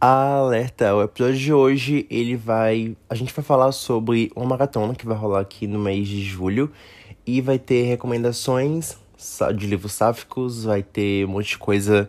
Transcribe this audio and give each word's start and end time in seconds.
Alerta, 0.00 0.94
o 0.94 1.02
episódio 1.02 1.36
de 1.36 1.52
hoje 1.52 2.06
ele 2.08 2.34
vai. 2.34 2.96
A 3.06 3.14
gente 3.14 3.34
vai 3.34 3.44
falar 3.44 3.70
sobre 3.70 4.32
uma 4.34 4.46
maratona 4.46 4.94
que 4.94 5.04
vai 5.04 5.14
rolar 5.14 5.40
aqui 5.40 5.66
no 5.66 5.78
mês 5.78 6.08
de 6.08 6.22
julho 6.22 6.72
e 7.26 7.42
vai 7.42 7.58
ter 7.58 7.82
recomendações 7.82 8.96
de 9.54 9.66
livros 9.66 9.92
sáficos, 9.92 10.64
vai 10.64 10.82
ter 10.82 11.26
um 11.26 11.32
monte 11.32 11.48
de 11.48 11.58
coisa 11.58 12.08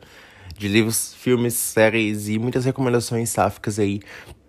de 0.57 0.69
livros, 0.69 1.13
filmes, 1.15 1.54
séries 1.55 2.29
e 2.29 2.39
muitas 2.39 2.63
recomendações 2.63 3.30
sáficas 3.30 3.77
aí 3.77 4.00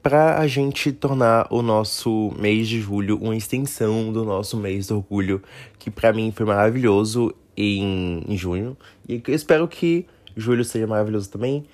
para 0.00 0.38
a 0.38 0.46
gente 0.46 0.92
tornar 0.92 1.48
o 1.50 1.62
nosso 1.62 2.32
mês 2.38 2.68
de 2.68 2.80
julho 2.80 3.18
uma 3.20 3.34
extensão 3.34 4.12
do 4.12 4.24
nosso 4.24 4.56
mês 4.56 4.86
do 4.86 4.98
orgulho, 4.98 5.42
que 5.80 5.90
para 5.90 6.12
mim 6.12 6.30
foi 6.30 6.46
maravilhoso 6.46 7.34
em, 7.56 8.22
em 8.24 8.38
junho. 8.38 8.76
E 9.08 9.20
eu 9.26 9.34
espero 9.34 9.66
que 9.66 10.06
julho 10.36 10.64
seja 10.64 10.86
maravilhoso 10.86 11.28
também 11.28 11.64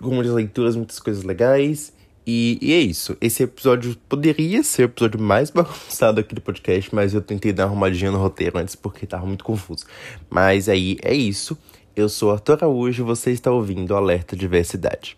muitas 0.00 0.32
leituras, 0.32 0.76
muitas 0.76 0.98
coisas 0.98 1.22
legais. 1.24 1.92
E, 2.26 2.58
e, 2.60 2.72
é 2.72 2.78
isso. 2.78 3.16
Esse 3.20 3.42
episódio 3.42 3.96
poderia 4.08 4.62
ser 4.62 4.82
o 4.82 4.84
episódio 4.86 5.20
mais 5.20 5.50
bagunçado 5.50 6.20
aqui 6.20 6.34
do 6.34 6.40
podcast, 6.40 6.94
mas 6.94 7.14
eu 7.14 7.20
tentei 7.20 7.52
dar 7.52 7.64
uma 7.64 7.72
arrumadinha 7.72 8.10
no 8.10 8.18
roteiro 8.18 8.58
antes 8.58 8.74
porque 8.74 9.06
tava 9.06 9.26
muito 9.26 9.44
confuso. 9.44 9.84
Mas 10.30 10.68
aí 10.68 10.96
é 11.02 11.14
isso. 11.14 11.56
Eu 11.94 12.08
sou 12.08 12.32
Arthur 12.32 12.54
Araújo 12.54 13.02
e 13.02 13.06
você 13.06 13.30
está 13.30 13.50
ouvindo 13.50 13.94
Alerta 13.94 14.34
Diversidade. 14.34 15.16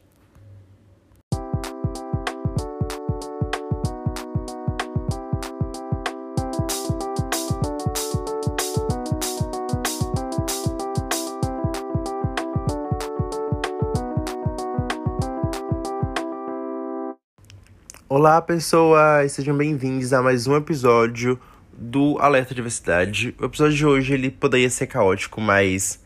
Olá, 18.18 18.40
pessoas! 18.40 19.32
Sejam 19.32 19.54
bem-vindos 19.54 20.10
a 20.14 20.22
mais 20.22 20.46
um 20.46 20.56
episódio 20.56 21.38
do 21.70 22.16
Alerta 22.18 22.54
Diversidade. 22.54 23.34
O 23.38 23.44
episódio 23.44 23.76
de 23.76 23.84
hoje 23.84 24.14
ele 24.14 24.30
poderia 24.30 24.70
ser 24.70 24.86
caótico, 24.86 25.38
mas 25.38 26.02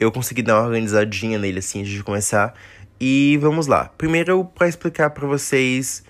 eu 0.00 0.10
consegui 0.10 0.42
dar 0.42 0.58
uma 0.58 0.66
organizadinha 0.66 1.38
nele 1.38 1.60
assim 1.60 1.82
antes 1.82 1.92
de 1.92 2.02
começar. 2.02 2.54
E 3.00 3.38
vamos 3.40 3.68
lá. 3.68 3.84
Primeiro, 3.96 4.44
para 4.44 4.66
explicar 4.66 5.10
para 5.10 5.28
vocês 5.28 6.02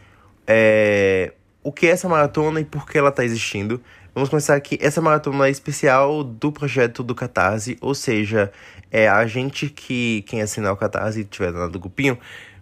é, 0.46 1.34
o 1.62 1.70
que 1.70 1.88
é 1.88 1.90
essa 1.90 2.08
maratona 2.08 2.60
e 2.60 2.64
por 2.64 2.86
que 2.86 2.96
ela 2.96 3.10
está 3.10 3.22
existindo. 3.22 3.82
Vamos 4.14 4.30
começar 4.30 4.54
aqui. 4.54 4.78
Essa 4.80 5.02
maratona 5.02 5.46
é 5.46 5.50
especial 5.50 6.24
do 6.24 6.50
projeto 6.52 7.02
do 7.02 7.14
Catarse, 7.14 7.76
ou 7.82 7.94
seja, 7.94 8.50
é 8.90 9.10
a 9.10 9.26
gente 9.26 9.68
que, 9.68 10.24
quem 10.26 10.40
assinar 10.40 10.72
o 10.72 10.76
Catarse 10.76 11.20
e 11.20 11.24
tiver 11.24 11.52
dado 11.52 11.72
do 11.72 11.80
grupinho, 11.80 12.16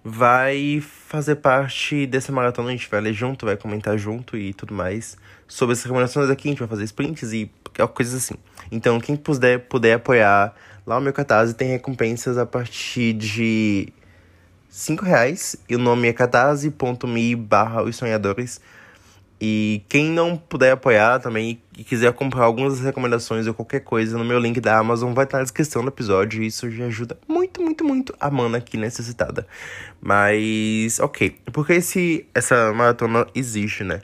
vai 0.05 0.81
fazer 0.83 1.37
parte 1.37 2.07
dessa 2.07 2.33
maratona. 2.33 2.69
A 2.69 2.73
gente 2.73 2.89
vai 2.91 3.01
ler 3.01 3.13
junto, 3.13 3.47
vai 3.47 3.57
comentar 3.57 3.97
junto 3.97 4.37
e 4.37 4.53
tudo 4.53 4.75
mais. 4.75 5.17
Sobre 5.47 5.73
essas 5.75 5.85
recomendações 5.85 6.31
aqui, 6.31 6.49
a 6.49 6.51
gente 6.51 6.59
vai 6.59 6.69
fazer 6.69 6.85
sprints 6.85 7.33
e 7.33 7.51
coisas 7.95 8.15
assim. 8.15 8.35
Então, 8.71 9.01
quem 9.01 9.17
puder, 9.17 9.61
puder 9.61 9.95
apoiar 9.95 10.55
lá 10.87 10.99
o 10.99 11.01
meu 11.01 11.13
catarse, 11.13 11.55
tem 11.55 11.69
recompensas 11.69 12.37
a 12.37 12.45
partir 12.45 13.13
de 13.13 13.93
5 14.69 15.05
reais. 15.05 15.57
E 15.69 15.77
o 15.77 15.79
nome 15.79 16.09
é 16.09 16.13
catarse.me 16.13 17.37
barra 17.37 17.83
os 17.83 17.97
sonhadores. 17.97 18.61
E 19.45 19.83
quem 19.89 20.09
não 20.09 20.37
puder 20.37 20.71
apoiar 20.71 21.19
também 21.19 21.61
e 21.77 21.83
quiser 21.83 22.13
comprar 22.13 22.45
algumas 22.45 22.79
recomendações 22.79 23.45
ou 23.49 23.53
qualquer 23.53 23.81
coisa 23.81 24.17
no 24.17 24.25
meu 24.25 24.39
link 24.39 24.61
da 24.61 24.79
Amazon, 24.79 25.13
vai 25.13 25.25
estar 25.25 25.39
na 25.39 25.43
descrição 25.43 25.83
do 25.83 25.89
episódio. 25.89 26.45
E 26.45 26.47
isso 26.47 26.71
já 26.71 26.85
ajuda 26.85 27.19
muito, 27.27 27.61
muito, 27.61 27.85
muito 27.85 28.15
a 28.21 28.31
mana 28.31 28.59
aqui 28.59 28.77
necessitada. 28.77 29.45
Mas, 30.01 31.01
ok. 31.01 31.37
Porque 31.53 31.73
esse, 31.73 32.25
essa 32.33 32.73
maratona 32.73 33.27
existe, 33.35 33.83
né? 33.83 34.03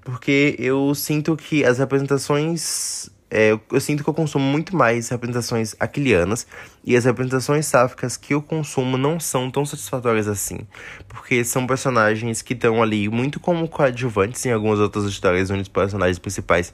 Porque 0.00 0.56
eu 0.58 0.94
sinto 0.94 1.36
que 1.36 1.66
as 1.66 1.78
representações 1.78 3.10
é, 3.30 3.52
eu, 3.52 3.60
eu, 3.70 3.80
sinto 3.80 4.02
que 4.02 4.08
eu 4.08 4.14
consumo 4.14 4.44
muito 4.44 4.74
mais 4.74 5.10
representações 5.10 5.74
aquilianas 5.78 6.46
e 6.82 6.96
as 6.96 7.04
representações 7.04 7.66
sáficas 7.66 8.16
que 8.16 8.32
eu 8.32 8.40
consumo 8.40 8.96
não 8.96 9.20
são 9.20 9.50
tão 9.50 9.66
satisfatórias 9.66 10.26
assim, 10.26 10.60
porque 11.06 11.44
são 11.44 11.66
personagens 11.66 12.40
que 12.40 12.54
estão 12.54 12.82
ali 12.82 13.06
muito 13.08 13.38
como 13.38 13.68
coadjuvantes 13.68 14.46
em 14.46 14.52
algumas 14.52 14.78
outras 14.78 15.04
histórias 15.04 15.50
onde 15.50 15.62
os 15.62 15.68
personagens 15.68 16.18
principais 16.18 16.72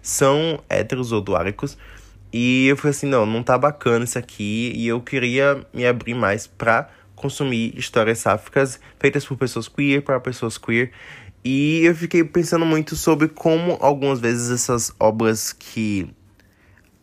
são 0.00 0.60
héteros 0.68 1.12
ou 1.12 1.20
duáricos. 1.20 1.78
E 2.32 2.66
eu 2.66 2.76
falei 2.76 2.90
assim, 2.90 3.06
não, 3.06 3.24
não 3.24 3.42
tá 3.42 3.56
bacana 3.56 4.04
isso 4.04 4.18
aqui 4.18 4.72
e 4.74 4.88
eu 4.88 5.00
queria 5.00 5.64
me 5.72 5.86
abrir 5.86 6.14
mais 6.14 6.46
pra 6.46 6.88
consumir 7.14 7.78
histórias 7.78 8.18
sáficas 8.18 8.80
feitas 8.98 9.24
por 9.24 9.36
pessoas 9.36 9.68
queer 9.68 10.02
para 10.02 10.18
pessoas 10.18 10.58
queer 10.58 10.90
e 11.44 11.80
eu 11.84 11.94
fiquei 11.94 12.22
pensando 12.22 12.64
muito 12.64 12.94
sobre 12.94 13.28
como 13.28 13.76
algumas 13.80 14.20
vezes 14.20 14.50
essas 14.50 14.92
obras 14.98 15.52
que 15.52 16.08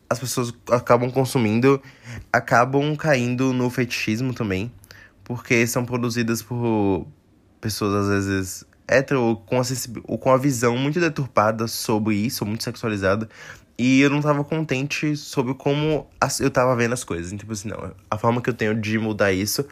as 0.09 0.17
pessoas 0.17 0.53
acabam 0.71 1.11
consumindo 1.11 1.81
acabam 2.31 2.95
caindo 2.95 3.53
no 3.53 3.69
fetichismo 3.69 4.33
também, 4.33 4.71
porque 5.23 5.67
são 5.67 5.85
produzidas 5.85 6.41
por 6.41 7.05
pessoas 7.59 8.07
às 8.07 8.25
vezes 8.25 8.65
hétero 8.87 9.41
com, 9.45 9.61
ou 10.05 10.17
com 10.17 10.31
a 10.31 10.37
visão 10.37 10.77
muito 10.77 10.99
deturpada 10.99 11.67
sobre 11.67 12.15
isso, 12.15 12.45
muito 12.45 12.63
sexualizada. 12.63 13.29
E 13.77 14.01
eu 14.01 14.09
não 14.09 14.19
tava 14.21 14.43
contente 14.43 15.15
sobre 15.15 15.53
como 15.53 16.07
eu 16.39 16.49
tava 16.49 16.75
vendo 16.75 16.93
as 16.93 17.03
coisas. 17.03 17.27
Então, 17.27 17.39
tipo 17.39 17.53
assim, 17.53 17.69
não, 17.69 17.93
a 18.11 18.17
forma 18.17 18.41
que 18.41 18.49
eu 18.49 18.53
tenho 18.53 18.75
de 18.75 18.97
mudar 18.97 19.31
isso 19.31 19.65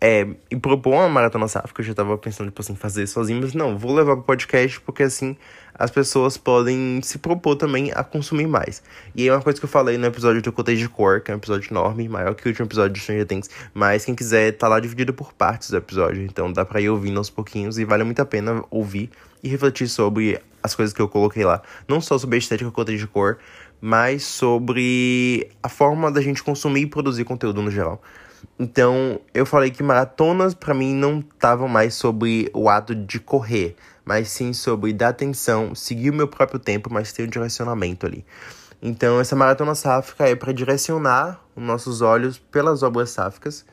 é, 0.00 0.26
e 0.50 0.56
propor 0.56 0.94
uma 0.94 1.08
maratona 1.08 1.48
sáfica, 1.48 1.80
eu 1.80 1.86
já 1.86 1.94
tava 1.94 2.16
pensando, 2.18 2.48
tipo 2.48 2.60
assim, 2.60 2.74
fazer 2.74 3.06
sozinho, 3.06 3.40
mas 3.40 3.54
não, 3.54 3.78
vou 3.78 3.94
levar 3.94 4.16
pro 4.16 4.24
podcast, 4.24 4.80
porque 4.80 5.02
assim 5.02 5.36
as 5.78 5.90
pessoas 5.90 6.36
podem 6.36 7.00
se 7.02 7.18
propor 7.18 7.56
também 7.56 7.92
a 7.94 8.02
consumir 8.02 8.46
mais. 8.46 8.82
E 9.14 9.28
é 9.28 9.32
uma 9.32 9.42
coisa 9.42 9.58
que 9.58 9.64
eu 9.64 9.68
falei 9.68 9.98
no 9.98 10.06
episódio 10.06 10.40
do 10.40 10.52
Cottage 10.52 10.88
Core, 10.88 11.22
que 11.22 11.30
é 11.30 11.34
um 11.34 11.38
episódio 11.38 11.70
enorme, 11.70 12.08
maior 12.08 12.34
que 12.34 12.46
o 12.46 12.48
último 12.48 12.66
episódio 12.66 12.94
de 12.94 13.00
Stranger 13.00 13.26
Things, 13.26 13.50
mas 13.74 14.04
quem 14.04 14.14
quiser, 14.14 14.52
tá 14.52 14.68
lá 14.68 14.80
dividido 14.80 15.12
por 15.12 15.32
partes 15.32 15.70
do 15.70 15.76
episódio, 15.76 16.22
então 16.22 16.52
dá 16.52 16.64
pra 16.64 16.80
ir 16.80 16.88
ouvindo 16.88 17.18
aos 17.18 17.30
pouquinhos, 17.30 17.78
e 17.78 17.84
vale 17.84 18.04
muito 18.04 18.20
a 18.20 18.24
pena 18.24 18.64
ouvir 18.70 19.10
e 19.42 19.48
refletir 19.48 19.88
sobre 19.88 20.40
as 20.62 20.74
coisas 20.74 20.94
que 20.94 21.00
eu 21.00 21.08
coloquei 21.08 21.44
lá. 21.44 21.62
Não 21.86 22.00
só 22.00 22.18
sobre 22.18 22.36
a 22.36 22.38
estética 22.38 22.70
Cottage 22.70 23.06
Core, 23.06 23.36
mas 23.80 24.24
sobre 24.24 25.48
a 25.62 25.68
forma 25.68 26.10
da 26.10 26.20
gente 26.20 26.42
consumir 26.42 26.82
e 26.82 26.86
produzir 26.86 27.24
conteúdo 27.24 27.62
no 27.62 27.70
geral. 27.70 28.02
Então, 28.58 29.20
eu 29.34 29.44
falei 29.44 29.70
que 29.70 29.82
maratonas 29.82 30.54
para 30.54 30.72
mim 30.72 30.94
não 30.94 31.20
estavam 31.20 31.68
mais 31.68 31.94
sobre 31.94 32.50
o 32.54 32.68
ato 32.68 32.94
de 32.94 33.20
correr, 33.20 33.76
mas 34.04 34.28
sim 34.28 34.52
sobre 34.52 34.92
dar 34.92 35.08
atenção, 35.08 35.74
seguir 35.74 36.10
o 36.10 36.14
meu 36.14 36.28
próprio 36.28 36.58
tempo, 36.58 36.90
mas 36.90 37.12
ter 37.12 37.24
um 37.24 37.30
direcionamento 37.30 38.06
ali. 38.06 38.24
Então, 38.80 39.20
essa 39.20 39.34
maratona 39.34 39.74
sáfica 39.74 40.28
é 40.28 40.34
para 40.34 40.52
direcionar 40.52 41.40
os 41.54 41.62
nossos 41.62 42.00
olhos 42.02 42.38
pelas 42.38 42.82
obras 42.82 43.10
sáficas 43.10 43.64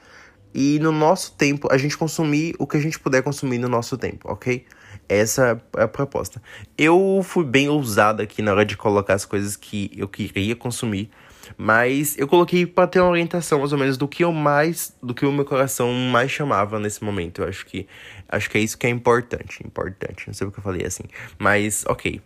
e 0.53 0.79
no 0.79 0.91
nosso 0.91 1.33
tempo 1.33 1.67
a 1.71 1.77
gente 1.77 1.97
consumir 1.97 2.55
o 2.59 2.67
que 2.67 2.77
a 2.77 2.79
gente 2.79 2.99
puder 2.99 3.21
consumir 3.21 3.57
no 3.57 3.67
nosso 3.67 3.97
tempo, 3.97 4.31
ok? 4.31 4.65
Essa 5.09 5.61
é 5.77 5.83
a 5.83 5.87
proposta. 5.87 6.41
Eu 6.77 7.21
fui 7.23 7.43
bem 7.43 7.67
ousado 7.67 8.21
aqui 8.21 8.41
na 8.41 8.51
hora 8.51 8.65
de 8.65 8.77
colocar 8.77 9.15
as 9.15 9.25
coisas 9.25 9.55
que 9.55 9.91
eu 9.95 10.07
queria 10.07 10.55
consumir. 10.55 11.09
Mas 11.57 12.17
eu 12.17 12.27
coloquei 12.27 12.65
para 12.65 12.87
ter 12.87 12.99
uma 12.99 13.09
orientação 13.09 13.59
mais 13.59 13.71
ou 13.71 13.77
menos 13.77 13.97
do 13.97 14.07
que 14.07 14.23
eu 14.23 14.31
mais, 14.31 14.95
do 15.01 15.13
que 15.13 15.25
o 15.25 15.31
meu 15.31 15.45
coração 15.45 15.91
mais 15.93 16.31
chamava 16.31 16.79
nesse 16.79 17.03
momento. 17.03 17.41
Eu 17.41 17.47
acho 17.47 17.65
que 17.65 17.87
acho 18.29 18.49
que 18.49 18.57
é 18.57 18.61
isso 18.61 18.77
que 18.77 18.87
é 18.87 18.89
importante, 18.89 19.65
importante. 19.65 20.27
Não 20.27 20.33
sei 20.33 20.47
o 20.47 20.51
que 20.51 20.59
eu 20.59 20.63
falei 20.63 20.85
assim, 20.85 21.03
mas 21.37 21.85
OK. 21.87 22.21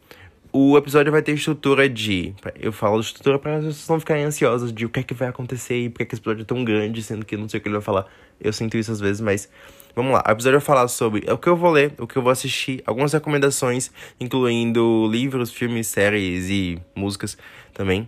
O 0.51 0.77
episódio 0.77 1.11
vai 1.11 1.21
ter 1.21 1.33
estrutura 1.33 1.89
de. 1.89 2.33
Eu 2.59 2.71
falo 2.71 2.99
estrutura 3.01 3.37
para 3.37 3.57
pessoas 3.57 3.87
não 3.89 3.99
ficarem 3.99 4.23
ansiosas 4.23 4.71
de 4.71 4.85
o 4.85 4.89
que 4.89 5.01
é 5.01 5.03
que 5.03 5.13
vai 5.13 5.27
acontecer 5.27 5.77
e 5.77 5.89
por 5.89 6.05
que 6.05 6.15
esse 6.15 6.21
episódio 6.21 6.43
é 6.43 6.45
tão 6.45 6.63
grande, 6.63 7.03
sendo 7.03 7.25
que 7.25 7.35
não 7.35 7.49
sei 7.49 7.59
o 7.59 7.61
que 7.61 7.67
ele 7.67 7.75
vai 7.75 7.83
falar. 7.83 8.07
Eu 8.39 8.53
sinto 8.53 8.77
isso 8.77 8.91
às 8.91 8.99
vezes, 8.99 9.19
mas 9.19 9.49
vamos 9.93 10.13
lá. 10.13 10.23
O 10.25 10.31
episódio 10.31 10.59
vai 10.59 10.65
falar 10.65 10.87
sobre 10.87 11.29
o 11.29 11.37
que 11.37 11.49
eu 11.49 11.55
vou 11.55 11.69
ler, 11.69 11.93
o 11.99 12.07
que 12.07 12.15
eu 12.15 12.21
vou 12.21 12.31
assistir, 12.31 12.81
algumas 12.87 13.11
recomendações, 13.11 13.91
incluindo 14.19 15.07
livros, 15.11 15.51
filmes, 15.51 15.87
séries 15.87 16.49
e 16.49 16.79
músicas 16.95 17.37
também. 17.73 18.07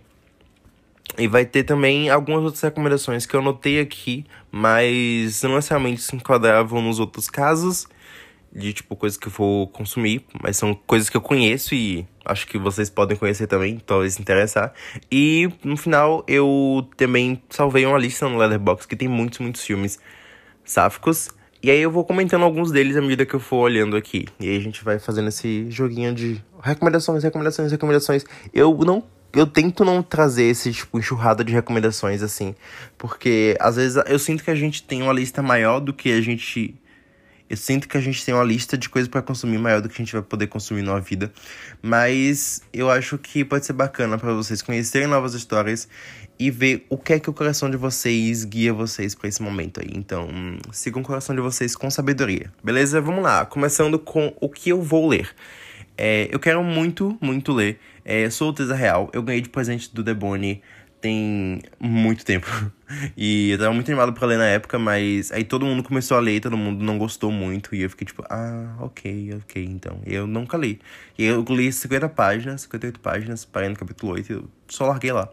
E 1.18 1.26
vai 1.26 1.44
ter 1.44 1.64
também 1.64 2.08
algumas 2.08 2.42
outras 2.44 2.62
recomendações 2.62 3.26
que 3.26 3.34
eu 3.34 3.40
anotei 3.40 3.80
aqui, 3.80 4.24
mas 4.50 5.42
não 5.42 5.56
necessariamente 5.56 6.02
se 6.02 6.16
enquadravam 6.16 6.80
nos 6.80 6.98
outros 6.98 7.28
casos, 7.28 7.86
de 8.52 8.72
tipo 8.72 8.96
coisas 8.96 9.18
que 9.18 9.28
eu 9.28 9.32
vou 9.32 9.68
consumir, 9.68 10.24
mas 10.42 10.56
são 10.56 10.74
coisas 10.74 11.08
que 11.08 11.16
eu 11.16 11.20
conheço 11.20 11.74
e 11.74 12.06
acho 12.24 12.46
que 12.46 12.58
vocês 12.58 12.90
podem 12.90 13.16
conhecer 13.16 13.46
também, 13.46 13.78
talvez 13.78 14.14
se 14.14 14.20
interessar. 14.20 14.72
E 15.10 15.48
no 15.62 15.76
final 15.76 16.24
eu 16.26 16.88
também 16.96 17.42
salvei 17.48 17.86
uma 17.86 17.98
lista 17.98 18.28
no 18.28 18.36
Letterboxd 18.36 18.88
que 18.88 18.96
tem 18.96 19.08
muitos, 19.08 19.38
muitos 19.38 19.62
filmes 19.62 19.98
sáficos. 20.64 21.30
E 21.62 21.70
aí 21.70 21.80
eu 21.80 21.90
vou 21.90 22.04
comentando 22.04 22.42
alguns 22.42 22.72
deles 22.72 22.96
à 22.96 23.02
medida 23.02 23.26
que 23.26 23.34
eu 23.34 23.40
for 23.40 23.58
olhando 23.58 23.94
aqui. 23.94 24.26
E 24.40 24.48
aí 24.48 24.56
a 24.56 24.60
gente 24.60 24.82
vai 24.82 24.98
fazendo 24.98 25.28
esse 25.28 25.70
joguinho 25.70 26.14
de 26.14 26.42
recomendações, 26.62 27.22
recomendações, 27.22 27.70
recomendações. 27.70 28.24
Eu 28.54 28.76
não 28.78 29.04
eu 29.32 29.46
tento 29.46 29.84
não 29.84 30.02
trazer 30.02 30.44
esse, 30.44 30.72
tipo, 30.72 30.98
enxurrada 30.98 31.44
de 31.44 31.52
recomendações, 31.52 32.22
assim. 32.22 32.54
Porque, 32.98 33.56
às 33.60 33.76
vezes, 33.76 34.02
eu 34.06 34.18
sinto 34.18 34.42
que 34.42 34.50
a 34.50 34.54
gente 34.54 34.82
tem 34.82 35.02
uma 35.02 35.12
lista 35.12 35.42
maior 35.42 35.80
do 35.80 35.92
que 35.92 36.12
a 36.12 36.20
gente 36.20 36.74
Eu 37.48 37.56
sinto 37.56 37.88
que 37.88 37.96
a 37.96 38.00
gente 38.00 38.24
tem 38.24 38.32
uma 38.32 38.44
lista 38.44 38.78
de 38.78 38.88
coisas 38.88 39.08
para 39.08 39.20
consumir 39.22 39.58
maior 39.58 39.80
do 39.80 39.88
que 39.88 39.94
a 39.94 40.04
gente 40.04 40.12
vai 40.12 40.22
poder 40.22 40.46
consumir 40.46 40.82
numa 40.82 41.00
vida. 41.00 41.32
Mas 41.82 42.62
eu 42.72 42.88
acho 42.88 43.18
que 43.18 43.44
pode 43.44 43.66
ser 43.66 43.72
bacana 43.72 44.16
para 44.16 44.32
vocês 44.32 44.62
conhecerem 44.62 45.08
novas 45.08 45.34
histórias 45.34 45.88
e 46.38 46.48
ver 46.48 46.86
o 46.88 46.96
que 46.96 47.14
é 47.14 47.18
que 47.18 47.28
o 47.28 47.32
coração 47.32 47.68
de 47.68 47.76
vocês 47.76 48.44
guia 48.44 48.72
vocês 48.72 49.16
para 49.16 49.28
esse 49.28 49.42
momento 49.42 49.80
aí. 49.80 49.90
Então, 49.92 50.28
sigam 50.70 51.02
o 51.02 51.04
coração 51.04 51.34
de 51.34 51.42
vocês 51.42 51.74
com 51.74 51.90
sabedoria. 51.90 52.52
Beleza? 52.62 53.00
Vamos 53.00 53.22
lá. 53.22 53.44
Começando 53.44 53.98
com 53.98 54.32
o 54.40 54.48
que 54.48 54.70
eu 54.70 54.80
vou 54.80 55.08
ler. 55.08 55.28
É, 55.98 56.28
eu 56.30 56.38
quero 56.38 56.62
muito, 56.62 57.18
muito 57.20 57.52
ler 57.52 57.80
é, 58.10 58.28
Solteza 58.28 58.74
Real. 58.74 59.08
Eu 59.12 59.22
ganhei 59.22 59.40
de 59.40 59.48
presente 59.48 59.94
do 59.94 60.02
Debone 60.02 60.60
tem 61.00 61.62
muito 61.78 62.24
tempo. 62.24 62.46
E 63.16 63.50
eu 63.50 63.58
tava 63.58 63.72
muito 63.72 63.88
animado 63.88 64.12
pra 64.12 64.26
ler 64.26 64.36
na 64.36 64.46
época, 64.46 64.76
mas 64.76 65.30
aí 65.30 65.44
todo 65.44 65.64
mundo 65.64 65.80
começou 65.80 66.16
a 66.16 66.20
ler, 66.20 66.40
todo 66.40 66.56
mundo 66.56 66.84
não 66.84 66.98
gostou 66.98 67.30
muito. 67.30 67.72
E 67.72 67.82
eu 67.82 67.88
fiquei 67.88 68.04
tipo, 68.04 68.24
ah, 68.28 68.74
ok, 68.80 69.32
ok, 69.34 69.64
então. 69.64 70.00
Eu 70.04 70.26
nunca 70.26 70.58
li. 70.58 70.80
E 71.16 71.24
eu 71.24 71.44
li 71.50 71.72
50 71.72 72.08
páginas, 72.08 72.62
58 72.62 72.98
páginas, 72.98 73.44
parei 73.44 73.68
no 73.68 73.76
capítulo 73.76 74.14
8 74.14 74.32
e 74.32 74.34
eu 74.34 74.50
só 74.66 74.88
larguei 74.88 75.12
lá. 75.12 75.28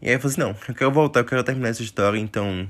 E 0.00 0.08
aí 0.08 0.14
eu 0.14 0.20
falei 0.20 0.34
assim, 0.34 0.40
não, 0.40 0.56
eu 0.68 0.74
quero 0.74 0.92
voltar, 0.92 1.20
eu 1.20 1.24
quero 1.24 1.42
terminar 1.42 1.70
essa 1.70 1.82
história, 1.82 2.16
então. 2.16 2.68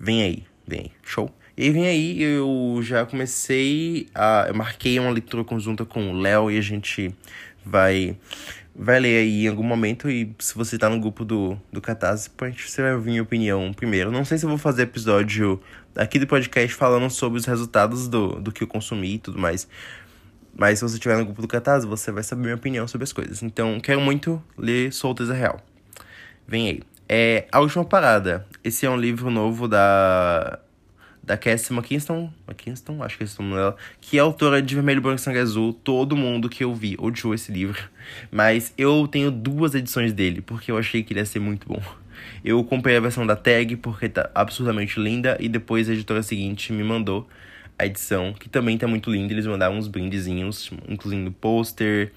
Vem 0.00 0.22
aí, 0.22 0.44
vem 0.66 0.80
aí, 0.80 0.92
show. 1.04 1.30
E 1.58 1.64
aí 1.64 1.70
vem 1.70 1.86
aí, 1.86 2.22
eu 2.22 2.80
já 2.82 3.04
comecei 3.04 4.08
a. 4.14 4.46
Eu 4.48 4.54
marquei 4.54 4.98
uma 4.98 5.10
leitura 5.10 5.44
conjunta 5.44 5.84
com 5.84 6.10
o 6.10 6.18
Léo 6.18 6.50
e 6.50 6.56
a 6.56 6.62
gente 6.62 7.14
vai 7.66 8.16
vai 8.78 9.00
ler 9.00 9.18
aí 9.18 9.46
em 9.46 9.48
algum 9.48 9.62
momento 9.62 10.10
e 10.10 10.34
se 10.38 10.54
você 10.54 10.76
tá 10.76 10.90
no 10.90 11.00
grupo 11.00 11.24
do, 11.24 11.58
do 11.72 11.80
Catarse, 11.80 12.30
você 12.56 12.82
vai 12.82 12.94
ouvir 12.94 13.10
minha 13.10 13.22
opinião 13.22 13.72
primeiro. 13.72 14.12
Não 14.12 14.24
sei 14.24 14.36
se 14.36 14.44
eu 14.44 14.50
vou 14.50 14.58
fazer 14.58 14.82
episódio 14.82 15.58
aqui 15.94 16.18
do 16.18 16.26
podcast 16.26 16.74
falando 16.74 17.08
sobre 17.08 17.38
os 17.38 17.46
resultados 17.46 18.06
do, 18.06 18.38
do 18.38 18.52
que 18.52 18.62
eu 18.62 18.68
consumi 18.68 19.14
e 19.14 19.18
tudo 19.18 19.38
mais. 19.38 19.66
Mas 20.54 20.78
se 20.78 20.84
você 20.84 20.94
estiver 20.96 21.16
no 21.16 21.24
grupo 21.24 21.42
do 21.42 21.48
Catarse, 21.48 21.86
você 21.86 22.12
vai 22.12 22.22
saber 22.22 22.42
minha 22.42 22.54
opinião 22.54 22.86
sobre 22.86 23.04
as 23.04 23.12
coisas. 23.12 23.42
Então, 23.42 23.78
quero 23.80 24.00
muito 24.00 24.42
ler 24.56 24.92
Solteza 24.92 25.34
Real. 25.34 25.60
Vem 26.46 26.68
aí. 26.68 26.82
É 27.08 27.46
A 27.52 27.60
Última 27.60 27.84
Parada. 27.84 28.46
Esse 28.64 28.86
é 28.86 28.90
um 28.90 28.96
livro 28.96 29.30
novo 29.30 29.68
da 29.68 30.58
da 31.26 31.36
Cassie 31.36 31.74
McKinston, 31.74 32.32
McKinston, 32.48 33.02
acho 33.02 33.18
que 33.18 33.24
é 33.24 33.26
esse 33.26 33.40
nome 33.42 33.56
dela, 33.56 33.76
que 34.00 34.16
é 34.16 34.20
autora 34.20 34.62
de 34.62 34.74
Vermelho, 34.76 35.02
Branco 35.02 35.18
e 35.18 35.20
Sangue 35.20 35.40
Azul. 35.40 35.72
Todo 35.72 36.16
mundo 36.16 36.48
que 36.48 36.62
eu 36.62 36.72
vi 36.72 36.94
odiou 36.98 37.34
esse 37.34 37.50
livro. 37.50 37.82
Mas 38.30 38.72
eu 38.78 39.08
tenho 39.08 39.30
duas 39.32 39.74
edições 39.74 40.12
dele, 40.12 40.40
porque 40.40 40.70
eu 40.70 40.78
achei 40.78 41.02
que 41.02 41.12
ele 41.12 41.20
ia 41.20 41.26
ser 41.26 41.40
muito 41.40 41.66
bom. 41.66 41.82
Eu 42.44 42.62
comprei 42.62 42.96
a 42.96 43.00
versão 43.00 43.26
da 43.26 43.34
Tag, 43.34 43.76
porque 43.76 44.08
tá 44.08 44.30
absurdamente 44.34 45.00
linda, 45.00 45.36
e 45.40 45.48
depois 45.48 45.90
a 45.90 45.92
editora 45.92 46.22
seguinte 46.22 46.72
me 46.72 46.84
mandou 46.84 47.28
a 47.78 47.84
edição, 47.84 48.32
que 48.32 48.48
também 48.48 48.78
tá 48.78 48.86
muito 48.86 49.10
linda. 49.10 49.32
Eles 49.32 49.46
mandaram 49.46 49.76
uns 49.76 49.88
brindezinhos, 49.88 50.70
incluindo 50.88 51.30
pôster, 51.30 52.12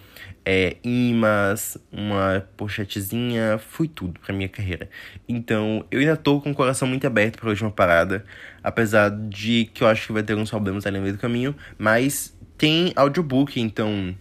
é, 0.46 0.78
imãs, 0.84 1.78
uma 1.92 2.48
pochetezinha, 2.56 3.58
foi 3.58 3.88
tudo 3.88 4.20
pra 4.20 4.34
minha 4.34 4.48
carreira. 4.48 4.90
Então, 5.28 5.86
eu 5.92 6.00
ainda 6.00 6.16
tô 6.16 6.40
com 6.40 6.52
o 6.52 6.56
coração 6.56 6.88
muito 6.88 7.06
aberto 7.06 7.40
pra 7.40 7.50
última 7.50 7.72
parada, 7.72 8.26
apesar 8.64 9.10
de 9.10 9.70
que 9.74 9.84
eu 9.84 9.88
acho 9.88 10.08
que 10.08 10.14
vai 10.14 10.24
ter 10.24 10.34
alguns 10.34 10.50
problemas 10.50 10.86
ali 10.86 10.98
no 10.98 11.04
meio 11.04 11.16
do 11.16 11.20
caminho, 11.20 11.56
mas 11.78 12.36
tem 12.58 12.94
audiobook, 12.96 13.60
então 13.60 14.16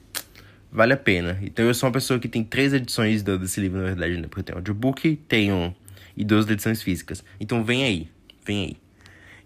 vale 0.72 0.92
a 0.92 0.96
pena. 0.96 1.38
Então, 1.42 1.64
eu 1.64 1.74
sou 1.74 1.88
uma 1.88 1.92
pessoa 1.92 2.18
que 2.18 2.28
tem 2.28 2.42
três 2.42 2.72
edições 2.72 3.22
desse 3.22 3.60
livro, 3.60 3.78
na 3.78 3.86
verdade, 3.86 4.16
né? 4.16 4.26
Porque 4.28 4.40
eu 4.40 4.44
tenho 4.44 4.58
audiobook, 4.58 5.16
tenho 5.28 5.74
e 6.16 6.24
duas 6.24 6.50
edições 6.50 6.82
físicas. 6.82 7.24
Então, 7.40 7.62
vem 7.62 7.84
aí, 7.84 8.08
vem 8.44 8.64
aí. 8.64 8.76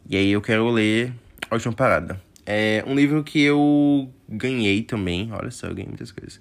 E 0.09 0.17
aí 0.17 0.33
eu 0.33 0.41
quero 0.41 0.69
ler 0.71 1.13
a 1.51 1.55
última 1.55 1.73
parada. 1.73 2.21
É 2.45 2.83
um 2.87 2.95
livro 2.95 3.23
que 3.23 3.41
eu 3.41 4.11
ganhei 4.29 4.83
também. 4.83 5.31
Olha 5.33 5.51
só, 5.51 5.69
eu 5.69 5.75
ganhei 5.75 5.89
muitas 5.89 6.11
coisas. 6.11 6.41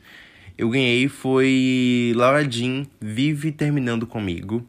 Eu 0.57 0.69
ganhei 0.69 1.07
foi 1.07 2.13
Laura 2.15 2.49
Jean 2.49 2.85
Vive 2.99 3.51
Terminando 3.51 4.05
Comigo. 4.05 4.67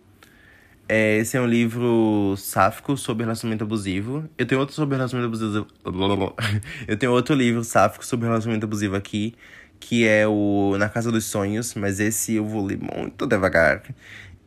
É, 0.89 1.17
esse 1.19 1.37
é 1.37 1.41
um 1.41 1.47
livro 1.47 2.35
sáfico 2.37 2.97
sobre 2.97 3.25
relacionamento 3.25 3.65
abusivo. 3.65 4.29
Eu 4.37 4.45
tenho 4.45 4.61
outro 4.61 4.75
sobre 4.75 4.97
relacionamento 4.97 5.35
abusivo. 5.35 5.67
Eu 6.87 6.97
tenho 6.97 7.13
outro 7.13 7.35
livro 7.35 7.65
sáfico 7.65 8.05
sobre 8.05 8.27
relacionamento 8.27 8.65
abusivo 8.67 8.95
aqui, 8.97 9.35
que 9.81 10.07
é 10.07 10.27
o 10.27 10.77
Na 10.79 10.89
Casa 10.89 11.11
dos 11.11 11.25
Sonhos, 11.25 11.75
mas 11.75 11.99
esse 11.99 12.35
eu 12.35 12.45
vou 12.45 12.65
ler 12.65 12.79
muito 12.79 13.27
devagar. 13.27 13.83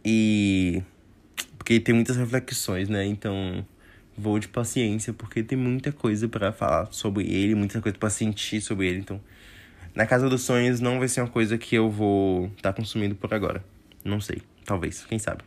E. 0.03 0.83
Porque 1.57 1.79
tem 1.79 1.95
muitas 1.95 2.15
reflexões, 2.15 2.89
né? 2.89 3.05
Então 3.05 3.65
vou 4.17 4.39
de 4.39 4.47
paciência, 4.47 5.13
porque 5.13 5.44
tem 5.44 5.57
muita 5.57 5.91
coisa 5.91 6.27
para 6.27 6.51
falar 6.51 6.88
sobre 6.91 7.25
ele, 7.25 7.56
muita 7.56 7.81
coisa 7.81 7.97
para 7.97 8.09
sentir 8.09 8.62
sobre 8.62 8.88
ele. 8.88 9.00
Então, 9.00 9.19
na 9.94 10.06
Casa 10.06 10.29
dos 10.29 10.41
Sonhos 10.41 10.79
não 10.79 11.00
vai 11.00 11.07
ser 11.07 11.21
uma 11.21 11.29
coisa 11.29 11.57
que 11.57 11.75
eu 11.75 11.89
vou 11.89 12.47
estar 12.57 12.71
tá 12.71 12.73
consumindo 12.73 13.15
por 13.15 13.33
agora. 13.33 13.63
Não 14.03 14.21
sei, 14.21 14.41
talvez, 14.63 15.06
quem 15.06 15.19
sabe. 15.19 15.44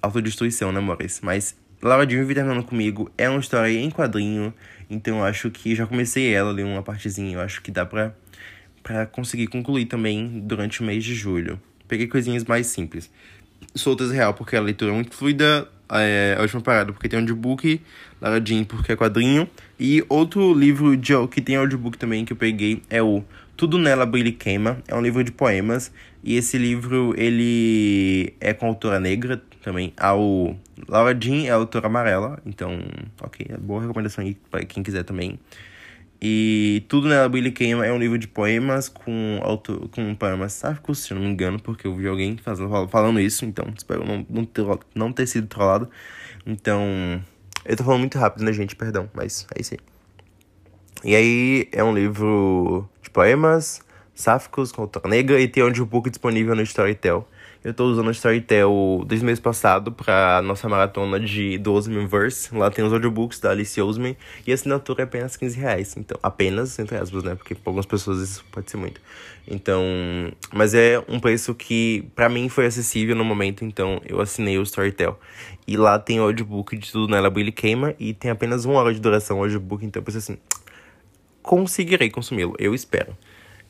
Autodestruição, 0.00 0.70
né, 0.72 0.78
amores? 0.78 1.20
Mas 1.22 1.56
Laura 1.82 2.08
Jean 2.08 2.26
terminando 2.26 2.64
comigo 2.64 3.10
é 3.18 3.28
uma 3.28 3.40
história 3.40 3.72
em 3.72 3.90
quadrinho, 3.90 4.54
então 4.88 5.18
eu 5.18 5.24
acho 5.24 5.50
que 5.50 5.74
já 5.74 5.86
comecei 5.86 6.32
ela 6.32 6.50
ali 6.50 6.62
uma 6.62 6.82
partezinha, 6.82 7.34
eu 7.34 7.40
acho 7.40 7.60
que 7.60 7.70
dá 7.70 7.84
pra, 7.84 8.14
pra 8.82 9.06
conseguir 9.06 9.48
concluir 9.48 9.86
também 9.86 10.40
durante 10.40 10.80
o 10.80 10.84
mês 10.84 11.04
de 11.04 11.14
julho. 11.14 11.60
Peguei 11.86 12.06
coisinhas 12.06 12.44
mais 12.44 12.68
simples. 12.68 13.10
Soltas 13.74 14.10
real, 14.10 14.34
porque 14.34 14.56
a 14.56 14.60
leitura 14.60 14.92
é 14.92 14.94
muito 14.94 15.14
fluida, 15.14 15.68
é, 15.90 16.34
a 16.38 16.42
última 16.42 16.60
parada, 16.60 16.92
porque 16.92 17.08
tem 17.08 17.18
audiobook, 17.18 17.80
Lara 18.20 18.42
Jean, 18.44 18.64
porque 18.64 18.92
é 18.92 18.96
quadrinho. 18.96 19.48
E 19.78 20.04
outro 20.08 20.54
livro 20.54 20.96
de, 20.96 21.12
que 21.28 21.40
tem 21.40 21.56
audiobook 21.56 21.98
também 21.98 22.24
que 22.24 22.32
eu 22.32 22.36
peguei 22.36 22.82
é 22.88 23.02
o 23.02 23.22
Tudo 23.56 23.78
Nela 23.78 24.06
Brilha 24.06 24.28
e 24.28 24.32
Queima. 24.32 24.78
É 24.88 24.94
um 24.94 25.02
livro 25.02 25.22
de 25.22 25.32
poemas. 25.32 25.92
E 26.22 26.36
esse 26.36 26.56
livro, 26.56 27.14
ele 27.18 28.32
é 28.40 28.54
com 28.54 28.66
autora 28.66 28.98
negra 28.98 29.42
também. 29.62 29.92
A 29.96 30.16
o 30.16 30.56
Laura 30.88 31.16
Jean 31.18 31.44
é 31.44 31.50
a 31.50 31.54
autora 31.54 31.86
amarela. 31.86 32.40
Então, 32.46 32.78
ok, 33.20 33.46
é 33.50 33.58
boa 33.58 33.82
recomendação 33.82 34.24
aí 34.24 34.36
para 34.50 34.64
quem 34.64 34.82
quiser 34.82 35.04
também. 35.04 35.38
E 36.20 36.84
Tudo 36.88 37.08
Nela 37.08 37.30
e 37.38 37.52
Queima 37.52 37.84
é 37.84 37.92
um 37.92 37.98
livro 37.98 38.16
de 38.16 38.26
poemas 38.26 38.88
com, 38.88 39.40
auto, 39.42 39.90
com 39.94 40.14
poemas 40.14 40.52
sáficos, 40.52 41.00
se 41.00 41.12
eu 41.12 41.16
não 41.16 41.24
me 41.24 41.30
engano, 41.30 41.60
porque 41.60 41.86
eu 41.86 41.94
vi 41.94 42.06
alguém 42.06 42.36
fazendo, 42.36 42.88
falando 42.88 43.20
isso, 43.20 43.44
então 43.44 43.66
espero 43.76 44.04
não, 44.06 44.24
não, 44.28 44.44
ter, 44.44 44.64
não 44.94 45.12
ter 45.12 45.26
sido 45.26 45.46
trollado. 45.46 45.90
Então, 46.46 47.22
eu 47.64 47.76
tô 47.76 47.84
falando 47.84 48.00
muito 48.00 48.18
rápido, 48.18 48.44
né, 48.44 48.52
gente? 48.52 48.74
Perdão, 48.74 49.10
mas 49.12 49.46
é 49.54 49.60
isso 49.60 49.74
aí. 49.74 49.80
E 51.04 51.14
aí, 51.14 51.68
é 51.72 51.84
um 51.84 51.94
livro 51.94 52.88
de 53.02 53.10
poemas 53.10 53.82
sáficos 54.14 54.72
com 54.72 54.82
autora 54.82 55.08
negra 55.08 55.40
e 55.40 55.48
tem 55.48 55.62
um 55.62 55.66
audiobook 55.66 56.08
disponível 56.08 56.54
no 56.54 56.62
Storytel. 56.62 57.28
Eu 57.64 57.72
tô 57.72 57.86
usando 57.86 58.08
o 58.08 58.10
Storytel 58.10 59.02
desde 59.06 59.24
o 59.24 59.26
mês 59.26 59.40
passado 59.40 59.90
pra 59.90 60.42
nossa 60.42 60.68
maratona 60.68 61.18
de 61.18 61.56
12 61.56 61.88
mil 61.88 62.06
verse. 62.06 62.54
Lá 62.54 62.70
tem 62.70 62.84
os 62.84 62.92
audiobooks 62.92 63.40
da 63.40 63.52
Alice 63.52 63.80
Oseman 63.80 64.14
e 64.46 64.50
a 64.50 64.54
assinatura 64.54 65.00
é 65.00 65.04
apenas 65.04 65.34
15 65.34 65.58
reais. 65.58 65.96
Então, 65.96 66.18
apenas, 66.22 66.78
entre 66.78 66.98
aspas, 66.98 67.22
né? 67.22 67.34
Porque 67.34 67.54
pra 67.54 67.70
algumas 67.70 67.86
pessoas 67.86 68.20
isso 68.20 68.44
pode 68.52 68.70
ser 68.70 68.76
muito. 68.76 69.00
Então, 69.48 69.82
mas 70.52 70.74
é 70.74 71.02
um 71.08 71.18
preço 71.18 71.54
que 71.54 72.06
para 72.14 72.28
mim 72.28 72.50
foi 72.50 72.66
acessível 72.66 73.16
no 73.16 73.24
momento, 73.24 73.64
então 73.64 73.98
eu 74.04 74.20
assinei 74.20 74.58
o 74.58 74.62
Storytel. 74.62 75.18
E 75.66 75.78
lá 75.78 75.98
tem 75.98 76.20
o 76.20 76.24
audiobook 76.24 76.76
de 76.76 76.92
tudo 76.92 77.10
nela 77.10 77.30
Billy 77.30 77.50
Queima 77.50 77.94
e 77.98 78.12
tem 78.12 78.30
apenas 78.30 78.66
uma 78.66 78.74
hora 78.74 78.92
de 78.92 79.00
duração 79.00 79.38
o 79.38 79.42
audiobook, 79.42 79.86
então 79.86 80.00
eu 80.00 80.04
pensei 80.04 80.18
assim, 80.18 80.38
conseguirei 81.42 82.10
consumi-lo, 82.10 82.54
eu 82.58 82.74
espero. 82.74 83.16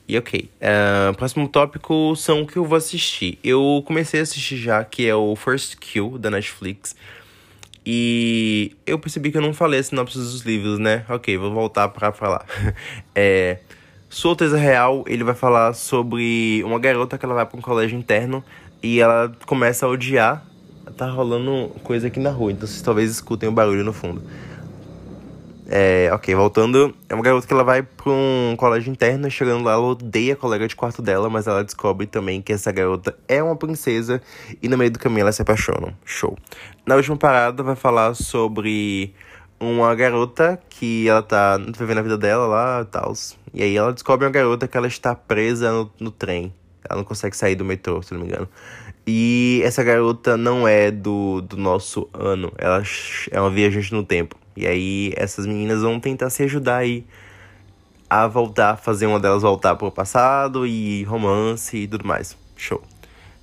E 0.06 0.18
ok. 0.18 0.50
Uh, 0.60 1.16
próximo 1.16 1.48
tópico 1.48 2.14
são 2.14 2.42
o 2.42 2.46
que 2.46 2.56
eu 2.56 2.64
vou 2.64 2.76
assistir. 2.76 3.38
Eu 3.42 3.82
comecei 3.86 4.20
a 4.20 4.22
assistir 4.22 4.56
já, 4.56 4.84
que 4.84 5.06
é 5.06 5.14
o 5.14 5.34
First 5.34 5.76
Kill, 5.76 6.18
da 6.18 6.30
Netflix. 6.30 6.94
E 7.86 8.76
eu 8.86 8.98
percebi 8.98 9.30
que 9.30 9.36
eu 9.36 9.42
não 9.42 9.52
falei 9.52 9.80
a 9.80 9.82
sinopse 9.82 10.16
dos 10.16 10.42
livros, 10.42 10.78
né? 10.78 11.04
Ok, 11.08 11.36
vou 11.36 11.52
voltar 11.52 11.88
pra 11.88 12.12
falar. 12.12 12.46
é. 13.14 13.58
Solteza 14.08 14.56
Real, 14.56 15.04
ele 15.08 15.24
vai 15.24 15.34
falar 15.34 15.72
sobre 15.72 16.62
uma 16.64 16.78
garota 16.78 17.18
que 17.18 17.24
ela 17.24 17.34
vai 17.34 17.44
para 17.44 17.58
um 17.58 17.60
colégio 17.60 17.98
interno 17.98 18.44
e 18.80 19.00
ela 19.00 19.34
começa 19.44 19.86
a 19.86 19.88
odiar. 19.88 20.46
Tá 20.96 21.10
rolando 21.10 21.70
coisa 21.82 22.06
aqui 22.06 22.20
na 22.20 22.30
rua, 22.30 22.52
então 22.52 22.68
vocês 22.68 22.80
talvez 22.80 23.10
escutem 23.10 23.48
o 23.48 23.52
barulho 23.52 23.82
no 23.82 23.92
fundo. 23.92 24.22
É, 25.66 26.10
ok, 26.12 26.34
voltando. 26.34 26.94
É 27.08 27.14
uma 27.14 27.22
garota 27.22 27.46
que 27.46 27.52
ela 27.52 27.64
vai 27.64 27.82
pra 27.82 28.10
um 28.10 28.54
colégio 28.56 28.90
interno 28.90 29.30
chegando 29.30 29.64
lá, 29.64 29.72
ela 29.72 29.82
odeia 29.82 30.34
a 30.34 30.36
colega 30.36 30.68
de 30.68 30.76
quarto 30.76 31.00
dela, 31.00 31.30
mas 31.30 31.46
ela 31.46 31.64
descobre 31.64 32.06
também 32.06 32.42
que 32.42 32.52
essa 32.52 32.70
garota 32.70 33.16
é 33.26 33.42
uma 33.42 33.56
princesa 33.56 34.20
e 34.62 34.68
no 34.68 34.76
meio 34.76 34.90
do 34.90 34.98
caminho 34.98 35.22
elas 35.22 35.36
se 35.36 35.42
apaixonam. 35.42 35.94
Show. 36.04 36.36
Na 36.86 36.96
última 36.96 37.16
parada 37.16 37.62
vai 37.62 37.76
falar 37.76 38.14
sobre 38.14 39.14
uma 39.58 39.94
garota 39.94 40.60
que 40.68 41.08
ela 41.08 41.22
tá 41.22 41.56
vivendo 41.78 41.98
a 41.98 42.02
vida 42.02 42.18
dela 42.18 42.46
lá 42.46 42.82
e 42.82 42.84
tal. 42.84 43.12
E 43.52 43.62
aí 43.62 43.76
ela 43.76 43.92
descobre 43.92 44.26
uma 44.26 44.32
garota 44.32 44.68
que 44.68 44.76
ela 44.76 44.86
está 44.86 45.14
presa 45.14 45.72
no, 45.72 45.90
no 45.98 46.10
trem. 46.10 46.52
Ela 46.88 46.98
não 46.98 47.04
consegue 47.04 47.34
sair 47.34 47.54
do 47.54 47.64
metrô, 47.64 48.02
se 48.02 48.12
não 48.12 48.20
me 48.20 48.26
engano. 48.26 48.48
E 49.06 49.62
essa 49.64 49.82
garota 49.82 50.36
não 50.36 50.68
é 50.68 50.90
do, 50.90 51.40
do 51.40 51.56
nosso 51.56 52.08
ano. 52.12 52.52
Ela 52.58 52.82
é 53.30 53.40
uma 53.40 53.50
viajante 53.50 53.92
no 53.92 54.04
tempo. 54.04 54.36
E 54.56 54.66
aí 54.66 55.12
essas 55.16 55.46
meninas 55.46 55.82
vão 55.82 55.98
tentar 55.98 56.30
se 56.30 56.42
ajudar 56.42 56.78
aí 56.78 57.04
a 58.08 58.26
voltar, 58.26 58.76
fazer 58.76 59.06
uma 59.06 59.18
delas 59.18 59.42
voltar 59.42 59.74
pro 59.74 59.90
passado 59.90 60.66
e 60.66 61.02
romance 61.04 61.76
e 61.76 61.88
tudo 61.88 62.06
mais. 62.06 62.36
Show. 62.56 62.82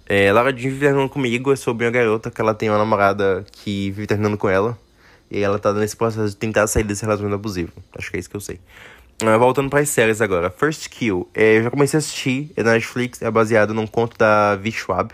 É, 0.05 0.31
Lara 0.31 0.51
Jean 0.51 0.69
vive 0.69 0.79
terminando 0.79 1.09
comigo 1.09 1.51
é 1.51 1.55
sobre 1.55 1.85
uma 1.85 1.91
garota 1.91 2.29
que 2.29 2.41
ela 2.41 2.53
tem 2.53 2.69
uma 2.69 2.77
namorada 2.77 3.45
que 3.51 3.91
vive 3.91 4.07
terminando 4.07 4.37
com 4.37 4.49
ela. 4.49 4.77
E 5.29 5.39
ela 5.39 5.57
tá 5.57 5.71
nesse 5.71 5.95
processo 5.95 6.29
de 6.29 6.35
tentar 6.35 6.67
sair 6.67 6.83
desse 6.83 7.03
relacionamento 7.03 7.39
abusivo. 7.39 7.71
Acho 7.97 8.11
que 8.11 8.17
é 8.17 8.19
isso 8.19 8.29
que 8.29 8.35
eu 8.35 8.41
sei. 8.41 8.59
Uh, 9.23 9.39
voltando 9.39 9.69
para 9.69 9.79
as 9.79 9.89
séries 9.89 10.19
agora. 10.19 10.49
First 10.49 10.89
Kill. 10.89 11.29
É, 11.33 11.59
eu 11.59 11.63
já 11.63 11.71
comecei 11.71 11.97
a 11.97 11.99
assistir. 11.99 12.51
É 12.57 12.63
na 12.63 12.73
Netflix. 12.73 13.21
É 13.21 13.31
baseado 13.31 13.73
num 13.73 13.87
conto 13.87 14.17
da 14.17 14.55
Vi 14.57 14.71
Schwab. 14.71 15.13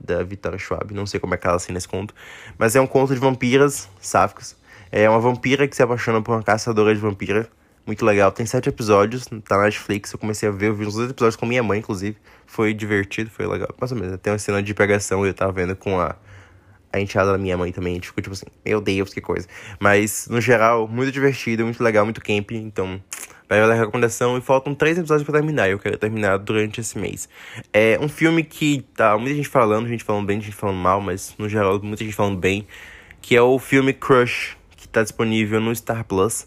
Da 0.00 0.22
Vitória 0.22 0.58
Schwab. 0.58 0.94
Não 0.94 1.04
sei 1.04 1.20
como 1.20 1.34
é 1.34 1.36
que 1.36 1.46
ela 1.46 1.56
assim 1.56 1.72
nesse 1.72 1.86
conto. 1.86 2.14
Mas 2.56 2.74
é 2.74 2.80
um 2.80 2.86
conto 2.86 3.12
de 3.12 3.20
vampiras 3.20 3.86
sáficas. 4.00 4.56
É 4.90 5.08
uma 5.08 5.20
vampira 5.20 5.68
que 5.68 5.76
se 5.76 5.82
apaixona 5.82 6.22
por 6.22 6.32
uma 6.34 6.42
caçadora 6.42 6.94
de 6.94 7.00
vampira. 7.00 7.48
Muito 7.88 8.04
legal. 8.04 8.30
Tem 8.30 8.44
sete 8.44 8.68
episódios, 8.68 9.26
tá 9.46 9.56
na 9.56 9.64
Netflix. 9.64 10.12
Eu 10.12 10.18
comecei 10.18 10.46
a 10.46 10.52
ver, 10.52 10.68
eu 10.68 10.74
vi 10.74 10.86
uns 10.86 10.94
dois 10.94 11.10
episódios 11.10 11.36
com 11.36 11.46
minha 11.46 11.62
mãe, 11.62 11.78
inclusive. 11.78 12.18
Foi 12.46 12.74
divertido, 12.74 13.30
foi 13.30 13.46
legal. 13.46 13.74
Mais 13.80 13.90
ou 13.90 13.98
menos. 13.98 14.18
Tem 14.20 14.30
uma 14.30 14.38
cena 14.38 14.62
de 14.62 14.74
pegação 14.74 15.24
eu 15.24 15.32
tava 15.32 15.52
vendo 15.52 15.74
com 15.74 15.98
a, 15.98 16.14
a 16.92 17.00
enteada 17.00 17.32
da 17.32 17.38
minha 17.38 17.56
mãe 17.56 17.72
também. 17.72 17.92
A 17.92 17.94
gente 17.94 18.08
ficou 18.08 18.22
tipo 18.22 18.34
assim, 18.34 18.44
meu 18.62 18.78
Deus, 18.78 19.14
que 19.14 19.22
coisa. 19.22 19.48
Mas, 19.80 20.28
no 20.28 20.38
geral, 20.38 20.86
muito 20.86 21.10
divertido, 21.10 21.64
muito 21.64 21.82
legal, 21.82 22.04
muito 22.04 22.20
camp. 22.20 22.50
Então, 22.50 23.02
vai 23.48 23.58
valer 23.58 23.72
a 23.72 23.76
recomendação. 23.76 24.36
E 24.36 24.42
faltam 24.42 24.74
três 24.74 24.98
episódios 24.98 25.24
pra 25.24 25.38
terminar. 25.38 25.70
Eu 25.70 25.78
quero 25.78 25.96
terminar 25.96 26.36
durante 26.36 26.82
esse 26.82 26.98
mês. 26.98 27.26
É 27.72 27.98
um 28.02 28.08
filme 28.10 28.44
que 28.44 28.84
tá 28.94 29.16
muita 29.16 29.34
gente 29.34 29.48
falando, 29.48 29.88
gente 29.88 30.04
falando 30.04 30.26
bem, 30.26 30.38
gente 30.42 30.54
falando 30.54 30.76
mal, 30.76 31.00
mas, 31.00 31.34
no 31.38 31.48
geral, 31.48 31.80
muita 31.82 32.04
gente 32.04 32.14
falando 32.14 32.38
bem. 32.38 32.66
Que 33.22 33.34
é 33.34 33.40
o 33.40 33.58
filme 33.58 33.94
Crush, 33.94 34.57
tá 34.98 35.02
disponível 35.02 35.60
no 35.60 35.74
Star 35.74 36.04
Plus 36.04 36.46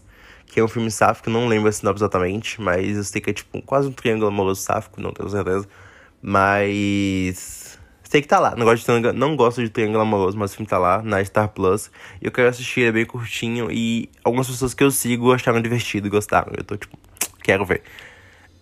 que 0.52 0.60
é 0.60 0.64
um 0.64 0.68
filme 0.68 0.90
sáfico, 0.90 1.30
não 1.30 1.48
lembro 1.48 1.70
a 1.70 1.72
sinopse 1.72 2.02
exatamente, 2.02 2.60
mas 2.60 2.94
eu 2.94 3.04
sei 3.04 3.22
que 3.22 3.30
é 3.30 3.32
tipo 3.32 3.62
quase 3.62 3.88
um 3.88 3.92
triângulo 3.92 4.28
amoroso 4.28 4.60
sáfico, 4.60 5.00
não 5.00 5.10
tenho 5.10 5.30
certeza. 5.30 5.66
Mas. 6.20 7.78
Sei 8.04 8.20
que 8.20 8.28
tá 8.28 8.38
lá. 8.38 8.54
Não 8.54 8.66
gosto, 8.66 9.00
de 9.00 9.12
não 9.12 9.34
gosto 9.34 9.62
de 9.62 9.70
triângulo 9.70 10.02
amoroso, 10.02 10.36
mas 10.36 10.52
o 10.52 10.56
filme 10.56 10.68
tá 10.68 10.76
lá, 10.76 11.02
na 11.02 11.24
Star 11.24 11.48
Plus. 11.48 11.90
E 12.20 12.26
eu 12.26 12.30
quero 12.30 12.48
assistir, 12.50 12.82
é 12.82 12.92
bem 12.92 13.06
curtinho. 13.06 13.72
E 13.72 14.10
algumas 14.22 14.46
pessoas 14.46 14.74
que 14.74 14.84
eu 14.84 14.90
sigo 14.90 15.32
acharam 15.32 15.62
divertido 15.62 16.06
e 16.06 16.10
gostaram. 16.10 16.52
Eu 16.54 16.64
tô 16.64 16.76
tipo, 16.76 16.98
quero 17.42 17.64
ver. 17.64 17.82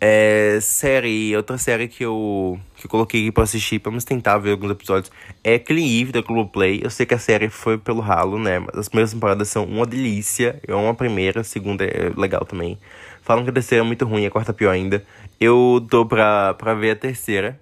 É, 0.00 0.60
série, 0.62 1.36
outra 1.36 1.58
série 1.58 1.88
que 1.88 2.04
eu, 2.04 2.60
que 2.80 2.86
eu 2.86 2.90
coloquei 2.90 3.20
aqui 3.20 3.30
pra 3.30 3.44
assistir, 3.44 3.78
vamos 3.84 4.04
tentar 4.04 4.38
ver 4.38 4.52
alguns 4.52 4.70
episódios, 4.70 5.12
é 5.44 5.58
Clean 5.58 6.00
Eve, 6.00 6.12
da 6.12 6.22
Globoplay. 6.22 6.80
Eu 6.82 6.88
sei 6.88 7.04
que 7.04 7.12
a 7.12 7.18
série 7.18 7.50
foi 7.50 7.76
pelo 7.76 8.00
ralo, 8.00 8.38
né? 8.38 8.58
Mas 8.58 8.74
as 8.74 8.88
primeiras 8.88 9.12
temporadas 9.12 9.48
são 9.48 9.64
uma 9.64 9.84
delícia. 9.84 10.58
É 10.66 10.74
uma 10.74 10.94
primeira, 10.94 11.42
a 11.42 11.44
segunda 11.44 11.84
é 11.84 12.10
legal 12.16 12.44
também. 12.46 12.78
Falam 13.20 13.44
que 13.44 13.50
a 13.50 13.52
terceira 13.52 13.84
é 13.84 13.86
muito 13.86 14.06
ruim, 14.06 14.24
a 14.24 14.30
quarta 14.30 14.52
é 14.52 14.54
pior 14.54 14.70
ainda. 14.70 15.04
Eu 15.38 15.86
tô 15.90 16.06
pra, 16.06 16.54
pra 16.54 16.72
ver 16.72 16.92
a 16.92 16.96
terceira, 16.96 17.60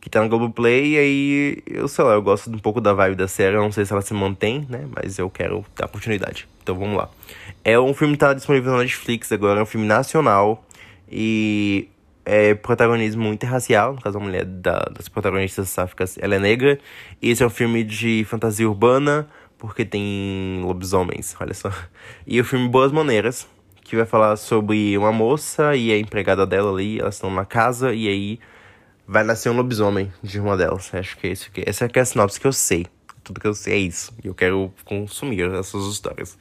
que 0.00 0.08
tá 0.08 0.22
no 0.22 0.28
Globoplay, 0.28 0.92
e 0.92 0.98
aí, 0.98 1.62
eu 1.66 1.88
sei 1.88 2.04
lá, 2.04 2.12
eu 2.12 2.22
gosto 2.22 2.48
um 2.48 2.58
pouco 2.58 2.80
da 2.80 2.92
vibe 2.92 3.16
da 3.16 3.26
série. 3.26 3.56
Eu 3.56 3.62
não 3.62 3.72
sei 3.72 3.84
se 3.84 3.92
ela 3.92 4.02
se 4.02 4.14
mantém, 4.14 4.66
né? 4.70 4.86
Mas 4.94 5.18
eu 5.18 5.28
quero 5.28 5.64
dar 5.76 5.88
continuidade. 5.88 6.46
Então 6.62 6.78
vamos 6.78 6.96
lá. 6.96 7.10
É 7.64 7.78
um 7.78 7.92
filme 7.92 8.14
que 8.14 8.20
tá 8.20 8.32
disponível 8.32 8.72
na 8.72 8.78
Netflix 8.78 9.32
agora, 9.32 9.58
é 9.58 9.62
um 9.64 9.66
filme 9.66 9.86
nacional. 9.86 10.64
E 11.10 11.88
é 12.24 12.54
protagonismo 12.54 13.28
interracial, 13.28 13.94
no 13.94 14.00
caso 14.00 14.18
a 14.18 14.20
mulher 14.20 14.44
da, 14.44 14.78
das 14.94 15.08
protagonistas 15.08 15.68
sáficas, 15.68 16.16
ela 16.18 16.34
é 16.34 16.38
negra. 16.38 16.78
E 17.20 17.30
esse 17.30 17.42
é 17.42 17.46
um 17.46 17.50
filme 17.50 17.84
de 17.84 18.24
fantasia 18.24 18.68
urbana, 18.68 19.28
porque 19.58 19.84
tem 19.84 20.60
lobisomens, 20.62 21.36
olha 21.40 21.54
só. 21.54 21.70
E 22.26 22.40
o 22.40 22.44
filme 22.44 22.68
Boas 22.68 22.92
Maneiras, 22.92 23.46
que 23.82 23.96
vai 23.96 24.06
falar 24.06 24.36
sobre 24.36 24.96
uma 24.96 25.12
moça 25.12 25.76
e 25.76 25.92
a 25.92 25.98
empregada 25.98 26.46
dela 26.46 26.72
ali, 26.72 26.98
elas 26.98 27.16
estão 27.16 27.30
na 27.30 27.44
casa 27.44 27.92
e 27.92 28.08
aí 28.08 28.40
vai 29.06 29.22
nascer 29.22 29.50
um 29.50 29.56
lobisomem 29.56 30.10
de 30.22 30.40
uma 30.40 30.56
delas. 30.56 30.90
Acho 30.94 31.18
que 31.18 31.26
é 31.26 31.30
isso 31.32 31.50
que 31.50 31.62
essa 31.66 31.84
é 31.92 32.00
a 32.00 32.04
sinopse 32.04 32.40
que 32.40 32.46
eu 32.46 32.52
sei. 32.52 32.86
Tudo 33.22 33.40
que 33.40 33.46
eu 33.46 33.54
sei 33.54 33.74
é 33.74 33.78
isso. 33.78 34.12
E 34.22 34.28
eu 34.28 34.34
quero 34.34 34.72
consumir 34.84 35.50
essas 35.52 35.86
histórias. 35.86 36.38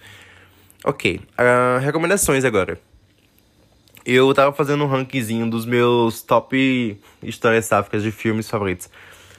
Ok, 0.86 1.20
uh, 1.40 1.80
recomendações 1.80 2.44
agora 2.44 2.78
eu 4.06 4.34
tava 4.34 4.54
fazendo 4.54 4.84
um 4.84 4.88
rankingzinho 4.88 5.50
dos 5.50 5.66
meus 5.66 6.22
top 6.22 7.00
histórias 7.22 7.66
sáficas 7.66 8.04
de 8.04 8.12
filmes 8.12 8.50
favoritos 8.50 8.90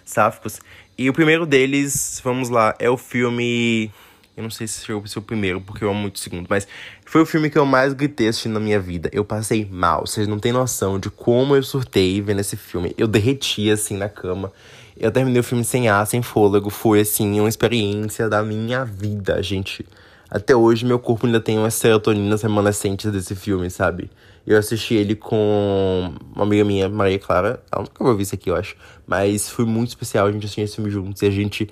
sáficos. 0.04 0.61
E 0.97 1.09
o 1.11 1.12
primeiro 1.12 1.44
deles, 1.44 2.21
vamos 2.23 2.49
lá, 2.49 2.75
é 2.78 2.88
o 2.88 2.97
filme. 2.97 3.90
Eu 4.37 4.42
não 4.42 4.50
sei 4.50 4.66
se 4.66 4.85
foi 4.85 4.94
o 4.94 5.23
primeiro, 5.23 5.61
porque 5.61 5.85
eu 5.85 5.90
amo 5.90 6.00
muito 6.00 6.16
o 6.16 6.18
segundo, 6.18 6.47
mas 6.49 6.66
foi 7.04 7.23
o 7.23 7.26
filme 7.26 7.49
que 7.49 7.59
eu 7.59 7.64
mais 7.64 7.92
gritei 7.92 8.28
assistindo 8.28 8.54
na 8.54 8.61
minha 8.61 8.80
vida. 8.80 9.09
Eu 9.12 9.25
passei 9.25 9.64
mal, 9.71 10.06
vocês 10.06 10.26
não 10.26 10.40
têm 10.40 10.52
noção 10.52 10.99
de 10.99 11.09
como 11.09 11.54
eu 11.54 11.62
surtei 11.62 12.21
vendo 12.21 12.40
esse 12.40 12.56
filme. 12.56 12.94
Eu 12.99 13.06
derreti 13.06 13.71
assim 13.71 13.97
na 13.97 14.09
cama. 14.09 14.52
Eu 14.97 15.11
terminei 15.11 15.40
o 15.40 15.44
filme 15.44 15.64
sem 15.64 15.88
ar, 15.88 16.06
sem 16.06 16.23
fôlego. 16.23 16.71
Foi 16.71 17.00
assim, 17.00 17.38
uma 17.38 17.49
experiência 17.49 18.28
da 18.28 18.42
minha 18.42 18.85
vida, 18.85 19.42
gente. 19.42 19.85
Até 20.30 20.54
hoje, 20.54 20.85
meu 20.85 20.99
corpo 20.99 21.26
ainda 21.26 21.40
tem 21.40 21.59
umas 21.59 21.75
serotoninas 21.75 22.42
remanescentes 22.42 23.11
desse 23.12 23.37
filme, 23.37 23.71
sabe? 23.71 24.11
Eu 24.46 24.58
assisti 24.58 24.94
ele 24.94 25.14
com 25.14 26.12
uma 26.34 26.44
amiga 26.44 26.64
minha, 26.64 26.88
Maria 26.88 27.18
Clara. 27.18 27.62
Ela 27.72 27.82
nunca 27.82 28.04
vai 28.04 28.12
ouvir 28.12 28.24
isso 28.24 28.34
aqui, 28.34 28.50
eu 28.50 28.56
acho. 28.56 28.76
Mas 29.06 29.48
foi 29.48 29.64
muito 29.64 29.88
especial 29.88 30.26
a 30.26 30.32
gente 30.32 30.44
assistir 30.44 30.60
esse 30.60 30.76
filme 30.76 30.90
juntos 30.90 31.22
e 31.22 31.26
a 31.26 31.30
gente 31.30 31.68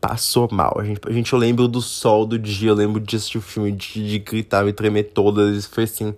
passou 0.00 0.48
mal. 0.50 0.76
A 0.78 0.84
gente, 0.84 1.00
a 1.06 1.12
gente 1.12 1.32
eu 1.32 1.38
lembro 1.38 1.66
do 1.66 1.80
sol 1.80 2.26
do 2.26 2.38
dia, 2.38 2.70
eu 2.70 2.74
lembro 2.74 3.00
de 3.00 3.16
assistir 3.16 3.38
o 3.38 3.42
filme, 3.42 3.72
de, 3.72 4.06
de 4.06 4.18
gritar, 4.18 4.64
me 4.64 4.72
tremer 4.72 5.04
todas. 5.04 5.66
Foi 5.66 5.84
assim. 5.84 6.14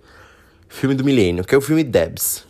Filme 0.69 0.95
do 0.95 1.05
milênio, 1.05 1.45
que 1.45 1.55
é 1.55 1.59
o 1.59 1.61
filme 1.61 1.85
Debs. 1.85 2.47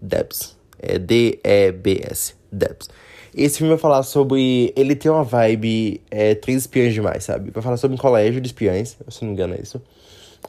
Debs. 0.00 0.56
É 0.78 0.98
D-E-B-S. 0.98 2.34
Debs. 2.52 2.88
Esse 3.34 3.58
filme 3.58 3.70
vai 3.70 3.78
falar 3.78 4.02
sobre. 4.04 4.72
Ele 4.76 4.94
tem 4.94 5.10
uma 5.10 5.24
vibe. 5.24 6.00
É, 6.10 6.34
três 6.34 6.62
espiãs 6.62 6.94
demais, 6.94 7.24
sabe? 7.24 7.50
Vai 7.50 7.62
falar 7.62 7.76
sobre 7.76 7.96
um 7.96 7.98
colégio 7.98 8.40
de 8.40 8.46
espiãs, 8.46 8.96
se 9.08 9.22
não 9.22 9.28
me 9.28 9.34
engano 9.34 9.54
é 9.54 9.60
isso. 9.60 9.82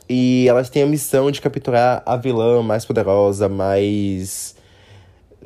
E 0.08 0.46
elas 0.48 0.70
têm 0.70 0.84
a 0.84 0.88
missão 0.88 1.32
de 1.32 1.42
capturar 1.42 2.04
a 2.06 2.16
vilã 2.16 2.62
mais 2.62 2.86
poderosa, 2.86 3.50
mais 3.50 4.56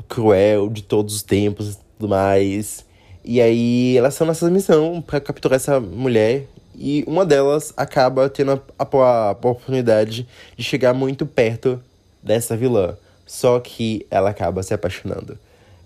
cruel 0.08 0.70
de 0.70 0.84
todos 0.84 1.15
os 1.15 1.24
tempos 1.24 1.74
e 1.74 1.77
tudo 1.98 2.10
mais. 2.10 2.86
E 3.24 3.39
aí 3.41 3.98
elas 3.98 4.13
estão 4.13 4.27
nessa 4.27 4.50
missão 4.50 5.01
para 5.01 5.20
capturar 5.20 5.56
essa 5.56 5.79
mulher. 5.79 6.46
E 6.75 7.03
uma 7.08 7.25
delas 7.25 7.74
acaba 7.75 8.29
tendo 8.29 8.53
a, 8.53 8.62
a, 8.77 9.27
a 9.27 9.32
oportunidade 9.32 10.27
de 10.56 10.63
chegar 10.63 10.94
muito 10.94 11.25
perto 11.25 11.82
dessa 12.22 12.56
vilã. 12.56 12.98
Só 13.25 13.60
que 13.60 14.06
ela 14.10 14.29
acaba 14.29 14.63
se 14.63 14.74
apaixonando. 14.74 15.38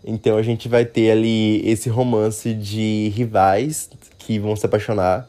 Então 0.05 0.37
a 0.37 0.41
gente 0.41 0.67
vai 0.67 0.85
ter 0.85 1.11
ali 1.11 1.61
esse 1.67 1.89
romance 1.89 2.53
de 2.53 3.11
rivais 3.15 3.89
que 4.17 4.37
vão 4.39 4.55
se 4.55 4.65
apaixonar 4.65 5.27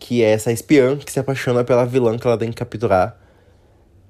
que 0.00 0.24
é 0.24 0.30
essa 0.30 0.50
espiã 0.50 0.96
que 0.96 1.12
se 1.12 1.20
apaixona 1.20 1.62
pela 1.62 1.84
vilã 1.84 2.18
que 2.18 2.26
ela 2.26 2.38
tem 2.38 2.48
que 2.48 2.56
capturar. 2.56 3.16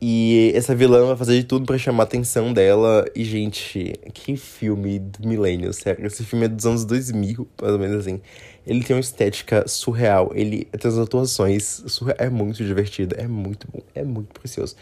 E 0.01 0.51
essa 0.55 0.75
vilã 0.75 1.05
vai 1.09 1.17
fazer 1.17 1.37
de 1.37 1.45
tudo 1.45 1.67
para 1.67 1.77
chamar 1.77 2.05
a 2.05 2.07
atenção 2.07 2.55
dela. 2.55 3.05
E, 3.15 3.23
gente, 3.23 3.93
que 4.15 4.35
filme 4.35 4.99
do 4.99 5.29
milênio, 5.29 5.71
sério. 5.75 6.07
Esse 6.07 6.25
filme 6.25 6.47
é 6.47 6.49
dos 6.49 6.65
anos 6.65 6.87
2000, 6.87 7.47
mais 7.61 7.73
ou 7.75 7.79
menos 7.79 7.97
assim. 7.99 8.19
Ele 8.67 8.83
tem 8.83 8.97
uma 8.97 9.01
estética 9.01 9.69
surreal. 9.69 10.33
Ele 10.35 10.65
tem 10.65 10.91
as 10.91 10.97
atuações. 10.97 11.83
Surreal, 11.87 12.17
é 12.19 12.31
muito 12.31 12.65
divertido. 12.65 13.15
É 13.19 13.27
muito 13.29 13.69
bom. 13.71 13.81
É 13.95 14.03
muito 14.03 14.29
precioso. 14.33 14.75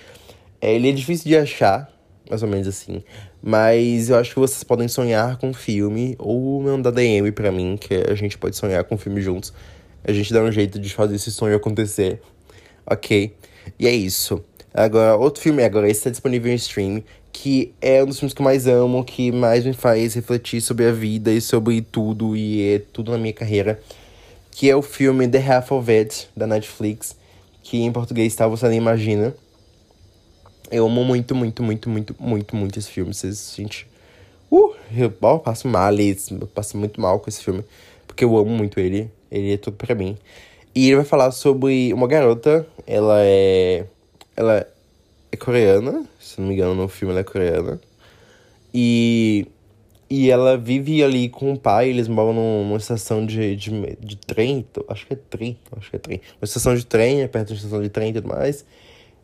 É, 0.61 0.73
ele 0.73 0.89
é 0.89 0.93
difícil 0.93 1.27
de 1.27 1.37
achar, 1.37 1.91
mais 2.31 2.45
ou 2.45 2.49
menos 2.49 2.69
assim. 2.69 3.03
Mas 3.43 4.11
eu 4.11 4.19
acho 4.19 4.35
que 4.35 4.39
vocês 4.39 4.63
podem 4.63 4.87
sonhar 4.87 5.37
com 5.39 5.51
o 5.51 5.55
filme. 5.55 6.15
Ou 6.21 6.63
mandar 6.63 6.93
DM 6.93 7.33
pra 7.33 7.51
mim, 7.51 7.77
que 7.77 7.93
a 8.09 8.15
gente 8.15 8.39
pode 8.39 8.55
sonhar 8.55 8.85
com 8.85 8.95
o 8.95 8.99
filme 8.99 9.21
juntos. 9.21 9.53
A 10.05 10.13
gente 10.13 10.33
dá 10.33 10.43
um 10.43 10.53
jeito 10.53 10.79
de 10.79 10.93
fazer 10.95 11.17
esse 11.17 11.31
sonho 11.31 11.57
acontecer. 11.57 12.21
Ok? 12.87 13.35
E 13.79 13.87
é 13.87 13.93
isso. 13.93 14.43
Agora, 14.73 15.17
outro 15.17 15.43
filme 15.43 15.63
agora, 15.63 15.89
esse 15.89 16.01
está 16.01 16.11
disponível 16.11 16.53
em 16.53 16.55
stream, 16.55 17.03
que 17.33 17.73
é 17.81 18.03
um 18.03 18.07
dos 18.07 18.19
filmes 18.19 18.35
que 18.35 18.41
eu 18.41 18.45
mais 18.45 18.67
amo, 18.67 19.05
que 19.05 19.33
mais 19.33 19.65
me 19.65 19.73
faz 19.73 20.15
refletir 20.15 20.61
sobre 20.61 20.87
a 20.87 20.93
vida 20.93 21.33
e 21.33 21.41
sobre 21.41 21.81
tudo, 21.83 22.37
e 22.37 22.75
é 22.75 22.79
tudo 22.79 23.13
na 23.13 23.19
minha 23.19 23.33
carreira. 23.33 23.81
Que 24.51 24.71
é 24.71 24.77
o 24.77 24.83
filme 24.83 25.29
The 25.29 25.39
Half 25.39 25.73
of 25.73 25.91
It, 25.91 26.29
da 26.37 26.47
Netflix, 26.47 27.17
que 27.63 27.79
em 27.79 27.93
português 27.93 28.33
está 28.33 28.47
Você 28.47 28.69
Nem 28.69 28.79
Imagina. 28.79 29.35
Eu 30.71 30.87
amo 30.87 31.05
muito, 31.05 31.35
muito, 31.35 31.63
muito, 31.63 31.89
muito, 31.89 32.17
muito, 32.19 32.57
muito 32.57 32.79
esse 32.79 32.91
filme. 32.91 33.15
Vocês, 33.15 33.55
gente. 33.57 33.87
Uh, 34.51 34.75
eu, 34.97 35.13
eu 35.23 35.39
passo 35.39 35.69
mal, 35.69 35.93
eu 35.95 36.47
passo 36.47 36.77
muito 36.77 37.01
mal 37.01 37.21
com 37.21 37.29
esse 37.31 37.43
filme. 37.43 37.65
Porque 38.07 38.25
eu 38.25 38.37
amo 38.37 38.51
muito 38.51 38.79
ele. 38.81 39.11
Ele 39.31 39.55
é 39.55 39.57
tudo 39.57 39.77
pra 39.77 39.95
mim. 39.95 40.17
E 40.75 40.87
ele 40.87 40.97
vai 40.97 41.05
falar 41.05 41.31
sobre 41.31 41.93
uma 41.93 42.07
garota. 42.07 42.67
Ela 42.87 43.21
é. 43.23 43.87
Ela 44.37 44.67
é 45.33 45.37
coreana. 45.37 46.07
Se 46.21 46.41
não 46.41 46.49
me 46.49 46.55
engano, 46.55 46.75
no 46.75 46.89
filme 46.89 47.13
ela 47.13 47.21
é 47.21 47.25
coreana. 47.25 47.81
E 48.73 49.47
E 50.11 50.31
ela 50.31 50.57
vive 50.57 51.03
ali 51.05 51.29
com 51.29 51.53
o 51.53 51.59
pai, 51.59 51.91
eles 51.91 52.09
moram 52.09 52.33
numa 52.33 52.79
estação 52.79 53.27
de, 53.27 53.55
de, 53.57 53.71
de 54.01 54.17
trem, 54.17 54.65
acho 54.89 55.07
que 55.07 55.13
é 55.13 55.17
trem, 55.17 55.59
acho 55.77 55.91
que 55.91 55.97
é 55.97 55.99
trem. 55.99 56.21
Uma 56.41 56.45
estação 56.45 56.75
de 56.75 56.87
trem, 56.87 57.21
é 57.23 57.29
perto 57.29 57.49
da 57.49 57.55
estação 57.55 57.83
de 57.83 57.91
trem 57.91 58.11
e 58.11 58.13
tudo 58.15 58.29
mais. 58.29 58.65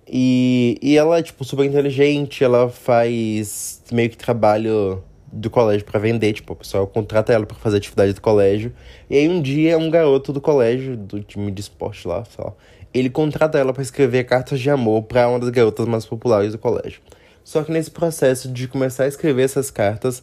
E, 0.06 0.78
e 0.82 0.96
ela 0.98 1.18
é, 1.18 1.22
tipo, 1.22 1.42
super 1.44 1.64
inteligente, 1.64 2.44
ela 2.44 2.68
faz 2.68 3.82
meio 3.90 4.10
que 4.10 4.16
trabalho 4.18 5.02
do 5.34 5.50
colégio 5.50 5.84
para 5.84 5.98
vender, 5.98 6.32
tipo, 6.32 6.52
o 6.52 6.56
pessoal 6.56 6.86
contrata 6.86 7.32
ela 7.32 7.44
para 7.44 7.56
fazer 7.56 7.78
atividade 7.78 8.12
do 8.12 8.20
colégio. 8.20 8.72
E 9.10 9.16
aí 9.16 9.28
um 9.28 9.42
dia 9.42 9.76
um 9.76 9.90
garoto 9.90 10.32
do 10.32 10.40
colégio, 10.40 10.96
do 10.96 11.20
time 11.20 11.50
de 11.50 11.60
esporte 11.60 12.06
lá, 12.06 12.24
sei 12.24 12.44
lá, 12.44 12.52
ele 12.92 13.10
contrata 13.10 13.58
ela 13.58 13.72
para 13.72 13.82
escrever 13.82 14.24
cartas 14.24 14.60
de 14.60 14.70
amor 14.70 15.02
para 15.02 15.28
uma 15.28 15.40
das 15.40 15.50
garotas 15.50 15.86
mais 15.86 16.06
populares 16.06 16.52
do 16.52 16.58
colégio. 16.58 17.02
Só 17.42 17.62
que 17.64 17.72
nesse 17.72 17.90
processo 17.90 18.48
de 18.50 18.68
começar 18.68 19.04
a 19.04 19.08
escrever 19.08 19.42
essas 19.42 19.70
cartas, 19.70 20.22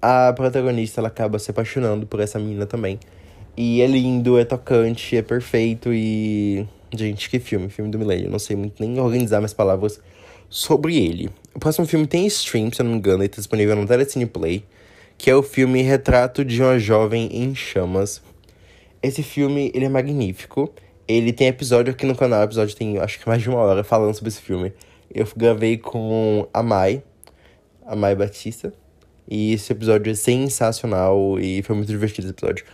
a 0.00 0.32
protagonista 0.32 1.00
ela 1.00 1.08
acaba 1.08 1.38
se 1.38 1.50
apaixonando 1.50 2.06
por 2.06 2.20
essa 2.20 2.38
menina 2.38 2.64
também. 2.64 2.98
E 3.56 3.82
é 3.82 3.86
lindo, 3.86 4.38
é 4.38 4.44
tocante, 4.44 5.16
é 5.16 5.22
perfeito 5.22 5.92
e. 5.92 6.66
Gente, 6.94 7.28
que 7.28 7.38
filme, 7.38 7.68
filme 7.68 7.90
do 7.90 7.98
milênio. 7.98 8.30
Não 8.30 8.38
sei 8.38 8.56
muito 8.56 8.80
nem 8.80 8.98
organizar 8.98 9.38
minhas 9.38 9.54
palavras 9.54 10.00
sobre 10.48 10.96
ele. 10.96 11.30
O 11.54 11.58
próximo 11.58 11.86
filme 11.86 12.06
tem 12.06 12.26
stream, 12.26 12.70
se 12.72 12.80
eu 12.80 12.84
não 12.84 12.92
me 12.92 12.98
engano, 12.98 13.22
ele 13.22 13.28
tá 13.28 13.36
disponível 13.36 13.74
no 13.76 13.86
Telecine 13.86 14.26
Play, 14.26 14.64
que 15.16 15.30
é 15.30 15.34
o 15.34 15.42
filme 15.42 15.82
Retrato 15.82 16.44
de 16.44 16.62
uma 16.62 16.78
Jovem 16.78 17.28
em 17.32 17.54
Chamas. 17.54 18.22
Esse 19.02 19.22
filme, 19.22 19.70
ele 19.74 19.84
é 19.84 19.88
magnífico. 19.88 20.72
Ele 21.08 21.32
tem 21.32 21.46
episódio 21.46 21.92
aqui 21.92 22.04
no 22.04 22.16
canal, 22.16 22.42
episódio 22.42 22.74
tem 22.74 22.98
acho 22.98 23.20
que 23.20 23.28
mais 23.28 23.40
de 23.40 23.48
uma 23.48 23.58
hora 23.58 23.84
falando 23.84 24.14
sobre 24.14 24.28
esse 24.28 24.40
filme. 24.40 24.72
Eu 25.14 25.26
gravei 25.36 25.78
com 25.78 26.48
a 26.52 26.62
Mai, 26.62 27.02
a 27.86 27.94
Mai 27.94 28.16
Batista, 28.16 28.72
e 29.28 29.52
esse 29.52 29.72
episódio 29.72 30.10
é 30.10 30.14
sensacional 30.14 31.38
e 31.38 31.62
foi 31.62 31.76
muito 31.76 31.88
divertido 31.88 32.26
esse 32.26 32.32
episódio. 32.32 32.64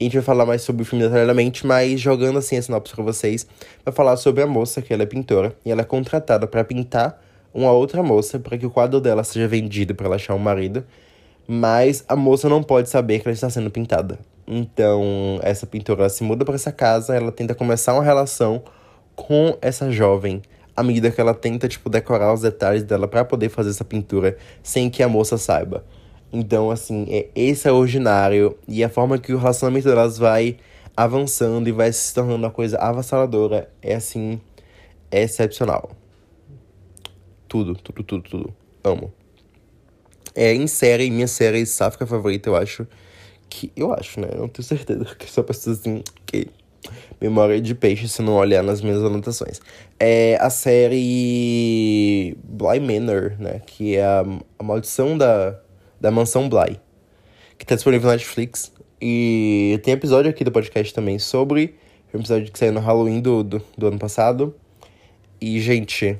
A 0.00 0.04
gente 0.04 0.14
vai 0.14 0.22
falar 0.22 0.44
mais 0.44 0.62
sobre 0.62 0.82
o 0.82 0.84
filme 0.84 1.04
detalhadamente, 1.04 1.64
mas 1.66 2.00
jogando 2.00 2.38
assim 2.38 2.56
a 2.56 2.62
sinopse 2.62 2.92
pra 2.92 3.04
vocês, 3.04 3.46
vai 3.84 3.94
falar 3.94 4.16
sobre 4.16 4.42
a 4.42 4.46
moça, 4.46 4.82
que 4.82 4.92
ela 4.92 5.04
é 5.04 5.06
pintora, 5.06 5.56
e 5.64 5.70
ela 5.70 5.82
é 5.82 5.84
contratada 5.84 6.46
para 6.46 6.64
pintar 6.64 7.22
uma 7.54 7.70
outra 7.70 8.02
moça 8.02 8.38
para 8.40 8.58
que 8.58 8.66
o 8.66 8.70
quadro 8.70 9.00
dela 9.00 9.22
seja 9.22 9.46
vendido 9.46 9.94
para 9.94 10.06
ela 10.06 10.16
achar 10.16 10.34
um 10.34 10.38
marido, 10.38 10.84
mas 11.46 12.04
a 12.08 12.16
moça 12.16 12.48
não 12.48 12.60
pode 12.60 12.88
saber 12.88 13.20
que 13.20 13.28
ela 13.28 13.34
está 13.34 13.48
sendo 13.48 13.70
pintada. 13.70 14.18
Então, 14.46 15.38
essa 15.42 15.64
pintora 15.66 16.08
se 16.08 16.24
muda 16.24 16.44
para 16.44 16.56
essa 16.56 16.72
casa, 16.72 17.14
ela 17.14 17.30
tenta 17.30 17.54
começar 17.54 17.94
uma 17.94 18.02
relação 18.02 18.62
com 19.14 19.56
essa 19.62 19.92
jovem, 19.92 20.42
à 20.76 20.82
medida 20.82 21.10
que 21.10 21.20
ela 21.20 21.32
tenta, 21.32 21.68
tipo, 21.68 21.88
decorar 21.88 22.34
os 22.34 22.40
detalhes 22.40 22.82
dela 22.82 23.06
para 23.06 23.24
poder 23.24 23.48
fazer 23.48 23.70
essa 23.70 23.84
pintura 23.84 24.36
sem 24.60 24.90
que 24.90 25.04
a 25.04 25.08
moça 25.08 25.38
saiba. 25.38 25.84
Então, 26.34 26.68
assim, 26.68 27.06
é 27.08 27.28
esse 27.32 27.68
é 27.68 27.70
ordinário 27.70 28.58
e 28.66 28.82
a 28.82 28.88
forma 28.88 29.18
que 29.18 29.32
o 29.32 29.38
relacionamento 29.38 29.86
delas 29.86 30.18
vai 30.18 30.56
avançando 30.96 31.68
e 31.68 31.72
vai 31.72 31.92
se 31.92 32.12
tornando 32.12 32.38
uma 32.38 32.50
coisa 32.50 32.76
avassaladora 32.76 33.70
é, 33.80 33.94
assim, 33.94 34.40
é 35.12 35.22
excepcional. 35.22 35.92
Tudo, 37.46 37.76
tudo, 37.76 38.02
tudo, 38.02 38.22
tudo. 38.28 38.54
Amo. 38.82 39.12
É, 40.34 40.52
em 40.52 40.66
série, 40.66 41.08
minha 41.08 41.28
série 41.28 41.64
sáfica 41.64 42.04
favorita, 42.04 42.48
eu 42.48 42.56
acho 42.56 42.84
que... 43.48 43.70
Eu 43.76 43.92
acho, 43.94 44.18
né? 44.18 44.26
Eu 44.32 44.40
não 44.40 44.48
tenho 44.48 44.66
certeza, 44.66 45.04
que 45.16 45.30
só 45.30 45.40
pessoas 45.40 45.78
assim, 45.78 46.02
que 46.26 46.48
Memória 47.20 47.60
de 47.60 47.74
peixe, 47.74 48.08
se 48.08 48.20
não 48.20 48.34
olhar 48.34 48.62
nas 48.62 48.82
minhas 48.82 49.02
anotações. 49.02 49.60
É 49.98 50.36
a 50.40 50.50
série 50.50 52.36
Bly 52.44 52.80
Manor, 52.80 53.36
né? 53.38 53.62
Que 53.64 53.96
é 53.96 54.04
a, 54.04 54.24
a 54.58 54.62
maldição 54.62 55.16
da, 55.16 55.58
da 56.04 56.10
mansão 56.10 56.50
Bly. 56.50 56.78
Que 57.58 57.64
tá 57.64 57.74
disponível 57.74 58.08
na 58.08 58.12
Netflix. 58.12 58.70
E 59.00 59.80
tem 59.82 59.94
episódio 59.94 60.30
aqui 60.30 60.44
do 60.44 60.52
podcast 60.52 60.92
também 60.92 61.18
sobre. 61.18 61.76
Foi 62.10 62.20
um 62.20 62.22
episódio 62.22 62.52
que 62.52 62.58
saiu 62.58 62.74
no 62.74 62.80
Halloween 62.80 63.22
do, 63.22 63.42
do, 63.42 63.62
do 63.76 63.86
ano 63.86 63.98
passado. 63.98 64.54
E, 65.40 65.58
gente. 65.60 66.18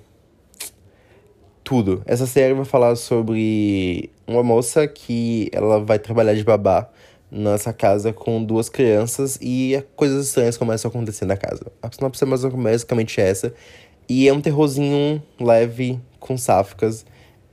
Tudo. 1.62 2.02
Essa 2.06 2.26
série 2.26 2.54
vai 2.54 2.64
falar 2.64 2.96
sobre 2.96 4.10
uma 4.26 4.42
moça 4.42 4.88
que 4.88 5.50
ela 5.52 5.78
vai 5.80 5.98
trabalhar 5.98 6.34
de 6.34 6.44
babá 6.44 6.90
nessa 7.30 7.70
casa 7.70 8.10
com 8.10 8.42
duas 8.42 8.70
crianças 8.70 9.38
e 9.42 9.82
coisas 9.96 10.28
estranhas 10.28 10.56
começam 10.56 10.88
a 10.88 10.90
acontecer 10.90 11.26
na 11.26 11.36
casa. 11.36 11.66
A 11.82 11.92
sinopse 11.92 12.24
é 12.24 12.26
basicamente 12.26 13.20
essa. 13.20 13.52
E 14.08 14.28
é 14.28 14.32
um 14.32 14.40
terrorzinho 14.40 15.22
leve, 15.38 16.00
com 16.18 16.38
sáficas. 16.38 17.04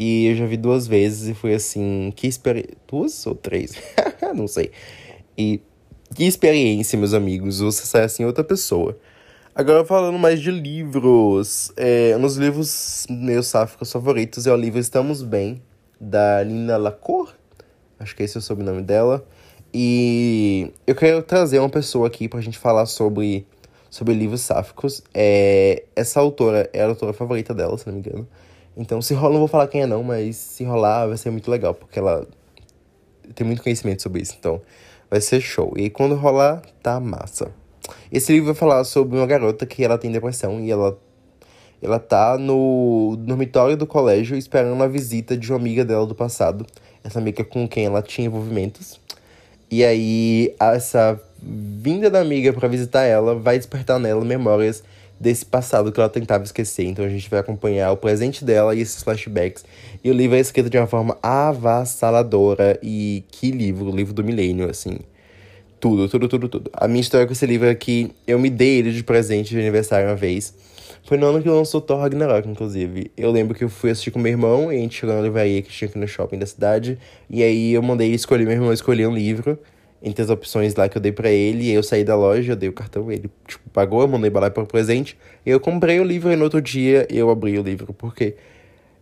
E 0.03 0.25
eu 0.25 0.35
já 0.35 0.47
vi 0.47 0.57
duas 0.57 0.87
vezes 0.87 1.29
e 1.29 1.35
foi 1.35 1.53
assim, 1.53 2.11
que 2.15 2.25
experiência. 2.25 2.75
Duas 2.87 3.23
ou 3.27 3.35
três? 3.35 3.73
Não 4.35 4.47
sei. 4.47 4.71
E 5.37 5.61
que 6.15 6.23
experiência, 6.23 6.97
meus 6.97 7.13
amigos. 7.13 7.59
Você 7.59 7.85
sai 7.85 8.05
assim 8.05 8.25
outra 8.25 8.43
pessoa. 8.43 8.97
Agora 9.53 9.85
falando 9.85 10.17
mais 10.17 10.41
de 10.41 10.49
livros. 10.49 11.71
É, 11.77 12.15
um 12.17 12.21
dos 12.21 12.35
livros 12.35 13.05
meus 13.11 13.45
sáficos 13.45 13.91
favoritos 13.91 14.47
é 14.47 14.51
o 14.51 14.55
livro 14.55 14.79
Estamos 14.79 15.21
Bem, 15.21 15.61
da 15.99 16.43
Nina 16.43 16.77
Lacour. 16.77 17.31
Acho 17.99 18.15
que 18.15 18.23
esse 18.23 18.35
é 18.35 18.39
o 18.39 18.41
sobrenome 18.41 18.81
dela. 18.81 19.23
E 19.71 20.73
eu 20.87 20.95
quero 20.95 21.21
trazer 21.21 21.59
uma 21.59 21.69
pessoa 21.69 22.07
aqui 22.07 22.27
pra 22.27 22.41
gente 22.41 22.57
falar 22.57 22.87
sobre, 22.87 23.45
sobre 23.87 24.15
livros 24.15 24.41
sáficos. 24.41 25.03
É, 25.13 25.83
essa 25.95 26.19
autora 26.19 26.67
é 26.73 26.81
a 26.81 26.87
autora 26.87 27.13
favorita 27.13 27.53
dela, 27.53 27.77
se 27.77 27.85
não 27.85 27.93
me 27.93 27.99
engano. 27.99 28.27
Então, 28.75 29.01
se 29.01 29.13
rolar, 29.13 29.33
não 29.33 29.39
vou 29.39 29.47
falar 29.47 29.67
quem 29.67 29.81
é 29.81 29.85
não, 29.85 30.03
mas 30.03 30.35
se 30.35 30.63
rolar 30.63 31.07
vai 31.07 31.17
ser 31.17 31.29
muito 31.29 31.51
legal, 31.51 31.73
porque 31.73 31.99
ela 31.99 32.27
tem 33.35 33.45
muito 33.45 33.61
conhecimento 33.61 34.01
sobre 34.01 34.21
isso. 34.21 34.35
Então, 34.39 34.61
vai 35.09 35.19
ser 35.19 35.41
show. 35.41 35.73
E 35.75 35.89
quando 35.89 36.15
rolar, 36.15 36.61
tá 36.81 36.99
massa. 36.99 37.51
Esse 38.11 38.31
livro 38.31 38.47
vai 38.47 38.55
falar 38.55 38.83
sobre 38.83 39.17
uma 39.17 39.25
garota 39.25 39.65
que 39.65 39.83
ela 39.83 39.97
tem 39.97 40.11
depressão 40.11 40.59
e 40.59 40.71
ela 40.71 40.97
ela 41.81 41.97
tá 41.97 42.37
no 42.37 43.15
dormitório 43.17 43.75
do 43.75 43.87
colégio 43.87 44.37
esperando 44.37 44.81
a 44.83 44.87
visita 44.87 45.35
de 45.35 45.51
uma 45.51 45.57
amiga 45.57 45.83
dela 45.83 46.05
do 46.05 46.13
passado. 46.13 46.65
Essa 47.03 47.17
amiga 47.17 47.43
com 47.43 47.67
quem 47.67 47.85
ela 47.85 48.03
tinha 48.03 48.27
envolvimentos. 48.27 49.01
E 49.69 49.83
aí, 49.83 50.53
essa 50.59 51.19
vinda 51.41 52.07
da 52.07 52.19
amiga 52.19 52.53
para 52.53 52.67
visitar 52.67 53.03
ela 53.03 53.33
vai 53.33 53.57
despertar 53.57 53.97
nela 53.97 54.23
memórias 54.23 54.83
desse 55.21 55.45
passado 55.45 55.91
que 55.91 55.99
ela 55.99 56.09
tentava 56.09 56.43
esquecer. 56.43 56.85
Então 56.85 57.05
a 57.05 57.09
gente 57.09 57.29
vai 57.29 57.39
acompanhar 57.39 57.91
o 57.91 57.97
presente 57.97 58.43
dela 58.43 58.75
e 58.75 58.81
esses 58.81 59.03
flashbacks. 59.03 59.63
E 60.03 60.09
o 60.09 60.13
livro 60.13 60.35
é 60.35 60.39
escrito 60.39 60.69
de 60.69 60.77
uma 60.77 60.87
forma 60.87 61.15
avassaladora. 61.21 62.79
E 62.81 63.23
que 63.29 63.51
livro, 63.51 63.85
o 63.85 63.95
livro 63.95 64.13
do 64.13 64.23
milênio, 64.23 64.67
assim. 64.67 64.97
Tudo, 65.79 66.09
tudo, 66.09 66.27
tudo, 66.27 66.49
tudo. 66.49 66.71
A 66.73 66.87
minha 66.87 67.01
história 67.01 67.27
com 67.27 67.33
esse 67.33 67.45
livro 67.45 67.67
é 67.67 67.75
que 67.75 68.11
eu 68.25 68.39
me 68.39 68.49
dei 68.49 68.79
ele 68.79 68.91
de 68.91 69.03
presente 69.03 69.51
de 69.51 69.59
aniversário 69.59 70.07
uma 70.07 70.15
vez. 70.15 70.53
Foi 71.03 71.17
no 71.17 71.27
ano 71.27 71.41
que 71.41 71.49
lançou 71.49 71.81
Thor 71.81 71.99
Ragnarok, 71.99 72.47
inclusive. 72.47 73.11
Eu 73.17 73.31
lembro 73.31 73.55
que 73.55 73.63
eu 73.63 73.69
fui 73.69 73.91
assistir 73.91 74.11
com 74.11 74.19
meu 74.19 74.31
irmão 74.31 74.71
e 74.71 74.77
a 74.77 74.79
gente 74.79 74.99
chegou 74.99 75.15
na 75.15 75.21
livraria 75.21 75.61
que 75.61 75.69
tinha 75.69 75.87
aqui 75.87 75.97
no 75.97 76.07
shopping 76.07 76.37
da 76.37 76.45
cidade. 76.45 76.97
E 77.29 77.43
aí 77.43 77.73
eu 77.73 77.81
mandei 77.81 78.11
escolher, 78.11 78.45
meu 78.45 78.53
irmão 78.53 78.73
escolher 78.73 79.07
um 79.07 79.13
livro 79.13 79.57
entre 80.01 80.23
as 80.23 80.29
opções 80.29 80.75
lá 80.75 80.89
que 80.89 80.97
eu 80.97 81.01
dei 81.01 81.11
para 81.11 81.29
ele. 81.29 81.71
Eu 81.71 81.83
saí 81.83 82.03
da 82.03 82.15
loja, 82.15 82.53
eu 82.53 82.55
dei 82.55 82.69
o 82.69 82.73
cartão, 82.73 83.11
ele 83.11 83.29
tipo, 83.47 83.69
pagou, 83.71 84.01
eu 84.01 84.07
mandei 84.07 84.29
balar 84.29 84.51
para 84.51 84.63
o 84.63 84.67
presente. 84.67 85.17
Eu 85.45 85.59
comprei 85.59 85.99
o 85.99 86.03
livro 86.03 86.31
e 86.31 86.35
no 86.35 86.43
outro 86.43 86.61
dia 86.61 87.07
eu 87.09 87.29
abri 87.29 87.57
o 87.57 87.63
livro, 87.63 87.93
porque 87.93 88.35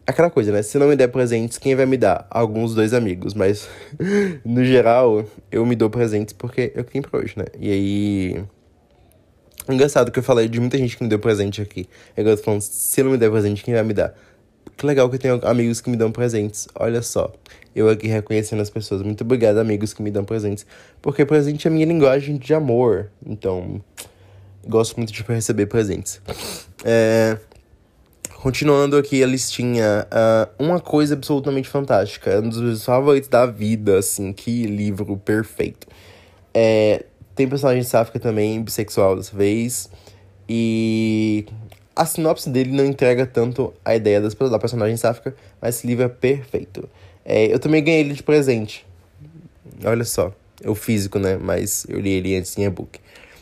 aquela 0.06 0.30
coisa, 0.30 0.52
né? 0.52 0.62
Se 0.62 0.78
não 0.78 0.88
me 0.88 0.96
der 0.96 1.08
presentes, 1.08 1.58
quem 1.58 1.76
vai 1.76 1.86
me 1.86 1.98
dar? 1.98 2.28
Alguns 2.30 2.74
dois 2.76 2.94
amigos, 2.94 3.34
mas 3.34 3.70
no 4.44 4.64
geral 4.64 5.26
eu 5.52 5.66
me 5.66 5.76
dou 5.76 5.90
presentes 5.90 6.34
porque 6.34 6.72
eu 6.76 6.84
tenho 6.84 7.08
pra 7.08 7.20
hoje, 7.20 7.34
né? 7.38 7.46
E 7.60 7.72
aí 7.72 8.44
Engraçado 9.70 10.12
que 10.12 10.18
eu 10.18 10.24
falei 10.24 10.48
de 10.48 10.60
muita 10.60 10.80
gente 10.80 10.98
que 10.98 11.04
me 11.04 11.10
deu 11.10 11.20
presente 11.20 11.62
aqui. 11.62 11.88
Agora 12.18 12.34
eu 12.34 12.38
tô 12.38 12.44
falando, 12.44 12.62
se 12.62 13.04
não 13.04 13.12
me 13.12 13.18
der 13.18 13.30
presente, 13.30 13.64
quem 13.64 13.72
vai 13.72 13.84
me 13.84 13.94
dar? 13.94 14.16
Que 14.80 14.86
legal 14.86 15.10
que 15.10 15.16
eu 15.16 15.20
tenho 15.20 15.46
amigos 15.46 15.82
que 15.82 15.90
me 15.90 15.98
dão 15.98 16.10
presentes. 16.10 16.66
Olha 16.74 17.02
só. 17.02 17.34
Eu 17.76 17.90
aqui 17.90 18.08
reconhecendo 18.08 18.62
as 18.62 18.70
pessoas. 18.70 19.02
Muito 19.02 19.26
obrigado, 19.26 19.58
amigos 19.58 19.94
que 19.94 20.02
me 20.02 20.10
dão 20.10 20.24
presentes. 20.24 20.66
Porque 21.02 21.26
presente 21.26 21.68
é 21.68 21.70
a 21.70 21.74
minha 21.74 21.86
linguagem 21.86 22.38
de 22.38 22.54
amor. 22.54 23.12
Então, 23.26 23.84
gosto 24.66 24.96
muito 24.96 25.12
de 25.12 25.22
receber 25.24 25.66
presentes. 25.66 26.22
É... 26.86 27.38
Continuando 28.42 28.96
aqui 28.96 29.22
a 29.22 29.28
listinha, 29.28 30.08
uh, 30.08 30.64
uma 30.64 30.80
coisa 30.80 31.14
absolutamente 31.14 31.68
fantástica, 31.68 32.40
um 32.40 32.48
dos 32.48 32.62
meus 32.62 32.86
favoritos 32.86 33.28
da 33.28 33.46
vida, 33.46 34.00
assim, 34.00 34.32
que 34.32 34.64
livro 34.64 35.18
perfeito. 35.18 35.86
É 36.54 37.04
tem 37.36 37.50
personagem 37.50 37.84
sáfica 37.84 38.18
também, 38.18 38.62
bissexual 38.62 39.18
dessa 39.18 39.36
vez. 39.36 39.90
E 40.48 41.46
a 41.96 42.06
sinopse 42.06 42.50
dele 42.50 42.72
não 42.72 42.86
entrega 42.86 43.26
tanto 43.26 43.74
a 43.84 43.96
ideia 43.96 44.22
das, 44.22 44.34
da 44.34 44.60
personagem 44.60 44.98
sáfica, 44.98 45.36
mas 45.62 45.76
esse 45.76 45.88
livro 45.88 46.06
é 46.06 46.10
perfeito. 46.10 46.88
É, 47.26 47.54
eu 47.54 47.60
também 47.60 47.84
ganhei 47.84 48.02
ele 48.02 48.14
de 48.14 48.24
presente. 48.24 48.86
Olha 49.84 50.04
só, 50.04 50.34
o 50.66 50.76
físico, 50.76 51.20
né? 51.20 51.38
Mas 51.38 51.86
eu 51.90 52.00
li 52.00 52.12
ele 52.12 52.36
antes 52.36 52.58
em 52.58 52.64
e-book. 52.64 53.00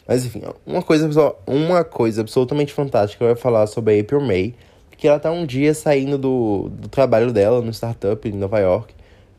Mas 0.07 0.25
enfim, 0.25 0.41
uma 0.65 0.81
coisa, 0.81 1.09
uma 1.45 1.83
coisa 1.83 2.21
absolutamente 2.21 2.73
fantástica 2.73 3.23
eu 3.23 3.29
vou 3.29 3.35
falar 3.35 3.67
sobre 3.67 3.97
a 3.97 4.01
April 4.01 4.21
May, 4.21 4.55
que 4.97 5.07
ela 5.07 5.19
tá 5.19 5.29
um 5.31 5.45
dia 5.45 5.73
saindo 5.73 6.17
do, 6.17 6.69
do 6.69 6.87
trabalho 6.87 7.31
dela 7.31 7.61
no 7.61 7.71
startup 7.71 8.27
em 8.27 8.31
Nova 8.31 8.59
York, 8.59 8.93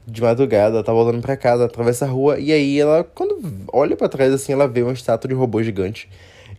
de 0.06 0.22
madrugada, 0.22 0.76
ela 0.76 0.84
tá 0.84 0.92
voltando 0.92 1.20
pra 1.20 1.36
casa, 1.36 1.64
atravessa 1.64 2.04
a 2.04 2.08
rua, 2.08 2.38
e 2.38 2.52
aí 2.52 2.78
ela, 2.78 3.02
quando 3.02 3.40
olha 3.72 3.96
para 3.96 4.08
trás 4.08 4.32
assim, 4.32 4.52
ela 4.52 4.68
vê 4.68 4.82
uma 4.82 4.92
estátua 4.92 5.28
de 5.28 5.34
robô 5.34 5.62
gigante. 5.62 6.08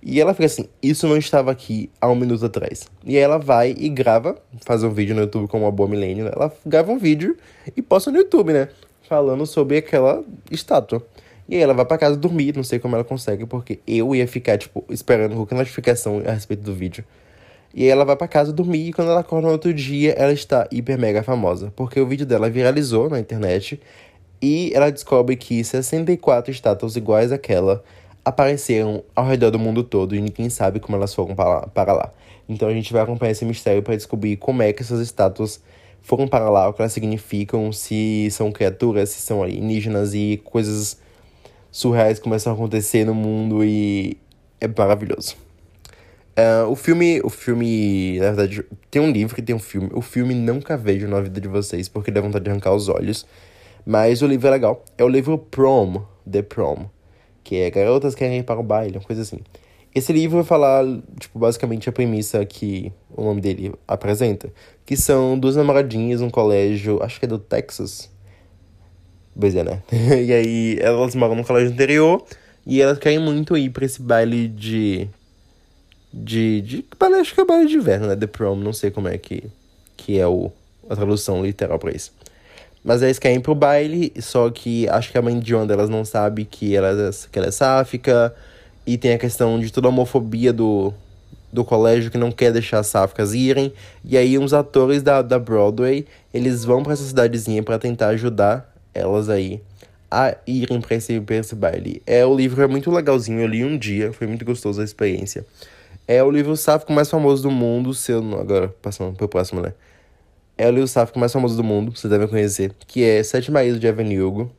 E 0.01 0.19
ela 0.19 0.33
fica 0.33 0.45
assim, 0.45 0.67
isso 0.81 1.07
não 1.07 1.17
estava 1.17 1.51
aqui 1.51 1.89
há 1.99 2.07
um 2.07 2.15
minuto 2.15 2.45
atrás. 2.45 2.87
E 3.05 3.17
aí 3.17 3.21
ela 3.21 3.37
vai 3.37 3.75
e 3.77 3.89
grava, 3.89 4.37
faz 4.65 4.83
um 4.83 4.89
vídeo 4.89 5.13
no 5.13 5.21
YouTube 5.21 5.47
como 5.47 5.65
uma 5.65 5.71
boa 5.71 5.89
milênio, 5.89 6.25
né? 6.25 6.31
ela 6.33 6.51
grava 6.65 6.91
um 6.91 6.97
vídeo 6.97 7.35
e 7.75 7.81
posta 7.81 8.09
no 8.09 8.17
YouTube, 8.17 8.53
né? 8.53 8.69
Falando 9.07 9.45
sobre 9.45 9.77
aquela 9.77 10.23
estátua. 10.49 11.05
E 11.49 11.55
aí 11.55 11.61
ela 11.61 11.73
vai 11.73 11.83
para 11.83 11.97
casa 11.97 12.15
dormir, 12.15 12.55
não 12.55 12.63
sei 12.63 12.79
como 12.79 12.95
ela 12.95 13.03
consegue, 13.03 13.45
porque 13.45 13.79
eu 13.85 14.15
ia 14.15 14.27
ficar, 14.27 14.57
tipo, 14.57 14.85
esperando 14.89 15.35
qualquer 15.35 15.55
notificação 15.55 16.21
a 16.25 16.31
respeito 16.31 16.61
do 16.61 16.73
vídeo. 16.73 17.03
E 17.73 17.83
aí 17.83 17.89
ela 17.89 18.05
vai 18.05 18.15
para 18.15 18.27
casa 18.27 18.53
dormir 18.53 18.89
e 18.89 18.93
quando 18.93 19.11
ela 19.11 19.19
acorda 19.19 19.47
no 19.47 19.53
outro 19.53 19.73
dia, 19.73 20.13
ela 20.17 20.31
está 20.31 20.67
hiper 20.71 20.97
mega 20.97 21.23
famosa. 21.23 21.73
Porque 21.75 21.99
o 21.99 22.05
vídeo 22.05 22.25
dela 22.25 22.49
viralizou 22.49 23.09
na 23.09 23.19
internet 23.19 23.79
e 24.41 24.71
ela 24.73 24.91
descobre 24.91 25.35
que 25.35 25.63
64 25.63 26.51
estátuas 26.51 26.95
iguais 26.95 27.31
àquela 27.31 27.83
apareceram 28.29 29.03
ao 29.15 29.25
redor 29.25 29.49
do 29.49 29.59
mundo 29.59 29.83
todo 29.83 30.15
e 30.15 30.21
ninguém 30.21 30.49
sabe 30.49 30.79
como 30.79 30.95
elas 30.95 31.13
foram 31.13 31.35
para 31.35 31.93
lá. 31.93 32.13
Então 32.47 32.67
a 32.67 32.73
gente 32.73 32.93
vai 32.93 33.01
acompanhar 33.01 33.31
esse 33.31 33.43
mistério 33.43 33.81
para 33.81 33.95
descobrir 33.95 34.37
como 34.37 34.61
é 34.61 34.71
que 34.71 34.81
essas 34.81 34.99
estátuas 34.99 35.61
foram 36.01 36.27
para 36.27 36.49
lá, 36.49 36.69
o 36.69 36.73
que 36.73 36.81
elas 36.81 36.93
significam, 36.93 37.71
se 37.71 38.29
são 38.31 38.51
criaturas, 38.51 39.09
se 39.09 39.21
são 39.21 39.43
alienígenas 39.43 40.13
e 40.13 40.41
coisas 40.43 40.99
surreais 41.71 42.19
começam 42.19 42.53
a 42.53 42.55
acontecer 42.55 43.05
no 43.05 43.13
mundo 43.13 43.63
e 43.63 44.17
é 44.61 44.67
maravilhoso. 44.67 45.35
Uh, 46.37 46.69
o 46.69 46.75
filme, 46.75 47.19
o 47.23 47.29
filme, 47.29 48.17
na 48.19 48.27
verdade, 48.27 48.63
tem 48.89 49.01
um 49.01 49.11
livro 49.11 49.35
que 49.35 49.41
tem 49.41 49.55
um 49.55 49.59
filme. 49.59 49.89
O 49.93 50.01
filme 50.01 50.33
nunca 50.33 50.77
vejo 50.77 51.07
na 51.07 51.19
vida 51.19 51.41
de 51.41 51.47
vocês 51.47 51.89
porque 51.89 52.11
dá 52.11 52.21
vontade 52.21 52.45
de 52.45 52.51
arrancar 52.51 52.73
os 52.73 52.87
olhos. 52.87 53.25
Mas 53.85 54.21
o 54.21 54.27
livro 54.27 54.47
é 54.47 54.51
legal. 54.51 54.83
É 54.97 55.03
o 55.03 55.07
livro 55.07 55.37
Prom, 55.37 56.01
The 56.29 56.43
Prom, 56.43 56.85
que 57.43 57.57
é 57.57 57.69
Garotas 57.69 58.15
Querem 58.15 58.39
Ir 58.39 58.43
para 58.43 58.59
o 58.59 58.63
Baile, 58.63 58.97
uma 58.97 59.03
coisa 59.03 59.21
assim. 59.21 59.39
Esse 59.93 60.13
livro 60.13 60.37
vai 60.37 60.45
falar, 60.45 60.85
tipo, 61.19 61.39
basicamente 61.39 61.89
a 61.89 61.91
premissa 61.91 62.45
que 62.45 62.91
o 63.15 63.23
nome 63.23 63.41
dele 63.41 63.73
apresenta, 63.87 64.51
que 64.85 64.95
são 64.95 65.37
duas 65.37 65.55
namoradinhas 65.55 66.21
num 66.21 66.29
colégio, 66.29 67.01
acho 67.01 67.19
que 67.19 67.25
é 67.25 67.27
do 67.27 67.39
Texas, 67.39 68.09
Pois 69.39 69.55
é, 69.55 69.63
né? 69.63 69.81
e 70.21 70.33
aí 70.33 70.77
elas 70.81 71.15
moram 71.15 71.35
no 71.35 71.45
colégio 71.45 71.71
anterior 71.71 72.23
e 72.65 72.81
elas 72.81 72.99
querem 72.99 73.19
muito 73.19 73.57
ir 73.57 73.69
pra 73.69 73.85
esse 73.85 74.01
baile 74.01 74.47
de. 74.49 75.07
De. 76.11 76.61
de 76.61 76.85
acho 77.21 77.33
que 77.33 77.41
é 77.41 77.45
baile 77.45 77.67
de 77.67 77.75
inverno, 77.75 78.07
né? 78.07 78.15
The 78.15 78.27
prom, 78.27 78.55
não 78.55 78.73
sei 78.73 78.91
como 78.91 79.07
é 79.07 79.17
que, 79.17 79.43
que 79.95 80.19
é 80.19 80.27
o, 80.27 80.51
a 80.89 80.95
tradução 80.95 81.45
literal 81.45 81.79
pra 81.79 81.91
isso. 81.91 82.11
Mas 82.89 83.03
eles 83.03 83.19
querem 83.19 83.37
ir 83.37 83.41
pro 83.41 83.53
baile, 83.53 84.11
só 84.19 84.49
que 84.49 84.89
acho 84.89 85.11
que 85.11 85.17
a 85.19 85.21
mãe 85.21 85.39
de 85.39 85.53
uma 85.53 85.63
delas 85.63 85.91
não 85.91 86.03
sabe 86.03 86.43
que 86.43 86.75
ela, 86.75 86.87
é, 86.87 87.11
que 87.31 87.37
ela 87.37 87.49
é 87.49 87.51
sáfica. 87.51 88.33
E 88.83 88.97
tem 88.97 89.13
a 89.13 89.19
questão 89.19 89.59
de 89.59 89.71
toda 89.71 89.87
a 89.87 89.91
homofobia 89.91 90.51
do, 90.51 90.91
do 91.53 91.63
colégio 91.63 92.09
que 92.09 92.17
não 92.17 92.31
quer 92.31 92.51
deixar 92.51 92.79
as 92.79 92.87
sáficas 92.87 93.35
irem. 93.35 93.71
E 94.03 94.17
aí 94.17 94.39
uns 94.39 94.53
atores 94.53 95.03
da, 95.03 95.21
da 95.21 95.37
Broadway, 95.37 96.07
eles 96.33 96.65
vão 96.65 96.81
para 96.81 96.93
essa 96.93 97.03
cidadezinha 97.03 97.61
para 97.61 97.77
tentar 97.77 98.07
ajudar 98.07 98.73
elas 98.91 99.29
aí 99.29 99.61
a 100.09 100.35
irem 100.47 100.81
para 100.81 100.95
esse, 100.95 101.21
pra 101.21 101.35
esse 101.35 101.53
baile. 101.53 102.01
É, 102.07 102.25
o 102.25 102.35
livro 102.35 102.63
é 102.63 102.67
muito 102.67 102.89
legalzinho, 102.89 103.39
eu 103.39 103.47
li 103.47 103.63
um 103.63 103.77
dia, 103.77 104.11
foi 104.11 104.25
muito 104.25 104.43
gostoso 104.43 104.81
a 104.81 104.83
experiência. 104.83 105.45
É 106.07 106.23
o 106.23 106.31
livro 106.31 106.57
sáfico 106.57 106.91
mais 106.91 107.07
famoso 107.07 107.43
do 107.43 107.51
mundo, 107.51 107.93
seu 107.93 108.17
agora 108.39 108.69
passando 108.81 109.15
pro 109.15 109.29
próximo, 109.29 109.61
né? 109.61 109.73
É 110.59 110.67
o 110.67 110.71
livro 110.71 110.91
mais 111.15 111.31
famoso 111.31 111.55
do 111.55 111.63
mundo, 111.63 111.95
você 111.95 112.09
deve 112.09 112.27
conhecer, 112.27 112.73
que 112.85 113.01
é 113.01 113.23
Sete 113.23 113.49
Maridos 113.49 113.79
de 113.79 113.87
Evan 113.87 114.09
Hugo, 114.09 114.51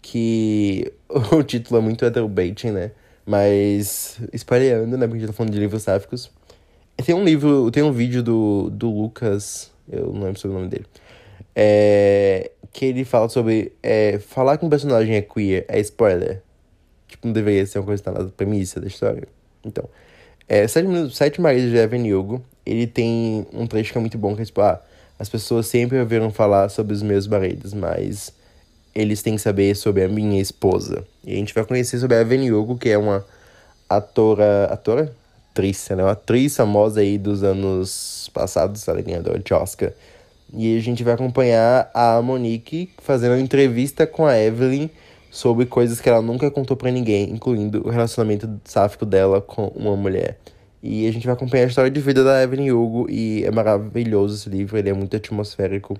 que 0.00 0.92
o 1.10 1.42
título 1.42 1.80
é 1.80 1.82
muito 1.82 2.04
heterobaiting, 2.04 2.70
né? 2.70 2.92
Mas 3.26 4.20
espalhando, 4.32 4.96
né? 4.96 5.08
Porque 5.08 5.16
a 5.16 5.20
gente 5.22 5.26
tá 5.26 5.32
falando 5.32 5.52
de 5.52 5.58
livros 5.58 5.82
sáficos. 5.82 6.30
Tem 7.04 7.16
um 7.16 7.24
livro, 7.24 7.68
tem 7.72 7.82
um 7.82 7.90
vídeo 7.90 8.22
do, 8.22 8.70
do 8.70 8.88
Lucas, 8.88 9.72
eu 9.90 10.12
não 10.12 10.22
lembro 10.22 10.38
sobre 10.38 10.56
o 10.56 10.60
nome 10.60 10.70
dele. 10.70 10.86
É, 11.52 12.52
que 12.72 12.84
ele 12.84 13.04
fala 13.04 13.28
sobre 13.28 13.72
é, 13.82 14.20
falar 14.20 14.56
que 14.56 14.64
um 14.64 14.70
personagem 14.70 15.16
é 15.16 15.20
queer 15.20 15.64
é 15.66 15.80
spoiler. 15.80 16.42
Tipo, 17.08 17.26
não 17.26 17.32
deveria 17.32 17.66
ser 17.66 17.80
uma 17.80 17.86
coisa 17.86 18.00
que 18.00 18.08
tá 18.08 18.16
na 18.16 18.30
premissa 18.30 18.80
da 18.80 18.86
história. 18.86 19.26
Então, 19.64 19.88
é, 20.48 20.68
Sete, 20.68 20.86
Sete 21.10 21.40
Maridos 21.40 21.70
de 21.72 21.76
Evan 21.76 22.06
Hugo, 22.06 22.40
ele 22.64 22.86
tem 22.86 23.48
um 23.52 23.66
trecho 23.66 23.90
que 23.90 23.98
é 23.98 24.00
muito 24.00 24.16
bom, 24.16 24.36
que 24.36 24.42
é 24.42 24.44
tipo, 24.44 24.60
ah, 24.60 24.80
as 25.18 25.28
pessoas 25.28 25.66
sempre 25.66 25.98
ouviram 25.98 26.30
falar 26.30 26.68
sobre 26.68 26.94
os 26.94 27.02
meus 27.02 27.26
maridos, 27.26 27.74
mas 27.74 28.32
eles 28.94 29.22
têm 29.22 29.36
que 29.36 29.42
saber 29.42 29.74
sobre 29.74 30.04
a 30.04 30.08
minha 30.08 30.40
esposa. 30.40 31.04
E 31.24 31.32
a 31.32 31.36
gente 31.36 31.54
vai 31.54 31.64
conhecer 31.64 31.98
sobre 31.98 32.16
a 32.16 32.20
Evan 32.20 32.52
Hugo, 32.54 32.76
que 32.76 32.88
é 32.88 32.98
uma 32.98 33.24
atora... 33.88 34.66
Atora? 34.66 35.12
Atriz, 35.50 35.90
ela 35.90 36.02
é 36.02 36.04
uma 36.04 36.12
atriz 36.12 36.56
famosa 36.56 37.00
aí 37.00 37.18
dos 37.18 37.42
anos 37.42 38.30
passados, 38.32 38.86
ela 38.86 39.00
é 39.00 39.02
ganhadora 39.02 39.40
de 39.40 39.52
Oscar 39.52 39.92
e 40.52 40.76
a 40.76 40.80
gente 40.80 41.04
vai 41.04 41.14
acompanhar 41.14 41.90
a 41.92 42.20
Monique 42.22 42.90
fazendo 42.98 43.32
uma 43.32 43.40
entrevista 43.40 44.06
com 44.06 44.26
a 44.26 44.38
Evelyn 44.38 44.88
sobre 45.30 45.66
coisas 45.66 46.00
que 46.00 46.08
ela 46.08 46.22
nunca 46.22 46.50
contou 46.50 46.76
para 46.76 46.90
ninguém, 46.90 47.30
incluindo 47.30 47.86
o 47.86 47.90
relacionamento 47.90 48.48
sáfico 48.64 49.04
dela 49.04 49.40
com 49.40 49.66
uma 49.68 49.94
mulher. 49.94 50.38
E 50.82 51.06
a 51.08 51.12
gente 51.12 51.26
vai 51.26 51.34
acompanhar 51.34 51.64
a 51.64 51.66
história 51.66 51.90
de 51.90 52.00
vida 52.00 52.22
da 52.22 52.42
Evelyn 52.42 52.70
Hugo 52.70 53.10
e 53.10 53.44
é 53.44 53.50
maravilhoso 53.50 54.36
esse 54.36 54.48
livro, 54.48 54.78
ele 54.78 54.88
é 54.88 54.92
muito 54.92 55.16
atmosférico 55.16 55.98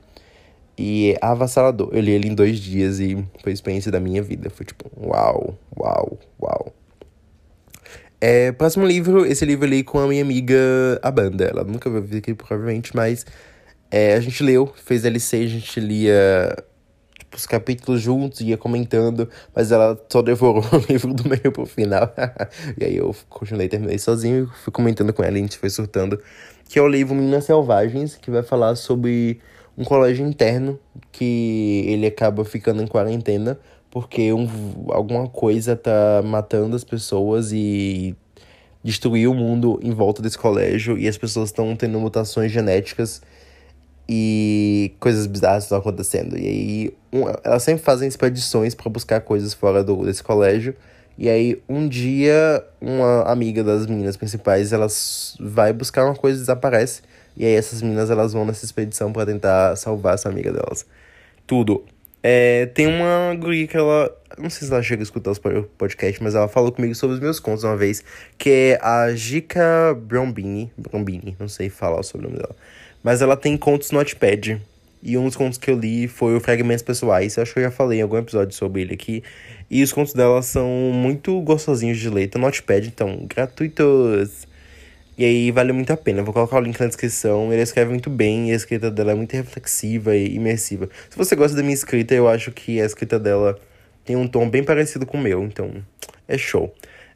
e 0.79 1.13
é 1.13 1.19
avassalador. 1.21 1.91
Eu 1.93 2.01
li 2.01 2.13
ele 2.13 2.29
em 2.29 2.35
dois 2.35 2.59
dias 2.59 3.01
e 3.01 3.17
foi 3.43 3.53
a 3.53 3.55
experiência 3.55 3.91
da 3.91 3.99
minha 3.99 4.23
vida. 4.23 4.49
Foi 4.51 4.65
tipo, 4.65 4.91
uau, 4.97 5.59
uau, 5.77 6.19
uau. 6.41 6.73
É, 8.21 8.53
próximo 8.53 8.87
livro, 8.87 9.27
esse 9.27 9.45
livro 9.45 9.67
eu 9.67 9.71
li 9.71 9.83
com 9.83 9.99
a 9.99 10.07
minha 10.07 10.23
amiga 10.23 10.57
Abanda. 11.03 11.45
Ela 11.45 11.65
nunca 11.65 11.91
vir 12.01 12.19
aqui, 12.19 12.35
provavelmente, 12.35 12.95
mas 12.95 13.27
é, 13.91 14.15
a 14.15 14.21
gente 14.21 14.43
leu, 14.43 14.73
fez 14.85 15.05
LC, 15.05 15.37
a 15.37 15.47
gente 15.47 15.81
lia 15.81 16.65
tipo, 17.29 17.37
os 17.37 17.47
capítulos 17.47 18.01
juntos, 18.01 18.41
ia 18.41 18.57
comentando, 18.57 19.29
mas 19.55 19.71
ela 19.71 20.01
só 20.09 20.23
devorou 20.23 20.65
o 20.73 20.93
livro 20.93 21.13
do 21.13 21.29
meio 21.29 21.53
pro 21.53 21.67
final. 21.67 22.13
e 22.79 22.85
aí 22.85 22.97
eu 22.97 23.15
continuei, 23.29 23.69
terminei 23.69 23.99
sozinho, 23.99 24.51
fui 24.65 24.73
comentando 24.73 25.13
com 25.13 25.23
ela 25.23 25.37
e 25.37 25.41
a 25.41 25.43
gente 25.43 25.59
foi 25.59 25.71
surtando. 25.71 26.21
Que 26.69 26.79
é 26.79 26.83
o 26.83 26.89
livro 26.89 27.15
Meninas 27.15 27.45
Selvagens, 27.45 28.17
que 28.17 28.31
vai 28.31 28.43
falar 28.43 28.75
sobre 28.77 29.41
um 29.77 29.85
colégio 29.85 30.27
interno 30.27 30.79
que 31.13 31.85
ele 31.87 32.07
acaba 32.07 32.45
ficando 32.45 32.83
em 32.83 32.87
quarentena 32.87 33.59
porque 33.91 34.33
um, 34.33 34.47
alguma 34.91 35.29
coisa 35.29 35.75
tá 35.75 36.23
matando 36.25 36.77
as 36.77 36.85
pessoas 36.85 37.53
e 37.53 38.15
destruiu 38.83 39.33
o 39.33 39.35
mundo 39.35 39.79
em 39.83 39.93
volta 39.93 40.23
desse 40.23 40.39
colégio 40.39 40.99
e 40.99 41.09
as 41.09 41.17
pessoas 41.17 41.49
estão 41.49 41.75
tendo 41.75 41.99
mutações 41.99 42.53
genéticas 42.53 43.23
e 44.09 44.93
coisas 44.99 45.27
bizarras 45.27 45.65
estão 45.65 45.79
acontecendo. 45.79 46.39
E 46.39 46.47
aí, 46.47 46.95
um, 47.13 47.25
elas 47.45 47.63
sempre 47.63 47.85
fazem 47.85 48.09
expedições 48.09 48.75
para 48.75 48.89
buscar 48.89 49.21
coisas 49.21 49.53
fora 49.53 49.85
do, 49.85 50.05
desse 50.05 50.23
colégio. 50.23 50.75
E 51.19 51.29
aí, 51.29 51.61
um 51.69 51.87
dia, 51.87 52.65
uma 52.81 53.23
amiga 53.23 53.63
das 53.63 53.87
meninas 53.87 54.17
principais, 54.17 54.73
elas 54.73 55.37
vai 55.39 55.73
buscar 55.73 56.05
uma 56.05 56.15
coisa 56.15 56.39
e 56.39 56.41
desaparece. 56.41 57.03
E 57.37 57.45
aí, 57.45 57.53
essas 57.53 57.83
meninas, 57.83 58.09
elas 58.09 58.33
vão 58.33 58.47
nessa 58.47 58.65
expedição 58.65 59.13
para 59.13 59.27
tentar 59.27 59.77
salvar 59.77 60.15
essa 60.15 60.29
amiga 60.29 60.53
delas. 60.53 60.87
Tudo. 61.47 61.85
É, 62.23 62.67
tem 62.67 62.87
uma 62.87 63.35
guria 63.35 63.67
que 63.67 63.77
ela... 63.77 64.15
Não 64.39 64.49
sei 64.49 64.67
se 64.67 64.73
ela 64.73 64.83
chega 64.83 65.03
a 65.03 65.05
escutar 65.05 65.31
os 65.33 65.39
podcast, 65.39 66.23
mas 66.23 66.35
ela 66.35 66.49
falou 66.49 66.71
comigo 66.71 66.95
sobre 66.95 67.15
os 67.15 67.21
meus 67.21 67.41
contos 67.41 67.65
uma 67.65 67.77
vez. 67.77 68.05
Que 68.37 68.51
é 68.51 68.79
a 68.81 69.13
Jica 69.15 69.95
Brombini. 70.01 70.73
Brombini, 70.77 71.37
não 71.39 71.49
sei 71.49 71.69
falar 71.69 72.01
o 72.01 72.19
nome 72.19 72.37
dela. 72.37 72.55
Mas 73.09 73.23
ela 73.23 73.39
tem 73.39 73.57
contos 73.57 73.91
no 73.91 73.97
Notepad. 73.97 74.61
E 75.03 75.17
um 75.17 75.25
dos 75.25 75.35
contos 75.35 75.57
que 75.57 75.71
eu 75.71 75.79
li 75.79 76.07
foi 76.07 76.37
o 76.37 76.41
Fragmentos 76.41 76.83
Pessoais. 76.83 77.39
Eu 77.39 77.43
acho 77.43 77.55
que 77.55 77.59
eu 77.59 77.63
já 77.63 77.71
falei 77.71 78.01
em 78.01 78.03
algum 78.03 78.19
episódio 78.19 78.55
sobre 78.55 78.83
ele 78.83 78.93
aqui. 78.93 79.23
E 79.71 79.83
os 79.83 79.91
contos 79.95 80.13
dela 80.13 80.43
são 80.43 80.69
muito 80.93 81.41
gostosinhos 81.41 81.97
de 81.97 82.11
ler. 82.11 82.29
Tem 82.29 82.39
Notepad, 82.39 82.87
então, 82.87 83.25
gratuitos. 83.27 84.47
E 85.17 85.25
aí 85.25 85.51
vale 85.51 85.73
muito 85.73 85.91
a 85.91 85.97
pena. 85.97 86.23
Vou 86.23 86.35
colocar 86.35 86.59
o 86.59 86.61
link 86.61 86.79
na 86.79 86.87
descrição. 86.87 87.51
Ele 87.51 87.63
escreve 87.63 87.89
muito 87.89 88.11
bem 88.11 88.51
e 88.51 88.53
a 88.53 88.57
escrita 88.57 88.91
dela 88.91 89.13
é 89.13 89.15
muito 89.15 89.33
reflexiva 89.33 90.15
e 90.15 90.35
imersiva. 90.35 90.91
Se 91.09 91.17
você 91.17 91.35
gosta 91.35 91.57
da 91.57 91.63
minha 91.63 91.73
escrita, 91.73 92.15
eu 92.15 92.29
acho 92.29 92.53
que 92.53 92.79
a 92.79 92.85
escrita 92.85 93.19
dela 93.19 93.59
tem 94.05 94.17
um 94.17 94.29
tom 94.29 94.51
bem 94.51 94.63
parecido 94.63 95.07
com 95.07 95.17
o 95.17 95.21
meu. 95.23 95.43
Então, 95.45 95.83
é 96.29 96.37
show. 96.37 96.75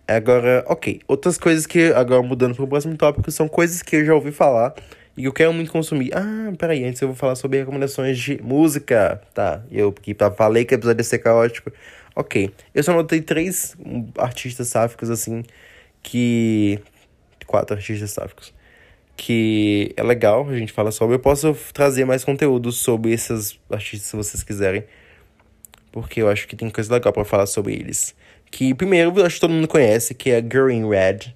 Agora, 0.08 0.64
ok. 0.68 1.02
Outras 1.06 1.36
coisas 1.36 1.66
que, 1.66 1.92
agora 1.92 2.22
mudando 2.22 2.54
para 2.54 2.64
o 2.64 2.68
próximo 2.68 2.96
tópico, 2.96 3.30
são 3.30 3.46
coisas 3.46 3.82
que 3.82 3.96
eu 3.96 4.06
já 4.06 4.14
ouvi 4.14 4.32
falar 4.32 4.74
e 5.16 5.24
eu 5.24 5.32
quero 5.32 5.52
muito 5.52 5.70
consumir. 5.70 6.10
Ah, 6.14 6.52
peraí, 6.58 6.84
antes 6.84 7.00
eu 7.02 7.08
vou 7.08 7.16
falar 7.16 7.34
sobre 7.34 7.58
recomendações 7.58 8.18
de 8.18 8.40
música. 8.42 9.20
Tá, 9.34 9.62
eu 9.70 9.92
que 9.92 10.16
falei 10.36 10.64
que 10.64 10.74
o 10.74 10.76
episódio 10.76 11.00
ia 11.00 11.04
ser 11.04 11.18
caótico. 11.18 11.70
Ok, 12.14 12.50
eu 12.74 12.82
só 12.82 12.92
notei 12.92 13.20
três 13.22 13.76
artistas 14.18 14.68
sáficos, 14.68 15.10
assim, 15.10 15.42
que... 16.02 16.78
Quatro 17.46 17.76
artistas 17.76 18.10
sáficos. 18.12 18.54
que 19.16 19.92
é 19.96 20.02
legal, 20.02 20.48
a 20.48 20.56
gente 20.58 20.72
fala 20.72 20.90
sobre. 20.90 21.16
Eu 21.16 21.20
posso 21.20 21.54
trazer 21.72 22.04
mais 22.04 22.24
conteúdo 22.24 22.72
sobre 22.72 23.12
esses 23.12 23.58
artistas 23.70 24.08
se 24.08 24.16
vocês 24.16 24.42
quiserem. 24.42 24.84
Porque 25.92 26.22
eu 26.22 26.28
acho 26.30 26.48
que 26.48 26.56
tem 26.56 26.70
coisa 26.70 26.92
legal 26.94 27.12
para 27.12 27.24
falar 27.24 27.46
sobre 27.46 27.74
eles. 27.74 28.14
Que 28.50 28.74
primeiro, 28.74 29.12
eu 29.16 29.26
acho 29.26 29.36
que 29.36 29.40
todo 29.42 29.52
mundo 29.52 29.68
conhece, 29.68 30.14
que 30.14 30.30
é 30.30 30.40
Girl 30.40 30.70
in 30.70 30.88
Red. 30.88 31.34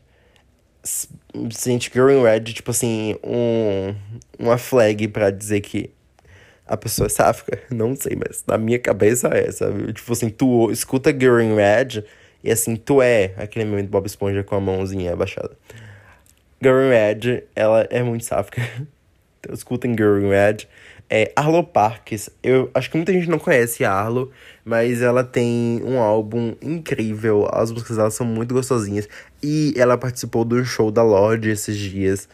Gente, 1.64 1.90
Girl 1.92 2.10
in 2.10 2.22
Red, 2.22 2.40
tipo 2.52 2.70
assim, 2.70 3.16
um, 3.24 3.94
uma 4.38 4.56
flag 4.56 5.08
para 5.08 5.30
dizer 5.30 5.60
que 5.60 5.90
a 6.66 6.76
pessoa 6.76 7.06
é 7.06 7.08
sáfica. 7.08 7.60
Não 7.70 7.94
sei, 7.96 8.16
mas 8.16 8.44
na 8.46 8.58
minha 8.58 8.78
cabeça 8.78 9.28
é, 9.28 9.50
sabe? 9.50 9.92
Tipo 9.92 10.12
assim, 10.12 10.28
tu 10.28 10.70
escuta 10.70 11.10
Girl 11.10 11.40
in 11.40 11.54
Red 11.54 12.04
e 12.42 12.50
assim, 12.50 12.76
tu 12.76 13.02
é 13.02 13.32
aquele 13.36 13.64
momento 13.64 13.88
Bob 13.88 14.06
Esponja 14.06 14.44
com 14.44 14.54
a 14.54 14.60
mãozinha 14.60 15.12
abaixada. 15.12 15.56
Girl 16.62 16.80
in 16.82 16.90
Red, 16.90 17.44
ela 17.54 17.86
é 17.90 18.02
muito 18.02 18.24
sáfica. 18.24 18.62
Então, 19.38 19.54
escutem 19.54 19.92
in 19.92 20.28
Red. 20.28 20.66
É 21.08 21.30
Arlo 21.36 21.62
Parks. 21.62 22.30
Eu 22.42 22.68
acho 22.74 22.90
que 22.90 22.96
muita 22.96 23.12
gente 23.12 23.28
não 23.28 23.38
conhece 23.38 23.84
Arlo, 23.84 24.32
mas 24.64 25.00
ela 25.02 25.22
tem 25.22 25.80
um 25.84 26.00
álbum 26.00 26.56
incrível. 26.60 27.48
As 27.52 27.70
músicas 27.70 27.96
dela 27.96 28.10
são 28.10 28.26
muito 28.26 28.52
gostosinhas. 28.52 29.08
E 29.42 29.74
ela 29.76 29.96
participou 29.96 30.44
do 30.44 30.64
show 30.64 30.90
da 30.90 31.02
Lorde 31.02 31.50
esses 31.50 31.76
dias. 31.76 32.28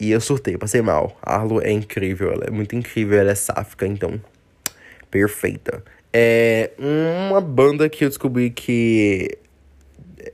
E 0.00 0.10
eu 0.10 0.20
surtei, 0.20 0.56
passei 0.56 0.82
mal. 0.82 1.16
A 1.22 1.36
Arlo 1.36 1.62
é 1.62 1.70
incrível, 1.70 2.32
ela 2.32 2.44
é 2.46 2.50
muito 2.50 2.74
incrível, 2.74 3.18
ela 3.18 3.30
é 3.30 3.34
sáfica, 3.34 3.86
então. 3.86 4.20
Perfeita. 5.10 5.82
É 6.12 6.70
uma 6.78 7.40
banda 7.40 7.88
que 7.88 8.04
eu 8.04 8.08
descobri 8.08 8.50
que 8.50 9.38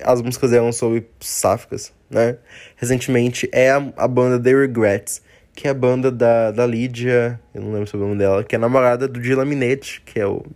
as 0.02 0.22
músicas 0.22 0.52
eram 0.52 0.72
sobre 0.72 1.06
sáficas, 1.20 1.92
né? 2.11 2.37
Recentemente 2.76 3.48
é 3.52 3.70
a, 3.70 3.92
a 3.96 4.08
banda 4.08 4.42
The 4.42 4.54
Regrets 4.54 5.22
que 5.58 5.66
é 5.66 5.72
a 5.72 5.74
banda 5.74 6.12
da, 6.12 6.52
da 6.52 6.64
Lídia, 6.64 7.40
eu 7.52 7.61
não 7.61 7.72
lembro 7.72 7.88
sobre 7.88 8.04
o 8.04 8.08
nome 8.11 8.20
dela, 8.20 8.44
que 8.44 8.54
é 8.54 8.58
namorada 8.58 9.08
do 9.08 9.20
Dylan 9.20 9.44
que 10.04 10.20
é 10.20 10.24
o, 10.24 10.46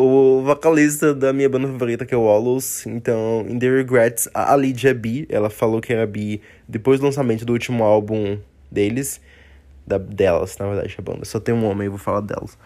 o 0.00 0.42
vocalista 0.42 1.14
da 1.14 1.32
minha 1.32 1.48
banda 1.48 1.68
favorita, 1.68 2.06
que 2.06 2.14
é 2.14 2.16
o 2.16 2.22
Wallows. 2.22 2.86
Então, 2.86 3.44
em 3.48 3.58
The 3.58 3.68
Regrets, 3.68 4.28
a, 4.32 4.52
a 4.52 4.56
Lídia 4.56 4.90
é 4.90 4.94
bi, 4.94 5.26
ela 5.28 5.50
falou 5.50 5.80
que 5.80 5.92
era 5.92 6.06
bi 6.06 6.40
depois 6.66 7.00
do 7.00 7.06
lançamento 7.06 7.44
do 7.44 7.52
último 7.52 7.84
álbum 7.84 8.38
deles, 8.70 9.20
da, 9.86 9.98
delas, 9.98 10.56
na 10.58 10.66
verdade, 10.66 10.94
a 10.98 11.02
banda. 11.02 11.24
Só 11.24 11.38
tem 11.38 11.54
um 11.54 11.64
homem, 11.64 11.86
eu 11.86 11.92
vou 11.92 11.98
falar 11.98 12.20
delas. 12.20 12.56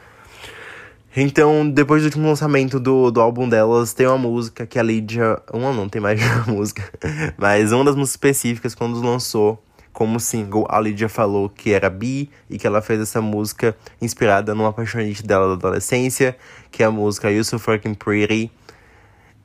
Então, 1.17 1.69
depois 1.69 2.03
do 2.03 2.07
último 2.07 2.27
lançamento 2.27 2.81
do, 2.81 3.11
do 3.11 3.21
álbum 3.21 3.49
delas, 3.49 3.95
tem 3.95 4.07
uma 4.07 4.19
música 4.19 4.67
que 4.67 4.79
a 4.79 4.83
Lídia. 4.83 5.39
Uma 5.53 5.73
não, 5.73 5.89
tem 5.89 6.01
mais 6.01 6.21
uma 6.47 6.55
música. 6.55 6.83
Mas 7.37 7.71
uma 7.73 7.85
das 7.85 7.95
músicas 7.95 8.15
específicas, 8.15 8.75
quando 8.75 9.01
lançou, 9.01 9.63
como 9.95 10.19
single, 10.19 10.67
a 10.69 10.81
Lydia 10.81 11.09
falou 11.09 11.49
que 11.49 11.73
era 11.73 11.89
bi 11.89 12.29
e 12.51 12.59
que 12.59 12.67
ela 12.67 12.83
fez 12.83 13.01
essa 13.01 13.23
música 13.23 13.77
inspirada 14.03 14.53
numa 14.53 14.71
apaixonante 14.71 15.23
dela 15.23 15.47
da 15.47 15.53
adolescência, 15.55 16.37
que 16.71 16.83
é 16.83 16.87
a 16.87 16.91
música 16.91 17.31
You 17.31 17.45
So 17.45 17.61
Fucking 17.61 17.95
Pretty. 17.95 18.51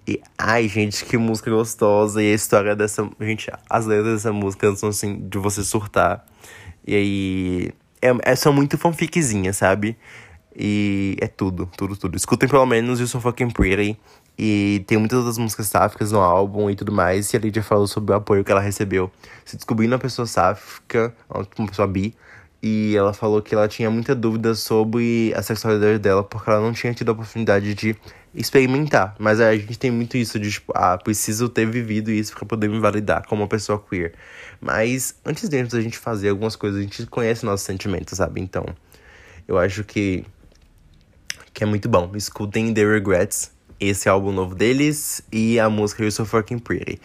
E, 0.08 0.20
ai, 0.36 0.68
gente, 0.68 1.06
que 1.06 1.18
música 1.20 1.52
gostosa. 1.52 2.22
E 2.24 2.32
a 2.32 2.34
história 2.34 2.76
dessa. 2.76 3.08
Gente, 3.22 3.52
as 3.70 3.86
letras 3.86 4.16
dessa 4.16 4.34
música 4.34 4.76
são 4.76 4.90
assim, 4.90 5.30
de 5.30 5.38
você 5.38 5.64
surtar. 5.64 6.26
E 6.86 6.96
aí. 6.96 7.72
É, 8.02 8.32
é, 8.32 8.36
são 8.36 8.52
muito 8.52 8.76
fanficzinhas, 8.76 9.58
sabe? 9.58 9.96
E 10.56 11.16
é 11.22 11.28
tudo, 11.28 11.70
tudo, 11.78 11.96
tudo. 11.96 12.18
Escutem 12.18 12.50
pelo 12.50 12.66
menos 12.66 13.00
You 13.00 13.06
So 13.06 13.22
Fucking 13.22 13.52
Pretty. 13.52 14.00
E 14.42 14.86
tem 14.88 14.98
muitas 14.98 15.18
outras 15.18 15.38
músicas 15.38 15.68
sáficas 15.68 16.14
no 16.14 16.22
álbum 16.22 16.70
e 16.70 16.76
tudo 16.76 16.94
mais. 16.94 17.34
E 17.34 17.36
a 17.36 17.40
Lydia 17.42 17.62
falou 17.62 17.86
sobre 17.88 18.14
o 18.14 18.16
apoio 18.16 18.42
que 18.42 18.50
ela 18.50 18.62
recebeu 18.62 19.12
se 19.44 19.58
descobrindo 19.58 19.94
uma 19.94 20.00
pessoa 20.00 20.26
sáfica, 20.26 21.14
uma 21.30 21.68
pessoa 21.68 21.86
bi. 21.86 22.16
E 22.64 22.96
ela 22.96 23.14
falou 23.14 23.42
que 23.42 23.54
ela 23.54 23.68
tinha 23.68 23.92
muita 23.92 24.16
dúvida 24.16 24.56
sobre 24.56 25.34
a 25.36 25.42
sexualidade 25.42 26.00
dela, 26.00 26.24
porque 26.24 26.50
ela 26.50 26.62
não 26.62 26.72
tinha 26.72 26.94
tido 26.94 27.10
a 27.10 27.12
oportunidade 27.12 27.74
de 27.74 27.98
experimentar. 28.34 29.14
Mas 29.20 29.42
a 29.42 29.54
gente 29.58 29.78
tem 29.78 29.92
muito 29.92 30.16
isso 30.16 30.40
de, 30.40 30.50
tipo, 30.50 30.72
ah, 30.74 30.98
preciso 30.98 31.50
ter 31.50 31.66
vivido 31.66 32.10
isso 32.10 32.34
para 32.34 32.46
poder 32.46 32.70
me 32.70 32.80
validar 32.80 33.28
como 33.28 33.42
uma 33.42 33.48
pessoa 33.48 33.78
queer. 33.90 34.14
Mas 34.62 35.16
antes 35.26 35.50
de 35.50 35.58
a 35.58 35.82
gente 35.82 35.98
fazer 35.98 36.30
algumas 36.30 36.56
coisas, 36.56 36.80
a 36.80 36.84
gente 36.84 37.06
conhece 37.08 37.46
nossos 37.46 37.66
sentimentos, 37.66 38.18
sabe? 38.18 38.40
Então, 38.40 38.66
eu 39.46 39.58
acho 39.58 39.84
que, 39.84 40.24
que 41.54 41.62
é 41.62 41.68
muito 41.68 41.90
bom. 41.90 42.12
Escutem 42.16 42.74
The 42.74 42.86
Regrets 42.86 43.59
esse 43.80 44.10
álbum 44.10 44.32
novo 44.32 44.56
deles 44.56 45.22
e 45.32 45.60
a 45.60 45.70
música 45.70 46.04
You 46.04 46.12
So 46.12 46.26
Fucking 46.26 46.60
Pretty. 46.60 47.00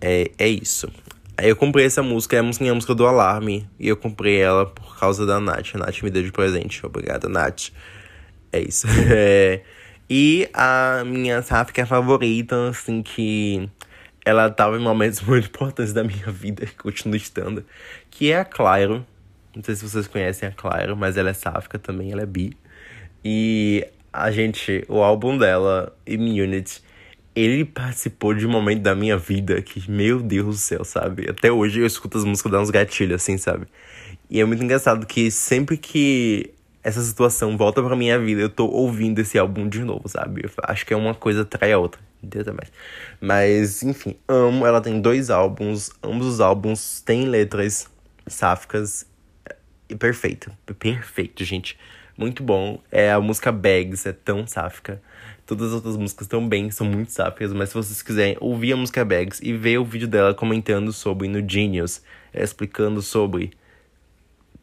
É, 0.00 0.30
é 0.38 0.48
isso. 0.48 0.88
Aí 1.36 1.48
eu 1.48 1.56
comprei 1.56 1.86
essa 1.86 2.02
música, 2.02 2.36
é 2.36 2.40
a 2.40 2.42
música, 2.42 2.64
é 2.64 2.68
a 2.68 2.74
música 2.74 2.94
do 2.94 3.06
Alarme, 3.06 3.68
e 3.78 3.88
eu 3.88 3.96
comprei 3.96 4.40
ela 4.40 4.66
por 4.66 4.98
causa 4.98 5.24
da 5.24 5.40
Nath. 5.40 5.74
A 5.74 5.78
Nath 5.78 6.02
me 6.02 6.10
deu 6.10 6.22
de 6.22 6.30
presente. 6.30 6.84
Obrigada, 6.84 7.28
Nath. 7.28 7.70
É 8.52 8.60
isso. 8.60 8.86
É, 9.10 9.62
e 10.08 10.48
a 10.52 11.04
minha 11.06 11.40
sáfica 11.42 11.86
favorita, 11.86 12.68
assim, 12.68 13.02
que 13.02 13.68
ela 14.24 14.50
tava 14.50 14.76
em 14.76 14.80
momentos 14.80 15.20
muito 15.26 15.46
importantes 15.46 15.92
da 15.92 16.04
minha 16.04 16.30
vida, 16.30 16.66
que 16.66 16.74
continua 16.74 17.16
estando, 17.16 17.64
que 18.10 18.30
é 18.30 18.40
a 18.40 18.44
Clairo. 18.44 19.06
Não 19.54 19.62
sei 19.62 19.74
se 19.74 19.88
vocês 19.88 20.06
conhecem 20.06 20.48
a 20.48 20.52
Clairo, 20.52 20.96
mas 20.96 21.16
ela 21.16 21.30
é 21.30 21.32
sáfica 21.32 21.78
também, 21.78 22.12
ela 22.12 22.22
é 22.22 22.26
bi. 22.26 22.56
E 23.24 23.86
a 24.12 24.30
gente, 24.30 24.84
o 24.88 25.02
álbum 25.02 25.38
dela, 25.38 25.96
Immunity, 26.06 26.82
ele 27.34 27.64
participou 27.64 28.34
de 28.34 28.46
um 28.46 28.50
momento 28.50 28.82
da 28.82 28.94
minha 28.94 29.16
vida 29.16 29.62
que, 29.62 29.90
meu 29.90 30.20
Deus 30.20 30.46
do 30.46 30.52
céu, 30.54 30.84
sabe? 30.84 31.30
Até 31.30 31.50
hoje 31.50 31.80
eu 31.80 31.86
escuto 31.86 32.18
as 32.18 32.24
músicas, 32.24 32.52
dá 32.52 32.60
uns 32.60 32.70
gatilhos, 32.70 33.22
assim, 33.22 33.38
sabe? 33.38 33.66
E 34.28 34.40
é 34.40 34.44
muito 34.44 34.62
engraçado 34.62 35.06
que 35.06 35.30
sempre 35.30 35.78
que 35.78 36.52
essa 36.84 37.00
situação 37.00 37.56
volta 37.56 37.82
pra 37.82 37.96
minha 37.96 38.18
vida, 38.18 38.42
eu 38.42 38.50
tô 38.50 38.66
ouvindo 38.66 39.18
esse 39.20 39.38
álbum 39.38 39.68
de 39.68 39.82
novo, 39.82 40.08
sabe? 40.08 40.42
Eu 40.44 40.50
acho 40.64 40.84
que 40.84 40.92
é 40.92 40.96
uma 40.96 41.14
coisa 41.14 41.44
trai 41.44 41.72
a 41.72 41.78
outra. 41.78 42.00
É 42.22 42.52
mais. 42.52 42.72
Mas, 43.20 43.82
enfim, 43.82 44.16
amo. 44.28 44.64
Ela 44.64 44.80
tem 44.80 45.00
dois 45.00 45.28
álbuns. 45.28 45.90
Ambos 46.02 46.26
os 46.26 46.40
álbuns 46.40 47.00
têm 47.00 47.24
letras 47.24 47.88
sáficas. 48.28 49.04
E 49.88 49.96
perfeito. 49.96 50.52
Perfeito, 50.78 51.44
gente 51.44 51.76
muito 52.16 52.42
bom. 52.42 52.80
É 52.90 53.12
a 53.12 53.20
música 53.20 53.50
Bags, 53.50 54.06
é 54.06 54.12
tão 54.12 54.46
sáfica. 54.46 55.00
Todas 55.46 55.68
as 55.68 55.74
outras 55.74 55.96
músicas 55.96 56.26
também 56.26 56.70
são 56.70 56.86
muito 56.86 57.10
sáficas, 57.10 57.52
mas 57.52 57.70
se 57.70 57.74
vocês 57.74 58.00
quiserem 58.00 58.36
ouvir 58.40 58.72
a 58.72 58.76
música 58.76 59.04
Bags 59.04 59.40
e 59.42 59.52
ver 59.52 59.78
o 59.78 59.84
vídeo 59.84 60.06
dela 60.06 60.32
comentando 60.32 60.92
sobre 60.92 61.28
no 61.28 61.46
Genius, 61.46 62.00
é, 62.32 62.42
explicando 62.42 63.02
sobre. 63.02 63.50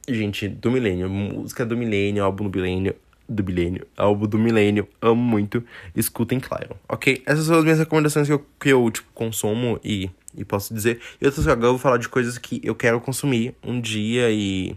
Gente, 0.08 0.48
do 0.48 0.72
milênio, 0.72 1.10
música 1.10 1.66
do 1.66 1.78
milênio, 1.78 2.24
álbum 2.24 2.50
do 2.50 2.58
milênio, 2.58 2.96
do 3.28 3.44
milênio, 3.44 3.86
álbum 3.96 4.26
do 4.26 4.40
milênio, 4.40 4.88
amo 5.02 5.22
muito. 5.22 5.64
Escutem, 5.96 6.40
claro. 6.40 6.76
Ok? 6.88 7.22
Essas 7.26 7.46
são 7.46 7.58
as 7.58 7.64
minhas 7.64 7.78
recomendações 7.78 8.26
que 8.26 8.34
eu, 8.34 8.46
que 8.60 8.70
eu 8.70 8.90
tipo, 8.90 9.08
consumo 9.14 9.80
e, 9.84 10.10
e 10.36 10.44
posso 10.44 10.74
dizer. 10.74 11.00
E 11.22 11.26
outras 11.26 11.48
agora 11.48 11.68
eu 11.68 11.74
vou 11.74 11.80
falar 11.80 11.98
de 11.98 12.10
coisas 12.10 12.38
que 12.38 12.60
eu 12.64 12.74
quero 12.74 13.00
consumir 13.00 13.54
um 13.64 13.80
dia 13.80 14.32
e, 14.32 14.76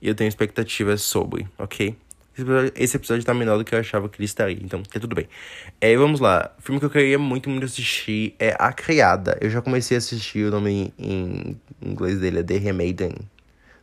e 0.00 0.08
eu 0.08 0.14
tenho 0.14 0.28
expectativas 0.28 1.02
sobre, 1.02 1.46
ok? 1.58 1.94
Esse 2.74 2.96
episódio 2.96 3.24
tá 3.24 3.34
menor 3.34 3.58
do 3.58 3.64
que 3.64 3.74
eu 3.74 3.78
achava 3.78 4.08
que 4.08 4.18
ele 4.18 4.26
estaria, 4.26 4.58
então 4.60 4.82
tá 4.82 4.98
tudo 5.00 5.14
bem. 5.14 5.28
É, 5.80 5.96
vamos 5.96 6.20
lá. 6.20 6.54
O 6.58 6.62
filme 6.62 6.78
que 6.78 6.86
eu 6.86 6.90
queria 6.90 7.18
muito, 7.18 7.48
muito 7.48 7.64
assistir 7.64 8.34
é 8.38 8.54
A 8.58 8.72
Criada. 8.72 9.38
Eu 9.40 9.50
já 9.50 9.60
comecei 9.60 9.96
a 9.96 9.98
assistir, 9.98 10.46
o 10.46 10.50
nome 10.50 10.92
em 10.98 11.56
inglês 11.80 12.18
dele 12.18 12.40
é 12.40 12.42
The 12.42 12.58
Handmaiden. 12.58 13.14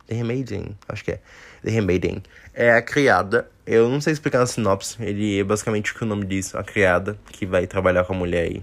The 0.06 0.14
Handmaiden, 0.14 0.76
acho 0.88 1.04
que 1.04 1.12
é. 1.12 1.20
The 1.62 1.70
Handmaiden. 1.70 2.22
É 2.54 2.72
A 2.72 2.82
Criada. 2.82 3.48
Eu 3.66 3.88
não 3.88 4.00
sei 4.00 4.12
explicar 4.12 4.38
na 4.38 4.46
sinopse. 4.46 4.96
Ele 5.00 5.40
é 5.40 5.44
basicamente 5.44 5.92
o 5.92 5.94
que 5.94 6.02
o 6.02 6.06
nome 6.06 6.24
diz. 6.24 6.54
A 6.54 6.62
Criada, 6.62 7.18
que 7.32 7.44
vai 7.44 7.66
trabalhar 7.66 8.04
com 8.04 8.14
a 8.14 8.16
mulher 8.16 8.44
aí. 8.44 8.62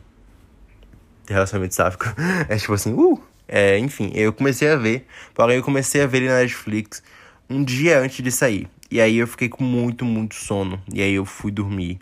Relacionamento 1.27 1.75
sáfico. 1.75 2.05
É 2.49 2.58
tipo 2.58 2.73
assim, 2.73 2.93
uh! 2.93 3.21
É, 3.47 3.77
enfim, 3.77 4.12
eu 4.15 4.34
comecei 4.34 4.69
a 4.69 4.75
ver. 4.75 5.05
Porém, 5.34 5.58
eu 5.58 5.63
comecei 5.63 6.01
a 6.01 6.08
ver 6.08 6.17
ele 6.17 6.29
na 6.29 6.39
Netflix 6.39 7.03
um 7.49 7.63
dia 7.63 7.99
antes 7.99 8.23
de 8.23 8.31
sair. 8.31 8.67
E 8.89 9.02
aí 9.02 9.17
eu 9.17 9.28
fiquei 9.28 9.50
com 9.50 9.63
muito, 9.63 10.06
muito 10.06 10.36
sono. 10.36 10.82
E 10.93 11.02
aí 11.02 11.13
eu 11.13 11.26
fui 11.26 11.52
dormir. 11.52 12.00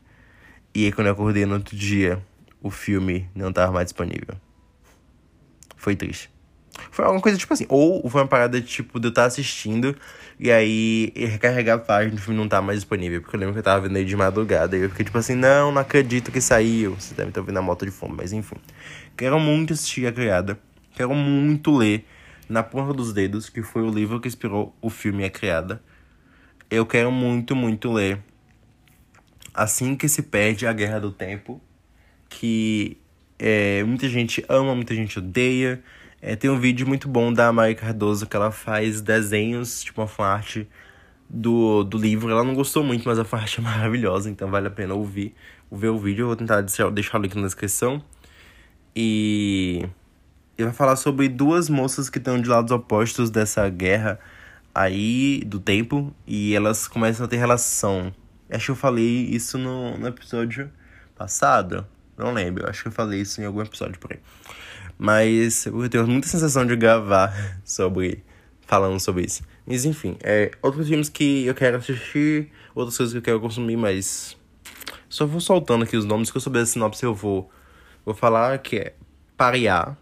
E 0.76 0.86
aí 0.86 0.92
quando 0.92 1.08
eu 1.08 1.14
acordei 1.14 1.46
no 1.46 1.56
outro 1.56 1.76
dia, 1.76 2.22
o 2.62 2.70
filme 2.70 3.30
não 3.34 3.50
estava 3.50 3.72
mais 3.72 3.86
disponível. 3.86 4.36
Foi 5.78 5.96
triste. 5.96 6.30
Foi 6.92 7.06
alguma 7.06 7.22
coisa 7.22 7.38
tipo 7.38 7.54
assim. 7.54 7.66
Ou 7.70 8.08
foi 8.10 8.22
uma 8.22 8.28
parada 8.28 8.60
tipo 8.60 9.00
de 9.00 9.08
eu 9.08 9.10
estar 9.10 9.26
assistindo 9.26 9.96
e 10.40 10.52
aí 10.52 11.14
recarregar 11.16 11.78
a 11.78 11.80
página 11.80 12.16
do 12.16 12.22
filme 12.22 12.38
não 12.38 12.48
tá 12.48 12.62
mais 12.62 12.80
disponível. 12.80 13.22
Porque 13.22 13.36
eu 13.36 13.40
lembro 13.40 13.54
que 13.54 13.60
eu 13.60 13.64
tava 13.64 13.88
vendo 13.88 13.96
aí 13.96 14.06
de 14.06 14.16
madrugada. 14.16 14.78
E 14.78 14.82
eu 14.82 14.90
fiquei 14.90 15.06
tipo 15.06 15.18
assim, 15.18 15.36
não, 15.36 15.72
não 15.72 15.82
acredito 15.82 16.32
que 16.32 16.42
saiu. 16.42 16.96
Vocês 16.96 17.12
devem 17.12 17.30
estar 17.30 17.42
ouvindo 17.42 17.58
a 17.58 17.62
moto 17.62 17.86
de 17.86 17.92
fome, 17.92 18.16
mas 18.18 18.34
enfim. 18.34 18.58
Quero 19.16 19.40
muito 19.40 19.74
assistir 19.74 20.06
a 20.08 20.12
criada. 20.12 20.60
Quero 20.96 21.14
muito 21.16 21.76
ler 21.76 22.06
Na 22.50 22.62
Ponta 22.62 22.94
dos 22.94 23.14
Dedos, 23.14 23.50
que 23.50 23.62
foi 23.62 23.84
o 23.84 23.90
livro 23.90 24.20
que 24.20 24.28
inspirou 24.28 24.76
o 24.82 24.90
filme 24.90 25.24
A 25.24 25.30
Criada 25.30 25.82
eu 26.76 26.86
quero 26.86 27.12
muito, 27.12 27.56
muito 27.56 27.92
ler 27.92 28.20
Assim 29.54 29.96
que 29.96 30.10
se 30.10 30.24
perde 30.24 30.66
a 30.66 30.74
Guerra 30.74 31.00
do 31.00 31.12
Tempo, 31.12 31.62
que 32.28 32.98
é, 33.38 33.84
muita 33.84 34.10
gente 34.10 34.44
ama, 34.50 34.74
muita 34.74 34.96
gente 34.96 35.20
odeia. 35.20 35.84
É, 36.20 36.36
tem 36.36 36.50
um 36.50 36.60
vídeo 36.60 36.88
muito 36.88 37.08
bom 37.08 37.32
da 37.32 37.54
Mari 37.54 37.76
Cardoso 37.76 38.26
que 38.26 38.36
ela 38.36 38.50
faz 38.50 39.00
desenhos, 39.00 39.84
tipo 39.84 40.02
uma 40.02 40.08
fanart 40.08 40.64
do, 41.30 41.84
do 41.84 42.00
livro. 42.00 42.32
Ela 42.32 42.44
não 42.44 42.56
gostou 42.56 42.84
muito, 42.84 43.08
mas 43.08 43.20
a 43.20 43.24
fanart 43.24 43.60
é 43.60 43.62
maravilhosa, 43.62 44.28
então 44.28 44.50
vale 44.50 44.68
a 44.68 44.72
pena 44.72 44.96
ouvir, 44.96 45.36
ver 45.72 45.90
o 45.90 46.00
vídeo. 46.00 46.24
Eu 46.24 46.28
vou 46.28 46.36
tentar 46.36 46.62
deixar, 46.62 46.90
deixar 46.90 47.20
o 47.20 47.22
link 47.22 47.36
na 47.36 47.44
descrição. 47.44 48.04
E 48.96 49.88
ele 50.58 50.66
vai 50.70 50.74
falar 50.74 50.96
sobre 50.96 51.30
duas 51.30 51.70
moças 51.70 52.10
que 52.10 52.18
estão 52.18 52.42
de 52.42 52.50
lados 52.50 52.72
opostos 52.72 53.30
dessa 53.30 53.70
guerra 53.70 54.20
aí 54.74 55.44
do 55.46 55.60
tempo 55.60 56.14
e 56.26 56.56
elas 56.56 56.88
começam 56.88 57.26
a 57.26 57.30
ter 57.30 57.38
relação. 57.38 58.14
Acho 58.50 58.66
que 58.66 58.72
eu 58.72 58.76
falei 58.76 59.26
isso 59.26 59.58
no, 59.58 59.98
no 59.98 60.08
episódio 60.08 60.72
passado. 61.16 61.86
Não 62.18 62.34
lembro, 62.34 62.70
acho 62.70 62.84
que 62.84 62.88
eu 62.88 62.92
falei 62.92 63.22
isso 63.22 63.42
em 63.42 63.46
algum 63.46 63.62
episódio 63.62 64.00
por 64.00 64.14
aí. 64.14 64.20
Mas 64.98 65.66
eu 65.66 65.90
tenho 65.90 66.08
muita 66.08 66.28
sensação 66.28 66.66
de 66.66 66.76
gravar 66.76 67.34
sobre. 67.66 68.24
falando 68.62 69.00
sobre 69.00 69.26
isso. 69.26 69.44
Mas 69.66 69.86
enfim, 69.86 70.18
é, 70.22 70.52
outros 70.62 70.88
filmes 70.88 71.10
que 71.10 71.46
eu 71.46 71.56
quero 71.56 71.78
assistir, 71.78 72.52
outras 72.76 72.98
coisas 72.98 73.14
que 73.14 73.18
eu 73.18 73.24
quero 73.24 73.40
consumir, 73.40 73.78
mas. 73.78 74.38
Só 75.10 75.26
vou 75.26 75.40
soltando 75.40 75.84
aqui 75.84 75.96
os 75.96 76.06
nomes 76.06 76.32
que 76.32 76.38
eu 76.38 76.42
souber 76.42 76.64
a 76.64 76.66
sinopse 76.66 77.04
eu 77.04 77.14
vou. 77.14 77.50
Vou 78.06 78.14
falar 78.14 78.58
que 78.60 78.78
é 78.78 78.94
Pariá, 79.38 79.96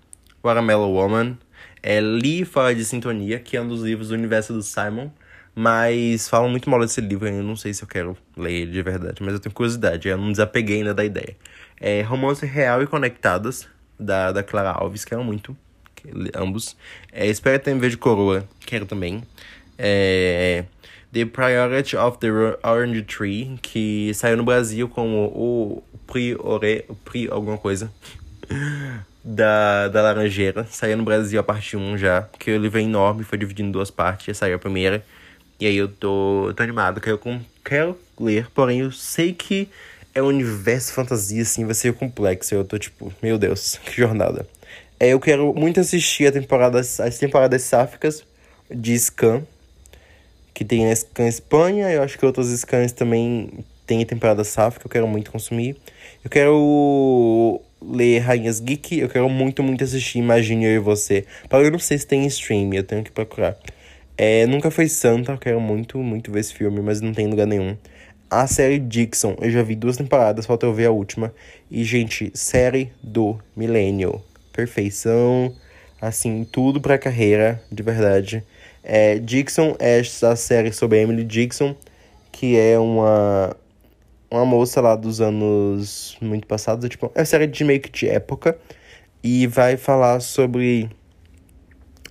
Woman, 0.44 1.38
é 1.84 2.00
Lee 2.00 2.46
Fora 2.46 2.74
de 2.74 2.86
Sintonia, 2.86 3.40
que 3.40 3.58
é 3.58 3.62
um 3.62 3.68
dos 3.68 3.82
livros 3.82 4.10
do 4.10 4.14
universo 4.14 4.54
do 4.54 4.62
Simon. 4.62 5.10
Mas 5.54 6.30
falam 6.30 6.50
muito 6.50 6.70
mal 6.70 6.80
desse 6.80 7.02
livro, 7.02 7.28
eu 7.28 7.44
não 7.44 7.58
sei 7.58 7.74
se 7.74 7.84
eu 7.84 7.88
quero 7.88 8.18
ler 8.38 8.54
ele 8.54 8.72
de 8.72 8.82
verdade, 8.82 9.22
mas 9.22 9.34
eu 9.34 9.40
tenho 9.40 9.54
curiosidade, 9.54 10.08
eu 10.08 10.18
não 10.18 10.32
desapeguei 10.32 10.78
ainda 10.78 10.94
da 10.94 11.04
ideia. 11.04 11.36
É 11.80 12.02
Romance 12.02 12.46
Real 12.46 12.82
e 12.82 12.88
Conectados, 12.88 13.68
da, 14.00 14.32
da 14.32 14.44
Clara 14.44 14.72
Alves, 14.72 15.04
quero 15.04 15.24
muito, 15.24 15.56
ambos. 16.36 16.78
É 17.12 17.28
Espera 17.28 17.60
Ter 17.60 17.78
Vez 17.78 17.92
de 17.92 17.98
Coroa, 17.98 18.48
quero 18.66 18.86
também. 18.86 19.24
É, 19.78 20.64
the 21.12 21.26
Priority 21.26 21.98
of 21.98 22.18
the 22.20 22.30
Orange 22.64 23.04
Tree, 23.04 23.58
que 23.62 24.14
saiu 24.14 24.38
no 24.38 24.44
Brasil 24.44 24.88
como 24.88 25.26
o 25.26 25.84
Priore, 26.08 26.86
Pri 27.04 27.28
alguma 27.30 27.58
coisa, 27.58 27.92
da, 29.24 29.88
da 29.88 30.02
Laranjeira. 30.02 30.66
Saiu 30.70 30.98
no 30.98 31.04
Brasil 31.04 31.40
a 31.40 31.44
parte 31.44 31.78
1 31.78 31.98
já, 31.98 32.28
que 32.40 32.52
o 32.52 32.58
livro 32.58 32.80
é 32.80 32.84
enorme, 32.84 33.24
foi 33.24 33.38
dividido 33.38 33.68
em 33.68 33.72
duas 33.72 33.92
partes, 33.92 34.38
saiu 34.38 34.56
a 34.56 34.60
primeira. 34.60 35.04
E 35.60 35.66
aí 35.66 35.78
eu 35.78 35.88
tô, 35.88 36.52
tô 36.56 36.64
animado, 36.64 37.00
quero, 37.00 37.20
quero 37.64 37.98
ler, 38.20 38.50
porém 38.50 38.80
eu 38.80 38.92
sei 38.92 39.34
que 39.34 39.70
é 40.14 40.22
um 40.22 40.28
universo 40.28 40.94
fantasia, 40.94 41.42
assim, 41.42 41.66
vai 41.66 41.76
ser 41.76 41.94
complexo. 41.94 42.54
Eu 42.56 42.64
tô 42.64 42.78
tipo, 42.78 43.14
meu 43.22 43.38
Deus, 43.38 43.80
que 43.86 43.96
jornada. 43.96 44.46
É, 45.00 45.10
eu 45.10 45.20
quero 45.20 45.54
muito 45.54 45.80
assistir 45.80 46.28
a 46.28 46.32
temporada, 46.32 46.80
as 46.80 47.18
temporadas 47.18 47.62
sáficas 47.64 48.24
de 48.70 48.98
Scan, 48.98 49.44
que 50.54 50.64
tem 50.66 50.86
na 50.86 50.96
Scan 50.96 51.28
Espanha. 51.28 51.90
Eu 51.90 52.04
acho 52.04 52.18
que 52.18 52.26
outros 52.26 52.48
Scans 52.50 52.92
também 52.92 53.66
tem 53.86 54.06
temporada 54.06 54.44
sáfica, 54.44 54.86
eu 54.86 54.90
quero 54.90 55.08
muito 55.08 55.32
consumir. 55.32 55.76
Eu 56.24 56.30
quero 56.30 57.62
ler 57.82 58.20
Rainhas 58.20 58.60
Geek, 58.60 59.00
eu 59.00 59.10
quero 59.10 59.28
muito, 59.30 59.64
muito 59.64 59.84
assistir 59.84 60.20
Imagine 60.20 60.66
Eu 60.66 60.72
e 60.72 60.80
Você. 60.80 61.26
Eu 61.52 61.72
não 61.72 61.80
sei 61.80 61.98
se 61.98 62.06
tem 62.06 62.26
stream, 62.28 62.74
eu 62.74 62.84
tenho 62.84 63.04
que 63.04 63.12
procurar. 63.12 63.58
É, 64.18 64.46
nunca 64.46 64.70
foi 64.70 64.88
Santa, 64.88 65.32
eu 65.32 65.38
quero 65.38 65.60
muito, 65.60 65.98
muito 65.98 66.32
ver 66.32 66.42
esse 66.42 66.54
filme, 66.54 66.82
mas 66.82 67.02
não 67.02 67.14
tem 67.14 67.28
lugar 67.28 67.48
nenhum. 67.48 67.76
A 68.30 68.48
série 68.48 68.80
Dixon, 68.80 69.36
eu 69.42 69.50
já 69.50 69.64
vi 69.64 69.76
duas 69.76 69.98
temporadas, 69.98 70.46
falta 70.46 70.66
eu 70.66 70.74
ver 70.74 70.86
a 70.86 70.92
última. 70.92 71.34
E, 71.70 71.84
gente, 71.84 72.32
série 72.34 72.92
do 73.02 73.40
milênio. 73.56 74.22
Perfeição, 74.54 75.54
assim, 76.00 76.48
tudo 76.50 76.80
pra 76.80 76.98
carreira, 76.98 77.62
de 77.72 77.82
verdade. 77.84 78.44
É, 78.84 79.20
Dixon 79.20 79.76
é 79.80 80.00
essa 80.00 80.36
série 80.36 80.72
sobre 80.72 81.02
Emily 81.02 81.24
Dixon, 81.24 81.76
que 82.32 82.58
é 82.58 82.80
uma, 82.80 83.56
uma 84.32 84.46
moça 84.46 84.82
lá 84.82 84.96
dos 84.96 85.22
anos 85.22 86.18
muito 86.22 86.48
passados. 86.48 86.88
Tipo, 86.90 87.12
é 87.14 87.20
uma 87.20 87.26
série 87.26 87.48
de 87.48 87.64
meio 87.64 87.82
que 87.82 87.90
de 87.90 88.08
época. 88.08 88.58
E 89.24 89.46
vai 89.46 89.78
falar 89.78 90.20
sobre 90.20 90.90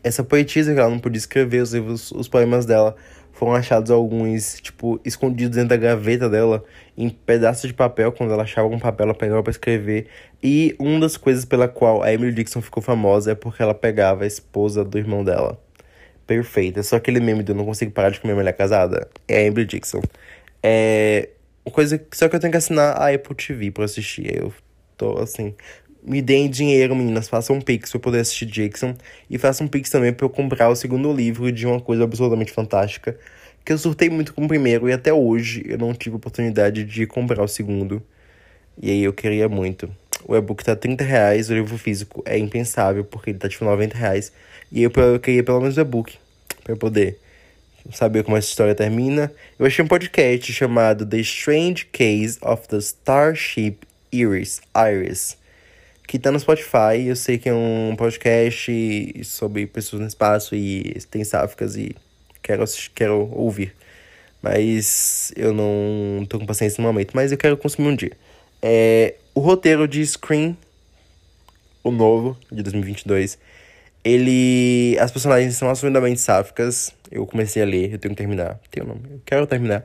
essa 0.05 0.23
poetisa 0.23 0.73
que 0.73 0.79
ela 0.79 0.91
não 0.91 0.99
podia 0.99 1.19
escrever 1.19 1.63
os 1.63 1.73
livros, 1.73 2.13
os 2.13 2.29
poemas 2.29 2.65
dela 2.65 2.95
foram 3.33 3.55
achados 3.55 3.91
alguns, 3.91 4.61
tipo, 4.61 5.01
escondidos 5.03 5.57
dentro 5.57 5.71
da 5.71 5.77
gaveta 5.79 6.29
dela, 6.29 6.63
em 6.97 7.09
pedaços 7.09 7.67
de 7.67 7.73
papel. 7.73 8.13
Quando 8.13 8.35
ela 8.35 8.43
achava 8.43 8.69
um 8.69 8.79
papel, 8.79 9.07
ela 9.07 9.15
pegava 9.15 9.43
para 9.43 9.51
escrever. 9.51 10.09
E 10.43 10.77
uma 10.79 11.01
das 11.01 11.17
coisas 11.17 11.47
pela 11.47 11.67
qual 11.67 12.03
a 12.03 12.13
Emily 12.13 12.33
Dixon 12.35 12.61
ficou 12.61 12.83
famosa 12.83 13.33
é 13.33 13.35
porque 13.35 13.63
ela 13.63 13.73
pegava 13.73 14.25
a 14.25 14.27
esposa 14.27 14.85
do 14.85 14.99
irmão 14.99 15.25
dela. 15.25 15.59
Perfeita. 16.27 16.83
Só 16.83 16.97
aquele 16.97 17.19
meme 17.19 17.43
do 17.43 17.55
não 17.55 17.65
consigo 17.65 17.91
parar 17.93 18.11
de 18.11 18.21
comer 18.21 18.35
mulher 18.35 18.53
casada. 18.53 19.09
É 19.27 19.39
a 19.39 19.43
Emily 19.43 19.65
Dixon. 19.65 20.03
É. 20.63 21.31
Coisa. 21.73 22.01
Só 22.13 22.29
que 22.29 22.37
eu 22.37 22.41
tenho 22.41 22.51
que 22.51 22.57
assinar 22.57 22.97
a 22.97 23.15
Apple 23.15 23.35
TV 23.35 23.71
pra 23.71 23.85
assistir. 23.85 24.35
Eu 24.37 24.53
tô 24.97 25.19
assim. 25.19 25.55
Me 26.03 26.23
deem 26.23 26.49
dinheiro, 26.49 26.97
meninas. 26.97 27.29
Façam 27.29 27.57
um 27.57 27.61
pix 27.61 27.91
pra 27.91 27.99
eu 27.99 28.01
poder 28.01 28.21
assistir 28.21 28.47
Jackson. 28.47 28.95
E 29.29 29.39
façam 29.39 29.67
um 29.67 29.69
pix 29.69 29.91
também 29.91 30.13
pra 30.13 30.25
eu 30.25 30.31
comprar 30.31 30.69
o 30.69 30.77
segundo 30.77 31.13
livro 31.13 31.51
de 31.53 31.67
uma 31.67 31.81
coisa 31.81 32.05
absolutamente 32.05 32.53
fantástica. 32.53 33.19
Que 33.65 33.73
eu 33.73 33.79
surtei 33.79 34.09
muito 34.09 34.33
com 34.33 34.45
o 34.45 34.49
primeiro 34.49 34.89
e 34.89 34.93
até 34.93 35.13
hoje 35.13 35.63
eu 35.67 35.79
não 35.79 35.93
tive 35.93 36.17
oportunidade 36.17 36.85
de 36.85 37.07
comprar 37.07 37.43
o 37.43 37.49
segundo. 37.49 38.03
E 38.81 38.91
aí 38.91 39.03
eu 39.03 39.13
queria 39.13 39.49
muito. 39.49 39.91
O 40.27 40.35
e-book 40.35 40.65
tá 40.65 40.75
30 40.75 41.05
reais, 41.05 41.51
o 41.51 41.55
livro 41.55 41.77
físico 41.79 42.23
é 42.27 42.39
impensável, 42.39 43.05
porque 43.05 43.31
ele 43.31 43.39
tá 43.39 43.49
tipo 43.49 43.65
90 43.65 43.97
reais. 43.97 44.33
E 44.73 44.83
eu, 44.83 44.91
eu 44.97 45.21
queria 45.21 45.43
pelo 45.45 45.61
menos 45.61 45.77
o 45.77 45.81
e-book. 45.81 46.17
Pra 46.65 46.73
eu 46.73 46.77
poder 46.77 47.19
saber 47.93 48.25
como 48.25 48.37
essa 48.37 48.49
história 48.49 48.75
termina. 48.75 49.33
Eu 49.59 49.67
achei 49.67 49.85
um 49.85 49.89
podcast 49.89 50.53
chamado 50.53 51.07
The 51.07 51.19
Strange 51.19 51.87
Case 51.87 52.39
of 52.43 52.69
the 52.69 52.79
Starship 52.79 53.79
Iris. 54.13 54.61
Iris 54.75 55.41
que 56.11 56.19
tá 56.19 56.33
no 56.33 56.41
Spotify. 56.41 57.07
Eu 57.07 57.15
sei 57.15 57.39
que 57.39 57.49
é 57.49 57.55
um 57.55 57.95
podcast 57.97 59.23
sobre 59.23 59.65
pessoas 59.69 60.03
no 60.03 60.09
espaço 60.09 60.57
e 60.57 60.99
tem 61.09 61.23
sáficas 61.23 61.77
e 61.77 61.95
quero, 62.43 62.65
quero 62.93 63.29
ouvir. 63.33 63.73
Mas 64.43 65.33
eu 65.37 65.53
não 65.53 66.27
tô 66.27 66.41
com 66.41 66.47
paciência 66.47 66.83
no 66.83 66.89
momento, 66.89 67.13
mas 67.15 67.31
eu 67.31 67.39
quero 67.39 67.57
consumir 67.57 67.87
um 67.87 67.95
dia. 67.95 68.11
É, 68.61 69.15
o 69.33 69.39
roteiro 69.39 69.87
de 69.87 70.05
Scream, 70.05 70.57
o 71.85 71.93
novo, 71.93 72.37
de 72.51 72.61
2022, 72.65 73.39
ele... 74.05 74.97
As 74.99 75.11
personagens 75.11 75.57
são 75.57 75.69
absolutamente 75.69 76.21
sáficas. 76.21 76.95
Eu 77.11 77.27
comecei 77.27 77.63
a 77.63 77.67
ler, 77.67 77.93
eu 77.93 77.99
tenho 77.99 78.15
que 78.15 78.19
terminar. 78.19 78.61
Tenho 78.71 78.87
nome, 78.87 79.03
eu 79.11 79.21
quero 79.25 79.47
terminar. 79.47 79.85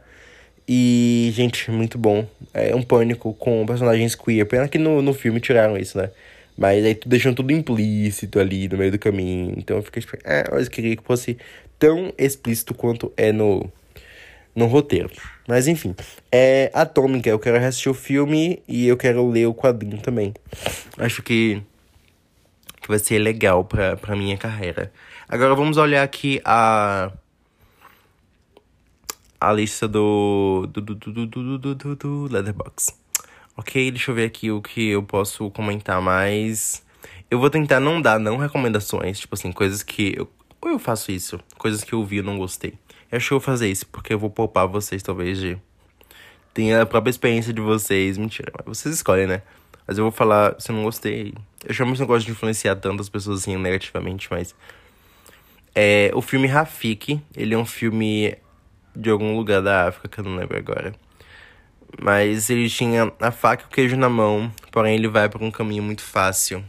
E, 0.68 1.32
gente, 1.34 1.70
muito 1.70 1.98
bom. 1.98 2.28
É 2.54 2.76
um 2.76 2.82
pânico 2.82 3.34
com 3.34 3.66
personagens 3.66 4.16
queer. 4.16 4.46
Pena 4.46 4.68
que 4.68 4.78
no, 4.78 5.02
no 5.02 5.14
filme 5.14 5.40
tiraram 5.40 5.78
isso, 5.78 5.98
né? 5.98 6.10
Mas 6.58 6.84
aí 6.86 6.98
deixando 7.06 7.36
tudo 7.36 7.52
implícito 7.52 8.40
ali 8.40 8.68
no 8.68 8.78
meio 8.78 8.92
do 8.92 9.00
caminho. 9.00 9.54
Então 9.58 9.78
eu 9.78 9.84
fiquei 9.84 10.02
tipo, 10.02 10.18
é, 10.24 10.46
eu 10.52 10.70
queria 10.70 10.96
que 10.96 11.04
fosse 11.04 11.38
tão 11.78 12.14
explícito 12.18 12.74
quanto 12.74 13.12
é 13.18 13.32
no, 13.32 13.70
no 14.56 14.66
roteiro. 14.66 15.12
Mas 15.48 15.68
enfim, 15.68 15.94
é 16.32 16.72
Atômica. 16.74 17.30
Eu 17.30 17.40
quero 17.40 17.58
assistir 17.58 17.90
o 17.90 17.94
filme 17.94 18.64
e 18.68 18.88
eu 18.88 18.98
quero 18.98 19.28
ler 19.30 19.48
o 19.48 19.54
quadrinho 19.54 19.98
também. 20.02 20.34
Acho 20.98 21.22
que, 21.22 21.62
que 22.86 22.90
vai 22.90 23.00
ser 23.00 23.18
legal 23.18 23.66
pra, 23.66 23.98
pra 23.98 24.16
minha 24.16 24.38
carreira. 24.38 24.94
Agora 25.28 25.56
vamos 25.56 25.76
olhar 25.78 26.04
aqui 26.04 26.40
a 26.46 27.12
a 29.42 29.52
lista 29.52 29.88
do 29.88 30.68
do 30.72 30.82
do 30.82 30.96
do 30.96 31.26
do 31.26 31.58
do 31.58 31.76
do, 31.76 31.96
do 31.96 32.28
Letterboxd. 32.32 32.94
Ok, 33.58 33.90
deixa 33.90 34.12
eu 34.12 34.16
ver 34.16 34.26
aqui 34.26 34.52
o 34.52 34.62
que 34.62 34.90
eu 34.90 35.02
posso 35.02 35.50
comentar 35.50 36.00
mais. 36.00 36.84
Eu 37.30 37.40
vou 37.40 37.50
tentar 37.50 37.80
não 37.80 38.00
dar 38.00 38.20
não 38.20 38.38
recomendações, 38.38 39.20
tipo 39.20 39.34
assim, 39.34 39.52
coisas 39.52 39.82
que 39.82 40.14
eu 40.16 40.30
ou 40.62 40.70
eu 40.70 40.80
faço 40.80 41.12
isso, 41.12 41.40
coisas 41.58 41.84
que 41.84 41.94
eu 41.94 42.04
vi 42.06 42.18
e 42.18 42.22
não 42.22 42.38
gostei. 42.38 42.74
Eu 43.12 43.18
acho 43.18 43.28
que 43.28 43.34
eu 43.34 43.40
vou 43.40 43.46
fazer 43.46 43.68
isso 43.68 43.88
porque 43.88 44.14
eu 44.14 44.20
vou 44.20 44.30
poupar 44.30 44.68
vocês 44.68 45.02
talvez 45.02 45.40
de 45.40 45.58
tenha 46.54 46.84
a 46.84 46.86
própria 46.86 47.10
experiência 47.10 47.52
de 47.52 47.62
vocês, 47.62 48.18
mentira, 48.18 48.52
vocês 48.64 48.94
escolhem, 48.94 49.26
né? 49.26 49.42
Mas 49.88 49.98
eu 49.98 50.04
vou 50.04 50.12
falar 50.12 50.56
se 50.60 50.72
eu 50.72 50.76
não 50.76 50.84
gostei. 50.84 51.34
Eu 51.64 51.74
realmente 51.74 52.00
não 52.00 52.08
gosto 52.08 52.26
de 52.26 52.32
influenciar 52.32 52.76
tantas 52.76 53.10
pessoas 53.10 53.42
assim 53.42 53.56
negativamente, 53.58 54.28
mas 54.32 54.56
é, 55.74 56.10
o 56.14 56.22
filme 56.22 56.48
Rafik, 56.48 57.22
ele 57.36 57.54
é 57.54 57.58
um 57.58 57.66
filme 57.66 58.36
de 58.96 59.10
algum 59.10 59.36
lugar 59.36 59.62
da 59.62 59.90
África 59.90 60.08
que 60.08 60.20
eu 60.20 60.24
não 60.24 60.36
lembro 60.36 60.58
agora. 60.58 60.94
Mas 62.02 62.50
ele 62.50 62.70
tinha 62.70 63.12
a 63.20 63.32
faca 63.32 63.64
e 63.64 63.66
o 63.68 63.70
queijo 63.70 63.96
na 63.96 64.10
mão, 64.10 64.52
porém 64.72 64.96
ele 64.96 65.08
vai 65.08 65.30
por 65.30 65.42
um 65.44 65.52
caminho 65.52 65.84
muito 65.84 66.02
fácil. 66.02 66.64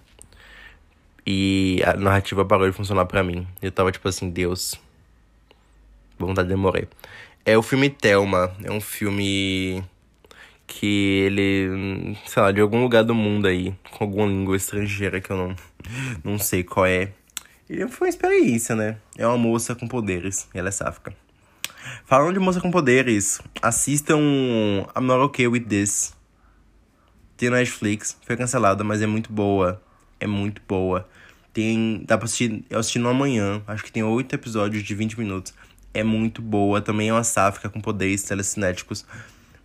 E 1.27 1.83
a 1.85 1.95
narrativa 1.95 2.45
parou 2.45 2.69
de 2.69 2.77
funcionar 2.77 3.07
para 3.07 3.23
mim. 3.23 3.47
Eu 3.61 3.73
tava 3.73 3.91
tipo 3.91 4.09
assim, 4.09 4.31
Deus. 4.31 4.79
Vontade 6.19 6.49
de 6.49 6.55
morrer. 6.55 6.89
É 7.45 7.59
o 7.59 7.63
filme 7.63 7.91
Thelma. 7.91 8.53
É 8.63 8.71
um 8.71 8.81
filme 8.81 9.83
que 10.67 11.23
ele, 11.27 12.17
sei 12.27 12.43
lá, 12.43 12.53
de 12.53 12.61
algum 12.61 12.83
lugar 12.83 13.05
do 13.05 13.15
mundo 13.15 13.47
aí, 13.47 13.75
com 13.91 14.05
alguma 14.05 14.27
língua 14.27 14.57
estrangeira 14.57 15.21
que 15.21 15.31
eu 15.31 15.37
não, 15.37 15.57
não 16.25 16.39
sei 16.39 16.65
qual 16.65 16.87
é. 16.87 17.13
E 17.69 17.87
foi 17.89 18.07
uma 18.07 18.11
experiência, 18.11 18.75
né? 18.75 18.97
É 19.17 19.27
uma 19.27 19.39
moça 19.39 19.75
com 19.75 19.89
poderes. 19.89 20.49
Ela 20.55 20.69
é 20.69 20.73
sáfica. 20.73 21.15
Falando 22.05 22.35
de 22.35 22.41
moça 22.41 22.61
com 22.61 22.71
poderes, 22.71 23.41
assistam 23.63 24.19
I'm 24.97 25.03
Not 25.03 25.25
Okay 25.25 25.47
With 25.47 25.65
This. 25.65 26.15
Tem 27.37 27.51
Netflix. 27.51 28.17
Foi 28.25 28.37
cancelada, 28.37 28.83
mas 28.83 29.03
é 29.03 29.07
muito 29.07 29.33
boa. 29.33 29.83
É 30.19 30.27
muito 30.27 30.63
boa. 30.67 31.09
Tem. 31.53 32.03
Dá 32.07 32.17
pra 32.17 32.27
assistir. 32.27 32.65
Eu 32.71 32.79
assisti 32.79 32.99
no 32.99 33.09
amanhã. 33.09 33.63
Acho 33.67 33.85
que 33.85 33.93
tem 33.93 34.03
oito 34.03 34.35
episódios 34.35 34.83
de 34.83 34.95
20 34.95 35.19
minutos. 35.19 35.53
É 35.93 36.03
muito 36.03 36.41
boa. 36.41 36.81
Também 36.81 37.09
é 37.09 37.13
uma 37.13 37.25
sáfica 37.25 37.69
com 37.69 37.81
poderes 37.81 38.23
telecinéticos. 38.23 39.05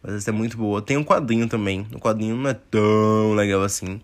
Mas 0.03 0.15
essa 0.15 0.29
é 0.29 0.33
muito 0.33 0.57
boa. 0.57 0.81
Tem 0.81 0.97
um 0.97 1.03
quadrinho 1.03 1.47
também. 1.47 1.85
O 1.93 1.99
quadrinho 1.99 2.35
não 2.35 2.49
é 2.49 2.53
tão 2.53 3.33
legal 3.33 3.61
assim. 3.61 4.01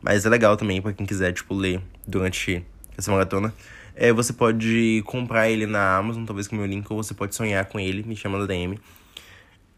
Mas 0.00 0.24
é 0.24 0.28
legal 0.28 0.56
também 0.56 0.80
para 0.80 0.92
quem 0.92 1.06
quiser, 1.06 1.32
tipo, 1.32 1.54
ler 1.54 1.80
durante 2.06 2.64
essa 2.96 3.10
maratona. 3.10 3.52
É, 3.94 4.12
você 4.12 4.32
pode 4.32 5.02
comprar 5.06 5.50
ele 5.50 5.66
na 5.66 5.96
Amazon, 5.96 6.24
talvez 6.24 6.46
com 6.46 6.54
o 6.54 6.58
meu 6.58 6.68
link, 6.68 6.86
ou 6.88 7.02
você 7.02 7.14
pode 7.14 7.34
sonhar 7.34 7.64
com 7.64 7.80
ele, 7.80 8.04
me 8.04 8.14
chama 8.14 8.38
na 8.38 8.46
DM. 8.46 8.78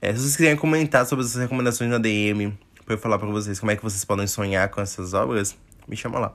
É, 0.02 0.12
se 0.12 0.20
vocês 0.20 0.36
quiserem 0.36 0.56
comentar 0.56 1.06
sobre 1.06 1.24
essas 1.24 1.40
recomendações 1.40 1.90
na 1.90 1.98
DM, 1.98 2.52
pra 2.84 2.94
eu 2.94 2.98
falar 2.98 3.18
pra 3.18 3.28
vocês 3.28 3.58
como 3.58 3.70
é 3.70 3.76
que 3.76 3.82
vocês 3.82 4.04
podem 4.04 4.26
sonhar 4.26 4.68
com 4.68 4.80
essas 4.80 5.14
obras, 5.14 5.56
me 5.88 5.96
chama 5.96 6.18
lá. 6.18 6.34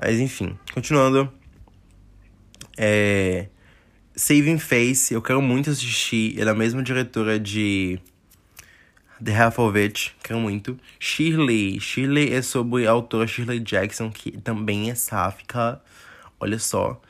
Mas 0.00 0.18
enfim, 0.18 0.58
continuando. 0.74 1.30
É, 2.76 3.48
Saving 4.14 4.58
Face, 4.58 5.14
eu 5.14 5.22
quero 5.22 5.40
muito 5.40 5.70
assistir. 5.70 6.38
Ela 6.38 6.50
é 6.50 6.52
a 6.52 6.56
mesma 6.56 6.82
diretora 6.82 7.38
de 7.38 7.98
The 9.22 9.36
Half 9.36 9.58
of 9.58 9.78
It, 9.78 10.16
quero 10.22 10.40
muito. 10.40 10.78
Shirley. 10.98 11.78
Shirley 11.78 12.32
é 12.32 12.40
sobre 12.40 12.86
a 12.86 12.90
autora 12.90 13.26
Shirley 13.26 13.60
Jackson, 13.60 14.10
que 14.10 14.32
também 14.40 14.90
é 14.90 14.94
sáfica. 14.94 15.80
Olha 16.38 16.58
só. 16.58 17.00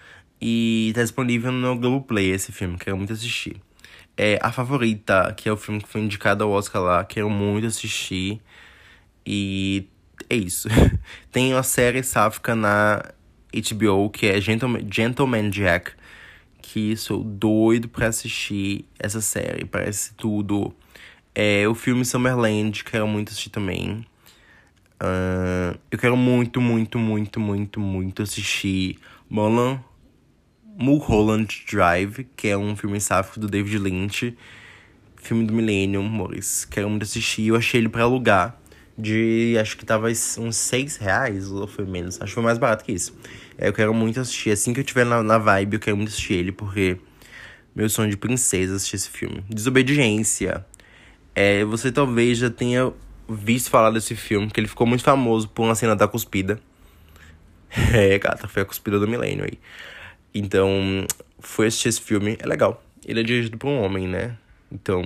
E 0.41 0.93
tá 0.95 1.03
disponível 1.03 1.53
no 1.53 1.77
Globoplay 1.77 2.31
esse 2.31 2.51
filme, 2.51 2.79
quero 2.79 2.97
muito 2.97 3.13
assistir. 3.13 3.61
É 4.17 4.39
A 4.43 4.51
Favorita, 4.51 5.33
que 5.37 5.49
é 5.49 5.53
o 5.53 5.57
filme 5.57 5.81
que 5.81 5.89
foi 5.89 6.01
indicado 6.01 6.43
ao 6.45 6.51
Oscar 6.51 6.83
lá, 6.83 7.05
quero 7.05 7.31
muito 7.31 7.67
assistir. 7.67 8.41
E 9.25 9.87
é 10.29 10.37
isso. 10.37 10.69
Tem 11.31 11.53
uma 11.53 11.63
série 11.63 12.03
sáfica 12.03 12.55
na 12.57 13.03
HBO 13.53 14.11
que 14.11 14.27
é 14.27 14.41
Gentleman, 14.41 14.87
Gentleman 14.91 15.51
Jack. 15.51 15.93
Que 16.63 16.97
sou 16.97 17.23
doido 17.25 17.89
pra 17.89 18.09
assistir 18.09 18.85
essa 18.99 19.21
série. 19.21 19.65
Parece 19.65 20.15
tudo 20.15 20.75
é, 21.43 21.67
o 21.67 21.75
filme 21.75 22.05
Summerland, 22.05 22.85
quero 22.85 23.09
muito 23.09 23.31
assistir 23.31 23.49
também. 23.49 24.05
Uh, 25.03 25.79
eu 25.91 25.99
quero 25.99 26.15
muito, 26.15 26.61
muito, 26.61 26.99
muito, 26.99 27.41
muito, 27.41 27.81
muito 27.81 28.23
assistir 28.23 28.99
Mulholland, 29.31 29.83
Mulholland 30.77 31.65
Drive, 31.67 32.27
que 32.37 32.49
é 32.49 32.59
um 32.59 32.77
filme 32.77 33.01
sáfico 33.01 33.41
do 33.41 33.49
David 33.49 33.79
Lynch. 33.79 34.37
Filme 35.17 35.47
do 35.47 35.55
Millennium, 35.55 36.05
amores. 36.05 36.67
Quero 36.67 36.91
muito 36.91 37.05
assistir. 37.05 37.47
Eu 37.47 37.57
achei 37.57 37.81
ele 37.81 37.89
pra 37.89 38.03
alugar. 38.03 38.61
De 38.99 39.57
acho 39.59 39.79
que 39.79 39.87
tava 39.87 40.09
uns 40.09 40.57
6 40.57 40.99
reais, 40.99 41.51
ou 41.51 41.67
foi 41.67 41.87
menos. 41.87 42.17
Acho 42.17 42.27
que 42.27 42.35
foi 42.35 42.43
mais 42.43 42.59
barato 42.59 42.85
que 42.85 42.93
isso. 42.93 43.17
É, 43.57 43.69
eu 43.69 43.73
quero 43.73 43.95
muito 43.95 44.21
assistir. 44.21 44.51
Assim 44.51 44.75
que 44.75 44.81
eu 44.81 44.85
tiver 44.85 45.07
na, 45.07 45.23
na 45.23 45.39
vibe, 45.39 45.75
eu 45.77 45.81
quero 45.81 45.97
muito 45.97 46.11
assistir 46.11 46.35
ele, 46.35 46.53
porque 46.53 46.99
meu 47.75 47.89
sonho 47.89 48.11
de 48.11 48.17
princesa 48.19 48.75
é 48.75 48.77
assistir 48.77 48.97
esse 48.97 49.09
filme. 49.09 49.43
Desobediência. 49.49 50.67
É, 51.35 51.65
você 51.65 51.93
talvez 51.93 52.39
já 52.39 52.51
tenha 52.51 52.93
visto 53.29 53.71
falar 53.71 53.91
desse 53.91 54.17
filme, 54.17 54.51
que 54.51 54.59
ele 54.59 54.69
ficou 54.69 54.87
muito 54.87 55.03
famoso 55.03 55.49
por 55.49 55.65
uma 55.65 55.75
cena 55.75 55.95
da 55.97 56.09
cuspida. 56.09 56.61
É, 57.95 58.19
gata, 58.19 58.49
foi 58.49 58.63
a 58.63 58.65
cuspida 58.65 58.99
do 58.99 59.07
milênio 59.07 59.45
aí. 59.45 59.57
Então, 60.35 61.07
foi 61.39 61.69
assistir 61.69 61.89
esse 61.89 62.01
filme, 62.01 62.37
é 62.41 62.45
legal. 62.45 62.83
Ele 63.07 63.21
é 63.21 63.23
dirigido 63.23 63.57
por 63.57 63.69
um 63.69 63.81
homem, 63.81 64.09
né? 64.09 64.37
Então, 64.73 65.03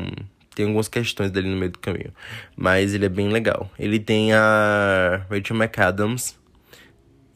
tem 0.55 0.67
algumas 0.67 0.89
questões 0.89 1.31
dele 1.31 1.49
no 1.49 1.57
meio 1.57 1.73
do 1.73 1.79
caminho. 1.79 2.13
Mas 2.57 2.95
ele 2.95 3.05
é 3.05 3.09
bem 3.09 3.29
legal. 3.29 3.71
Ele 3.79 3.99
tem 3.99 4.33
a 4.33 5.27
Rachel 5.29 5.57
McAdams 5.57 6.39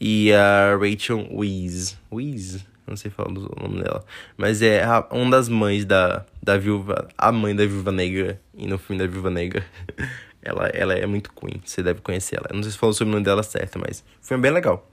e 0.01 0.33
a 0.33 0.77
Rachel 0.77 1.29
Weisz. 1.31 1.99
Weisz? 2.11 2.65
Não 2.89 2.97
sei 2.97 3.11
falar 3.11 3.31
o 3.31 3.33
nome 3.33 3.83
dela. 3.83 4.05
Mas 4.37 4.63
é 4.63 4.83
a, 4.83 5.07
uma 5.11 5.31
das 5.31 5.49
mães 5.49 5.85
da, 5.85 6.25
da 6.43 6.57
viúva. 6.57 7.09
A 7.17 7.31
mãe 7.31 7.55
da 7.55 7.65
viúva 7.65 7.93
negra. 7.93 8.41
E 8.55 8.67
no 8.67 8.79
filme 8.79 9.01
da 9.01 9.07
viúva 9.07 9.31
negra. 9.31 9.65
ela, 10.43 10.69
ela 10.69 10.95
é 10.95 11.07
muito 11.07 11.33
queen. 11.33 11.61
Você 11.65 11.83
deve 11.83 12.01
conhecer 12.01 12.37
ela. 12.37 12.49
Não 12.53 12.63
sei 12.63 12.73
se 12.73 12.79
falou 12.79 12.93
sobre 12.93 13.11
o 13.11 13.13
nome 13.13 13.25
dela 13.25 13.43
certo, 13.43 13.79
mas 13.79 14.05
foi 14.21 14.39
bem 14.39 14.51
legal. 14.51 14.91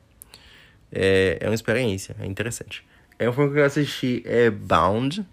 É, 0.91 1.37
é 1.41 1.47
uma 1.47 1.55
experiência. 1.55 2.15
É 2.19 2.25
interessante. 2.25 2.85
É 3.17 3.29
um 3.29 3.33
filme 3.33 3.53
que 3.53 3.59
eu 3.59 3.65
assisti. 3.65 4.21
É 4.25 4.49
Bound. 4.49 5.25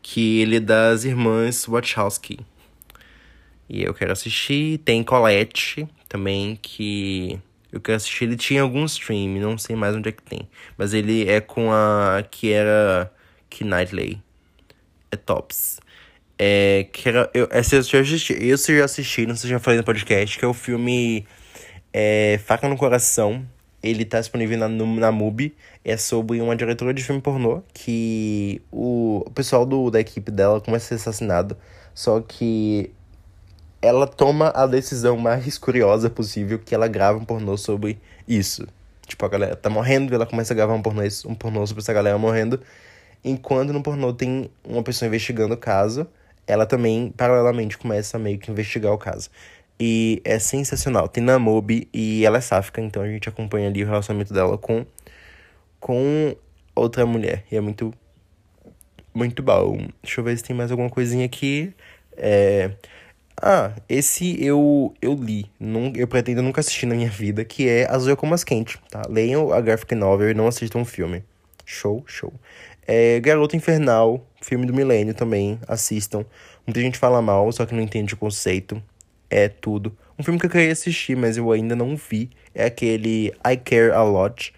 Que 0.00 0.40
ele 0.40 0.56
é 0.56 0.60
das 0.60 1.04
irmãs 1.04 1.66
Wachowski. 1.66 2.40
E 3.68 3.82
eu 3.82 3.92
quero 3.92 4.12
assistir. 4.12 4.78
Tem 4.78 5.02
Colette 5.02 5.86
também, 6.08 6.58
que 6.60 7.38
eu 7.72 7.80
quero 7.80 7.96
assistir. 7.96 8.24
Ele 8.24 8.36
tinha 8.36 8.62
algum 8.62 8.84
stream, 8.84 9.40
não 9.40 9.58
sei 9.58 9.76
mais 9.76 9.94
onde 9.94 10.08
é 10.08 10.12
que 10.12 10.22
tem. 10.22 10.48
Mas 10.76 10.94
ele 10.94 11.28
é 11.28 11.40
com 11.40 11.72
a. 11.72 12.24
que 12.30 12.52
era. 12.52 13.12
Que 13.50 13.64
Knightley. 13.64 14.20
É 15.10 15.16
Tops. 15.16 15.80
É. 16.38 16.86
Que 16.92 17.08
era. 17.08 17.30
Eu, 17.34 17.48
essa 17.50 17.76
eu 17.76 17.82
já 17.82 18.00
assisti. 18.00 18.32
Esse 18.32 18.72
eu 18.72 18.78
já 18.78 18.84
assisti, 18.84 19.26
não 19.26 19.34
sei 19.36 19.42
se 19.42 19.48
já 19.48 19.58
falei 19.58 19.78
no 19.78 19.84
podcast, 19.84 20.38
que 20.38 20.44
é 20.44 20.48
o 20.48 20.54
filme. 20.54 21.26
É, 21.92 22.40
Faca 22.44 22.68
no 22.68 22.76
Coração. 22.76 23.46
Ele 23.82 24.04
tá 24.04 24.18
disponível 24.18 24.58
na, 24.58 24.68
na 24.68 25.12
MUBI. 25.12 25.54
É 25.84 25.96
sobre 25.96 26.40
uma 26.40 26.56
diretora 26.56 26.92
de 26.92 27.02
filme 27.02 27.20
pornô 27.20 27.62
que 27.72 28.60
o, 28.72 29.22
o 29.24 29.30
pessoal 29.30 29.64
do, 29.64 29.90
da 29.90 30.00
equipe 30.00 30.30
dela 30.30 30.60
começa 30.60 30.86
a 30.86 30.88
ser 30.88 30.94
assassinado. 30.96 31.56
Só 31.94 32.20
que 32.20 32.90
ela 33.80 34.06
toma 34.06 34.48
a 34.54 34.66
decisão 34.66 35.16
mais 35.16 35.56
curiosa 35.56 36.10
possível 36.10 36.58
que 36.58 36.74
ela 36.74 36.88
grava 36.88 37.18
um 37.18 37.24
pornô 37.24 37.56
sobre 37.56 37.98
isso. 38.26 38.66
Tipo, 39.06 39.24
a 39.24 39.28
galera 39.28 39.56
tá 39.56 39.70
morrendo 39.70 40.12
e 40.12 40.14
ela 40.14 40.26
começa 40.26 40.52
a 40.52 40.56
gravar 40.56 40.74
um 40.74 40.82
pornô, 40.82 41.02
um 41.26 41.34
pornô 41.34 41.66
sobre 41.66 41.82
essa 41.82 41.92
galera 41.92 42.18
morrendo. 42.18 42.60
Enquanto 43.24 43.72
no 43.72 43.82
pornô 43.82 44.12
tem 44.12 44.50
uma 44.64 44.82
pessoa 44.82 45.06
investigando 45.06 45.54
o 45.54 45.56
caso, 45.56 46.06
ela 46.46 46.66
também, 46.66 47.12
paralelamente, 47.16 47.78
começa 47.78 48.16
a 48.16 48.20
meio 48.20 48.38
que 48.38 48.50
investigar 48.50 48.92
o 48.92 48.98
caso. 48.98 49.30
E 49.78 50.20
é 50.24 50.38
sensacional. 50.38 51.08
Tem 51.08 51.22
na 51.22 51.38
Mobi 51.38 51.88
e 51.92 52.24
ela 52.24 52.38
é 52.38 52.40
sáfica, 52.40 52.80
então 52.80 53.02
a 53.02 53.08
gente 53.08 53.28
acompanha 53.28 53.68
ali 53.68 53.84
o 53.84 53.86
relacionamento 53.86 54.34
dela 54.34 54.58
com, 54.58 54.84
com 55.78 56.34
outra 56.74 57.06
mulher. 57.06 57.44
E 57.50 57.56
é 57.56 57.60
muito, 57.60 57.94
muito 59.14 59.42
bom. 59.42 59.86
Deixa 60.02 60.20
eu 60.20 60.24
ver 60.24 60.36
se 60.36 60.42
tem 60.42 60.56
mais 60.56 60.70
alguma 60.70 60.90
coisinha 60.90 61.24
aqui. 61.24 61.72
É... 62.16 62.72
Ah, 63.40 63.72
esse 63.88 64.42
eu, 64.44 64.92
eu 65.00 65.14
li, 65.14 65.48
eu 65.94 66.08
pretendo 66.08 66.42
nunca 66.42 66.60
assistir 66.60 66.86
na 66.86 66.96
minha 66.96 67.08
vida, 67.08 67.44
que 67.44 67.68
é 67.68 67.88
Azul 67.88 68.12
é 68.12 68.16
como 68.16 68.34
as 68.34 68.42
quente, 68.42 68.80
tá? 68.90 69.02
Leiam 69.08 69.52
a 69.52 69.60
graphic 69.60 69.94
novel 69.94 70.30
e 70.30 70.34
não 70.34 70.48
assistam 70.48 70.80
o 70.80 70.84
filme. 70.84 71.22
Show, 71.64 72.02
show. 72.04 72.32
É 72.84 73.20
Garota 73.20 73.56
Infernal, 73.56 74.26
filme 74.42 74.66
do 74.66 74.74
milênio 74.74 75.14
também, 75.14 75.60
assistam. 75.68 76.24
Muita 76.66 76.80
gente 76.80 76.98
fala 76.98 77.22
mal, 77.22 77.50
só 77.52 77.64
que 77.64 77.74
não 77.74 77.82
entende 77.82 78.14
o 78.14 78.16
conceito. 78.16 78.82
É 79.30 79.48
tudo. 79.48 79.96
Um 80.18 80.24
filme 80.24 80.40
que 80.40 80.46
eu 80.46 80.50
queria 80.50 80.72
assistir, 80.72 81.16
mas 81.16 81.36
eu 81.36 81.52
ainda 81.52 81.76
não 81.76 81.94
vi, 81.96 82.30
é 82.52 82.64
aquele 82.64 83.32
I 83.46 83.56
Care 83.56 83.92
A 83.92 84.02
Lot, 84.02 84.52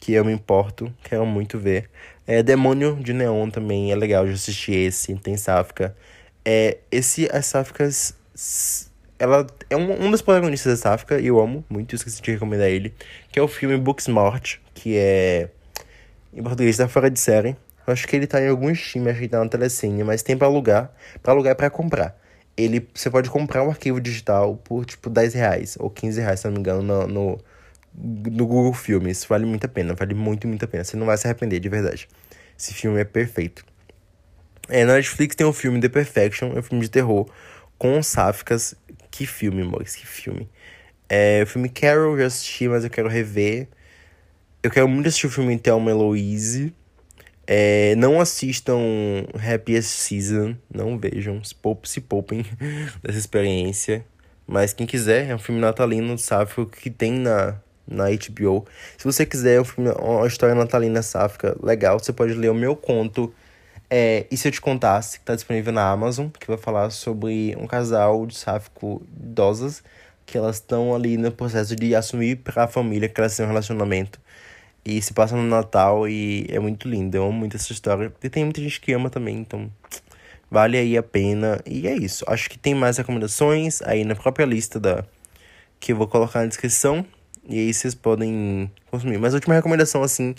que 0.00 0.12
eu 0.14 0.24
me 0.24 0.32
importo, 0.32 0.92
quero 1.04 1.24
muito 1.24 1.56
ver. 1.56 1.88
É 2.26 2.42
Demônio 2.42 2.96
de 2.96 3.12
Neon 3.12 3.48
também, 3.48 3.92
é 3.92 3.94
legal 3.94 4.26
de 4.26 4.32
assistir 4.32 4.74
esse, 4.74 5.14
tem 5.16 5.36
Sáfica. 5.36 5.94
É, 6.50 6.78
esse, 6.90 7.28
a 7.30 7.42
Sáficas, 7.42 8.14
ela 9.18 9.46
é 9.68 9.76
um, 9.76 10.06
um 10.06 10.10
dos 10.10 10.22
protagonistas 10.22 10.80
da 10.80 10.90
Sáfica, 10.90 11.20
e 11.20 11.26
eu 11.26 11.38
amo 11.38 11.62
muito, 11.68 11.94
esqueci 11.94 12.22
de 12.22 12.30
recomendar 12.30 12.68
ele, 12.68 12.94
que 13.30 13.38
é 13.38 13.42
o 13.42 13.46
filme 13.46 13.76
Booksmart, 13.76 14.56
que 14.72 14.96
é, 14.96 15.50
em 16.32 16.42
português, 16.42 16.78
tá 16.78 16.88
fora 16.88 17.10
de 17.10 17.20
série. 17.20 17.54
Eu 17.86 17.92
acho 17.92 18.08
que 18.08 18.16
ele 18.16 18.26
tá 18.26 18.40
em 18.40 18.48
algum 18.48 18.70
stream, 18.70 19.10
acho 19.10 19.20
que 19.20 19.28
tá 19.28 19.44
na 19.44 19.50
telecine, 19.50 20.02
mas 20.02 20.22
tem 20.22 20.38
pra 20.38 20.46
alugar, 20.46 20.90
pra 21.22 21.34
alugar 21.34 21.52
é 21.52 21.54
pra 21.54 21.68
comprar. 21.68 22.18
Ele, 22.56 22.88
você 22.94 23.10
pode 23.10 23.28
comprar 23.28 23.62
um 23.62 23.68
arquivo 23.68 24.00
digital 24.00 24.56
por, 24.56 24.86
tipo, 24.86 25.10
10 25.10 25.34
reais, 25.34 25.76
ou 25.78 25.90
15 25.90 26.18
reais, 26.18 26.40
se 26.40 26.46
não 26.46 26.54
me 26.54 26.60
engano, 26.60 26.80
no, 26.80 27.06
no, 27.06 27.38
no 27.94 28.46
Google 28.46 28.72
Filmes. 28.72 29.22
Vale 29.26 29.44
muito 29.44 29.66
a 29.66 29.68
pena, 29.68 29.94
vale 29.94 30.14
muito, 30.14 30.48
muito 30.48 30.64
a 30.64 30.68
pena. 30.68 30.82
Você 30.82 30.96
não 30.96 31.04
vai 31.04 31.18
se 31.18 31.26
arrepender, 31.26 31.60
de 31.60 31.68
verdade. 31.68 32.08
Esse 32.58 32.72
filme 32.72 32.98
é 32.98 33.04
perfeito. 33.04 33.66
É, 34.68 34.84
na 34.84 34.94
Netflix 34.94 35.34
tem 35.34 35.46
o 35.46 35.52
filme 35.52 35.80
The 35.80 35.88
Perfection, 35.88 36.52
é 36.54 36.58
um 36.58 36.62
filme 36.62 36.84
de 36.84 36.90
terror 36.90 37.28
com 37.78 38.02
sáficas. 38.02 38.74
Que 39.10 39.26
filme, 39.26 39.62
amores, 39.62 39.96
que 39.96 40.06
filme. 40.06 40.48
É, 41.08 41.42
o 41.42 41.46
filme 41.46 41.68
Carol 41.68 42.12
eu 42.12 42.18
já 42.18 42.26
assisti, 42.26 42.68
mas 42.68 42.84
eu 42.84 42.90
quero 42.90 43.08
rever. 43.08 43.68
Eu 44.62 44.70
quero 44.70 44.88
muito 44.88 45.06
assistir 45.08 45.26
o 45.26 45.30
filme 45.30 45.58
Thelma 45.58 45.90
Eloise. 45.90 46.74
É, 47.46 47.94
não 47.96 48.20
assistam 48.20 48.78
Happiest 49.34 49.88
Season, 49.88 50.54
não 50.72 50.98
vejam, 50.98 51.42
se, 51.42 51.54
poup, 51.54 51.86
se 51.86 52.00
poupem 52.00 52.44
dessa 53.02 53.18
experiência. 53.18 54.04
Mas 54.46 54.74
quem 54.74 54.86
quiser, 54.86 55.28
é 55.30 55.34
um 55.34 55.38
filme 55.38 55.60
natalino, 55.60 56.18
sáfico, 56.18 56.66
que 56.66 56.90
tem 56.90 57.12
na, 57.12 57.58
na 57.86 58.04
HBO. 58.10 58.66
Se 58.98 59.04
você 59.04 59.24
quiser 59.24 59.60
um 59.60 59.64
filme, 59.64 59.90
uma 59.92 60.26
história 60.26 60.54
natalina 60.54 61.02
sáfica 61.02 61.56
legal, 61.62 61.98
você 61.98 62.12
pode 62.12 62.34
ler 62.34 62.50
o 62.50 62.54
meu 62.54 62.76
conto. 62.76 63.32
É, 63.90 64.26
e 64.30 64.36
se 64.36 64.46
eu 64.46 64.52
te 64.52 64.60
contasse, 64.60 65.18
que 65.18 65.24
tá 65.24 65.34
disponível 65.34 65.72
na 65.72 65.90
Amazon, 65.90 66.28
que 66.28 66.46
vai 66.46 66.58
falar 66.58 66.90
sobre 66.90 67.56
um 67.58 67.66
casal 67.66 68.26
de 68.26 68.36
sáfico 68.36 69.02
idosas, 69.18 69.82
que 70.26 70.36
elas 70.36 70.56
estão 70.56 70.94
ali 70.94 71.16
no 71.16 71.32
processo 71.32 71.74
de 71.74 71.94
assumir 71.94 72.36
para 72.36 72.64
a 72.64 72.68
família 72.68 73.08
que 73.08 73.18
elas 73.18 73.34
têm 73.34 73.46
um 73.46 73.48
relacionamento. 73.48 74.20
E 74.84 75.00
se 75.02 75.12
passa 75.12 75.36
no 75.36 75.42
Natal 75.42 76.08
e 76.08 76.46
é 76.50 76.58
muito 76.58 76.88
lindo. 76.88 77.16
Eu 77.16 77.24
amo 77.24 77.32
muito 77.32 77.56
essa 77.56 77.72
história. 77.72 78.12
E 78.22 78.28
tem 78.30 78.44
muita 78.44 78.60
gente 78.60 78.80
que 78.80 78.92
ama 78.92 79.10
também, 79.10 79.38
então 79.38 79.70
vale 80.50 80.76
aí 80.78 80.96
a 80.96 81.02
pena. 81.02 81.60
E 81.66 81.86
é 81.88 81.94
isso. 81.96 82.24
Acho 82.28 82.48
que 82.50 82.58
tem 82.58 82.74
mais 82.74 82.96
recomendações 82.98 83.82
aí 83.82 84.04
na 84.04 84.14
própria 84.14 84.44
lista 84.44 84.78
da 84.80 85.04
que 85.80 85.92
eu 85.92 85.96
vou 85.96 86.08
colocar 86.08 86.40
na 86.40 86.46
descrição. 86.46 87.04
E 87.48 87.58
aí 87.58 87.72
vocês 87.72 87.94
podem 87.94 88.70
consumir. 88.90 89.18
Mas 89.18 89.34
a 89.34 89.36
última 89.36 89.54
recomendação, 89.54 90.02
assim, 90.02 90.34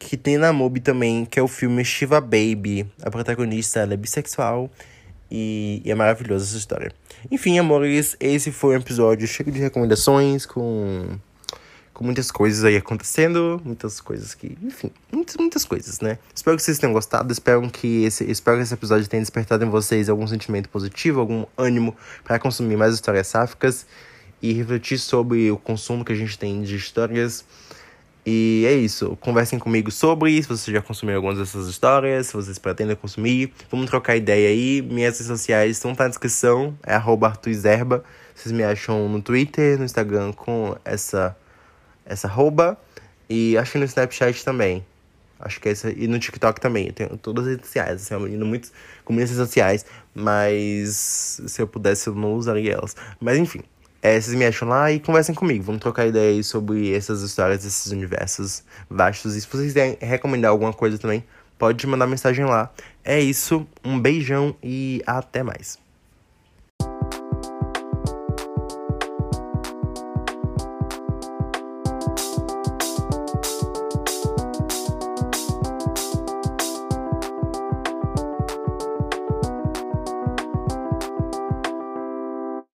que 0.00 0.16
tem 0.16 0.38
na 0.38 0.50
MUBI 0.50 0.80
também, 0.80 1.26
que 1.26 1.38
é 1.38 1.42
o 1.42 1.46
filme 1.46 1.84
Shiva 1.84 2.20
Baby. 2.20 2.90
A 3.02 3.10
protagonista 3.10 3.80
é 3.80 3.96
bissexual 3.96 4.70
e, 5.30 5.82
e 5.84 5.90
é 5.90 5.94
maravilhosa 5.94 6.46
essa 6.46 6.56
história. 6.56 6.90
Enfim, 7.30 7.58
amores, 7.58 8.16
esse 8.18 8.50
foi 8.50 8.74
um 8.74 8.80
episódio 8.80 9.28
cheio 9.28 9.52
de 9.52 9.60
recomendações, 9.60 10.46
com, 10.46 11.18
com 11.92 12.02
muitas 12.02 12.30
coisas 12.30 12.64
aí 12.64 12.78
acontecendo, 12.78 13.60
muitas 13.62 14.00
coisas 14.00 14.34
que, 14.34 14.56
enfim, 14.62 14.90
muitas, 15.12 15.36
muitas 15.36 15.64
coisas, 15.66 16.00
né? 16.00 16.18
Espero 16.34 16.56
que 16.56 16.62
vocês 16.62 16.78
tenham 16.78 16.94
gostado, 16.94 17.30
espero 17.30 17.60
que 17.70 18.04
esse, 18.04 18.28
espero 18.28 18.56
que 18.56 18.62
esse 18.62 18.74
episódio 18.74 19.06
tenha 19.06 19.20
despertado 19.20 19.62
em 19.62 19.68
vocês 19.68 20.08
algum 20.08 20.26
sentimento 20.26 20.70
positivo, 20.70 21.20
algum 21.20 21.44
ânimo 21.58 21.94
para 22.24 22.38
consumir 22.38 22.76
mais 22.76 22.94
histórias 22.94 23.26
sáficas 23.26 23.86
e 24.40 24.54
refletir 24.54 24.98
sobre 24.98 25.50
o 25.50 25.58
consumo 25.58 26.06
que 26.06 26.12
a 26.12 26.16
gente 26.16 26.38
tem 26.38 26.62
de 26.62 26.74
histórias. 26.74 27.44
E 28.32 28.64
é 28.64 28.74
isso. 28.74 29.16
Conversem 29.20 29.58
comigo 29.58 29.90
sobre 29.90 30.40
se 30.40 30.48
vocês 30.48 30.72
já 30.72 30.80
consumiram 30.80 31.16
algumas 31.16 31.36
dessas 31.36 31.66
histórias, 31.66 32.28
se 32.28 32.32
vocês 32.32 32.60
pretendem 32.60 32.94
consumir. 32.94 33.52
Vamos 33.68 33.90
trocar 33.90 34.14
ideia 34.14 34.50
aí. 34.50 34.80
Minhas 34.82 35.14
redes 35.14 35.26
sociais 35.26 35.72
estão 35.72 35.92
na 35.98 36.06
descrição. 36.06 36.78
É 36.86 36.94
arroba 36.94 37.36
Vocês 37.42 38.52
me 38.52 38.62
acham 38.62 39.08
no 39.08 39.20
Twitter, 39.20 39.76
no 39.76 39.84
Instagram 39.84 40.32
com 40.32 40.76
essa, 40.84 41.36
essa 42.06 42.28
arroba. 42.28 42.78
E 43.28 43.58
acho 43.58 43.72
que 43.72 43.78
no 43.78 43.84
Snapchat 43.84 44.44
também. 44.44 44.86
Acho 45.40 45.60
que 45.60 45.68
é 45.68 45.72
essa. 45.72 45.90
E 45.90 46.06
no 46.06 46.20
TikTok 46.20 46.60
também. 46.60 46.86
Eu 46.86 46.92
tenho 46.92 47.16
todas 47.16 47.46
as 47.46 47.50
redes 47.50 47.66
sociais. 47.66 48.02
Assim, 48.02 48.14
eu 48.14 48.20
menino 48.20 48.46
muito 48.46 48.70
com 49.04 49.12
minhas 49.12 49.28
redes 49.30 49.44
sociais. 49.44 49.84
Mas 50.14 51.40
se 51.48 51.60
eu 51.60 51.66
pudesse, 51.66 52.06
eu 52.06 52.14
não 52.14 52.34
usaria 52.34 52.74
elas. 52.74 52.94
Mas 53.20 53.36
enfim. 53.38 53.62
É, 54.02 54.18
vocês 54.18 54.34
me 54.34 54.46
acham 54.46 54.66
lá 54.66 54.90
e 54.90 54.98
conversem 54.98 55.34
comigo. 55.34 55.62
Vamos 55.62 55.80
trocar 55.80 56.06
ideia 56.06 56.30
aí 56.30 56.42
sobre 56.42 56.94
essas 56.94 57.22
histórias, 57.22 57.64
esses 57.64 57.92
universos 57.92 58.62
vastos. 58.88 59.36
E 59.36 59.40
se 59.40 59.46
vocês 59.46 59.66
quiserem 59.66 59.98
recomendar 60.00 60.50
alguma 60.50 60.72
coisa 60.72 60.98
também, 60.98 61.22
pode 61.58 61.86
mandar 61.86 62.06
mensagem 62.06 62.44
lá. 62.46 62.70
É 63.04 63.20
isso, 63.20 63.66
um 63.84 64.00
beijão 64.00 64.56
e 64.62 65.02
até 65.06 65.42
mais. 65.42 65.78